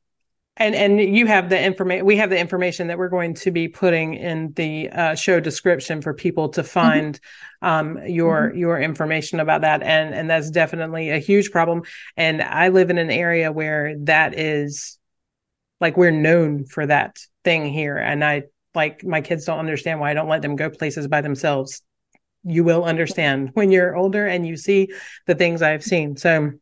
and 0.60 0.74
and 0.74 1.00
you 1.00 1.26
have 1.26 1.48
the 1.48 1.60
information 1.60 2.04
we 2.04 2.16
have 2.16 2.30
the 2.30 2.38
information 2.38 2.86
that 2.86 2.98
we're 2.98 3.08
going 3.08 3.34
to 3.34 3.50
be 3.50 3.66
putting 3.66 4.14
in 4.14 4.52
the 4.52 4.90
uh, 4.90 5.14
show 5.14 5.40
description 5.40 6.02
for 6.02 6.14
people 6.14 6.50
to 6.50 6.60
mm-hmm. 6.60 6.68
find 6.68 7.20
mm-hmm. 7.64 7.66
um, 7.66 8.06
your 8.06 8.50
mm-hmm. 8.50 8.58
your 8.58 8.78
information 8.78 9.40
about 9.40 9.62
that 9.62 9.82
and 9.82 10.14
and 10.14 10.30
that's 10.30 10.50
definitely 10.50 11.10
a 11.10 11.18
huge 11.18 11.50
problem 11.50 11.82
and 12.16 12.42
i 12.42 12.68
live 12.68 12.90
in 12.90 12.98
an 12.98 13.10
area 13.10 13.50
where 13.50 13.96
that 14.00 14.38
is 14.38 14.98
like 15.80 15.96
we're 15.96 16.10
known 16.10 16.66
for 16.66 16.86
that 16.86 17.18
thing 17.42 17.66
here 17.66 17.96
and 17.96 18.22
i 18.22 18.42
like 18.74 19.02
my 19.02 19.22
kids 19.22 19.46
don't 19.46 19.58
understand 19.58 19.98
why 19.98 20.10
i 20.10 20.14
don't 20.14 20.28
let 20.28 20.42
them 20.42 20.56
go 20.56 20.68
places 20.70 21.08
by 21.08 21.22
themselves 21.22 21.82
you 22.44 22.64
will 22.64 22.84
understand 22.84 23.50
when 23.54 23.70
you're 23.70 23.96
older 23.96 24.26
and 24.26 24.46
you 24.46 24.56
see 24.56 24.88
the 25.26 25.34
things 25.34 25.62
i've 25.62 25.82
seen 25.82 26.16
so 26.16 26.52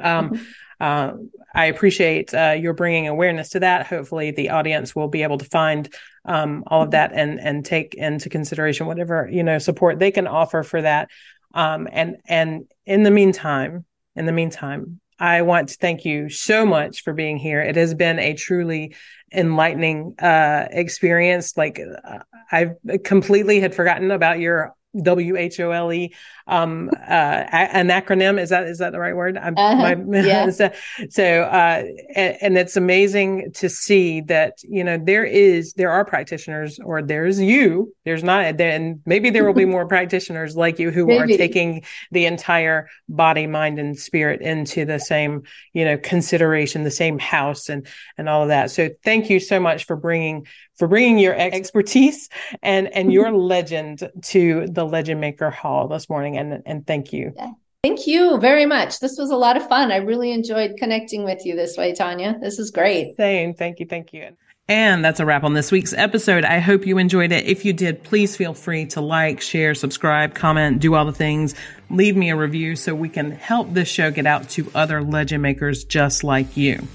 um, 0.00 0.30
mm-hmm. 0.30 0.42
Uh, 0.82 1.12
I 1.54 1.66
appreciate 1.66 2.34
uh, 2.34 2.56
your 2.58 2.74
bringing 2.74 3.06
awareness 3.06 3.50
to 3.50 3.60
that. 3.60 3.86
Hopefully, 3.86 4.32
the 4.32 4.50
audience 4.50 4.96
will 4.96 5.06
be 5.06 5.22
able 5.22 5.38
to 5.38 5.44
find 5.44 5.88
um, 6.24 6.64
all 6.66 6.82
of 6.82 6.90
that 6.90 7.12
and 7.14 7.38
and 7.38 7.64
take 7.64 7.94
into 7.94 8.28
consideration 8.28 8.86
whatever 8.86 9.28
you 9.30 9.44
know 9.44 9.58
support 9.58 10.00
they 10.00 10.10
can 10.10 10.26
offer 10.26 10.64
for 10.64 10.82
that. 10.82 11.08
Um, 11.54 11.88
and 11.92 12.16
and 12.26 12.64
in 12.84 13.04
the 13.04 13.12
meantime, 13.12 13.84
in 14.16 14.26
the 14.26 14.32
meantime, 14.32 14.98
I 15.20 15.42
want 15.42 15.68
to 15.68 15.76
thank 15.76 16.04
you 16.04 16.28
so 16.28 16.66
much 16.66 17.04
for 17.04 17.12
being 17.12 17.36
here. 17.36 17.60
It 17.60 17.76
has 17.76 17.94
been 17.94 18.18
a 18.18 18.34
truly 18.34 18.96
enlightening 19.32 20.16
uh, 20.18 20.66
experience. 20.68 21.56
Like 21.56 21.80
uh, 21.80 22.18
I 22.50 22.72
completely 23.04 23.60
had 23.60 23.72
forgotten 23.72 24.10
about 24.10 24.40
your 24.40 24.74
W 25.00 25.36
H 25.36 25.60
O 25.60 25.70
L 25.70 25.92
E 25.92 26.14
um 26.46 26.90
uh 27.08 27.44
an 27.52 27.88
acronym 27.88 28.40
is 28.40 28.50
that 28.50 28.64
is 28.64 28.78
that 28.78 28.90
the 28.90 28.98
right 28.98 29.14
word 29.14 29.36
uh-huh. 29.36 29.96
my, 29.96 30.20
yeah. 30.20 30.50
so, 30.50 30.70
so 31.08 31.42
uh 31.42 31.84
and, 32.14 32.36
and, 32.40 32.58
it's 32.58 32.76
amazing 32.76 33.52
to 33.54 33.68
see 33.68 34.20
that 34.20 34.58
you 34.62 34.82
know 34.82 34.98
there 34.98 35.24
is 35.24 35.72
there 35.74 35.90
are 35.90 36.04
practitioners 36.04 36.80
or 36.84 37.00
there's 37.00 37.40
you 37.40 37.94
there's 38.04 38.24
not 38.24 38.60
and 38.60 39.00
maybe 39.06 39.30
there 39.30 39.44
will 39.44 39.54
be 39.54 39.64
more 39.76 39.86
practitioners 39.86 40.56
like 40.56 40.78
you 40.78 40.90
who 40.90 41.06
maybe. 41.06 41.34
are 41.34 41.36
taking 41.36 41.84
the 42.10 42.26
entire 42.26 42.88
body 43.08 43.46
mind 43.46 43.78
and 43.78 43.98
spirit 43.98 44.40
into 44.40 44.84
the 44.84 44.98
same 44.98 45.42
you 45.72 45.84
know 45.84 45.96
consideration 45.96 46.82
the 46.82 46.90
same 46.90 47.18
house 47.18 47.68
and 47.68 47.86
and 48.18 48.28
all 48.28 48.42
of 48.42 48.48
that 48.48 48.70
so 48.70 48.90
thank 49.04 49.30
you 49.30 49.38
so 49.38 49.60
much 49.60 49.84
for 49.84 49.96
bringing 49.96 50.44
for 50.76 50.88
bringing 50.88 51.18
your 51.18 51.34
expertise 51.34 52.28
and 52.62 52.88
and 52.88 53.12
your 53.12 53.30
legend 53.36 54.10
to 54.22 54.66
the 54.68 54.81
legend 54.84 55.20
maker 55.20 55.50
hall 55.50 55.88
this 55.88 56.08
morning 56.08 56.22
morning 56.22 56.38
and 56.38 56.62
and 56.66 56.86
thank 56.86 57.12
you. 57.12 57.32
Yeah. 57.36 57.52
Thank 57.82 58.06
you 58.06 58.38
very 58.38 58.64
much. 58.64 59.00
This 59.00 59.16
was 59.18 59.30
a 59.30 59.36
lot 59.36 59.56
of 59.56 59.66
fun. 59.68 59.90
I 59.90 59.96
really 59.96 60.30
enjoyed 60.30 60.76
connecting 60.78 61.24
with 61.24 61.44
you 61.44 61.56
this 61.56 61.76
way, 61.76 61.92
Tanya. 61.92 62.38
This 62.40 62.60
is 62.60 62.70
great. 62.70 63.16
Same. 63.16 63.54
Thank 63.54 63.80
you. 63.80 63.86
Thank 63.86 64.12
you. 64.12 64.36
And 64.68 65.04
that's 65.04 65.18
a 65.18 65.26
wrap 65.26 65.42
on 65.42 65.54
this 65.54 65.72
week's 65.72 65.92
episode. 65.92 66.44
I 66.44 66.60
hope 66.60 66.86
you 66.86 66.98
enjoyed 66.98 67.32
it. 67.32 67.44
If 67.46 67.64
you 67.64 67.72
did, 67.72 68.04
please 68.04 68.36
feel 68.36 68.54
free 68.54 68.86
to 68.86 69.00
like, 69.00 69.40
share, 69.40 69.74
subscribe, 69.74 70.36
comment, 70.36 70.78
do 70.78 70.94
all 70.94 71.04
the 71.04 71.12
things. 71.12 71.56
Leave 71.90 72.16
me 72.16 72.30
a 72.30 72.36
review 72.36 72.76
so 72.76 72.94
we 72.94 73.08
can 73.08 73.32
help 73.32 73.74
this 73.74 73.88
show 73.88 74.12
get 74.12 74.26
out 74.26 74.48
to 74.50 74.70
other 74.76 75.02
legend 75.02 75.42
makers 75.42 75.82
just 75.82 76.22
like 76.22 76.56
you. 76.56 76.86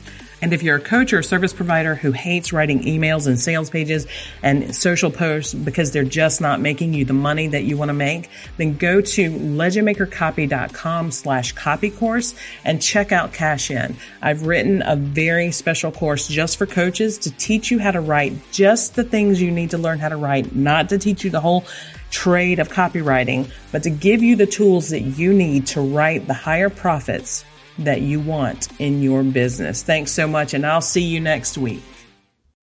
And 0.42 0.54
if 0.54 0.62
you're 0.62 0.76
a 0.76 0.82
coach 0.82 1.14
or 1.14 1.20
a 1.20 1.24
service 1.24 1.54
provider 1.54 1.96
who 1.96 2.12
hates 2.12 2.54
writing 2.54 2.84
emails 2.84 3.26
and 3.26 3.40
sales 3.40 3.70
pages 3.70 4.06
and 4.44 4.76
social 4.76 5.10
posts 5.10 5.54
because 5.54 5.92
they're 5.92 6.04
just 6.04 6.42
not 6.42 6.62
making 6.62 6.94
you 6.94 7.06
the 7.06 7.14
money 7.14 7.48
that 7.48 7.64
you 7.64 7.76
want 7.76 7.90
to 7.90 7.94
make, 7.94 8.30
then 8.58 8.78
go 8.78 9.02
to 9.02 9.32
legendmakercopy.com 9.32 11.12
slash 11.12 11.54
copy 11.54 11.90
course 11.90 12.36
and 12.64 12.82
check 12.82 13.12
out 13.12 13.34
Cash 13.34 13.72
In. 13.72 13.96
I've 14.22 14.46
written 14.46 14.84
a 14.86 14.96
very 14.96 15.52
special 15.52 15.92
course 15.92 16.28
just 16.28 16.58
for 16.58 16.68
coaches 16.68 17.18
to 17.20 17.32
teach 17.32 17.72
you 17.72 17.80
how 17.80 17.92
to 17.92 18.02
write 18.02 18.34
just 18.52 18.96
the 18.96 19.04
things 19.04 19.42
you 19.42 19.52
need 19.52 19.72
to 19.72 19.78
learn 19.78 19.98
how 19.98 20.10
to 20.10 20.18
write, 20.18 20.56
not 20.56 20.90
to 20.90 21.00
teach 21.00 21.24
you 21.24 21.32
the 21.32 21.42
whole 21.42 21.66
trade 22.12 22.60
of 22.60 22.70
copywriting, 22.70 23.50
but 23.72 23.84
to 23.84 23.90
give 23.90 24.22
you 24.22 24.36
the 24.36 24.46
tools 24.46 24.90
that 24.90 25.02
you 25.02 25.34
need 25.34 25.68
to 25.68 25.82
write 25.82 26.28
the 26.28 26.34
higher 26.34 26.70
profits 26.70 27.44
that 27.80 28.02
you 28.02 28.20
want 28.20 28.70
in 28.80 29.02
your 29.02 29.24
business. 29.24 29.82
Thanks 29.84 30.12
so 30.12 30.28
much, 30.28 30.54
and 30.54 30.66
I'll 30.66 30.82
see 30.82 31.04
you 31.04 31.20
next 31.20 31.58
week. 31.58 31.84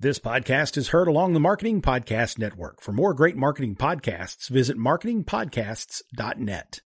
This 0.00 0.18
podcast 0.18 0.76
is 0.76 0.88
heard 0.88 1.08
along 1.08 1.32
the 1.32 1.40
Marketing 1.40 1.80
Podcast 1.80 2.38
Network. 2.38 2.82
For 2.82 2.92
more 2.92 3.14
great 3.14 3.36
marketing 3.36 3.76
podcasts, 3.76 4.48
visit 4.48 4.76
marketingpodcasts.net. 4.76 6.80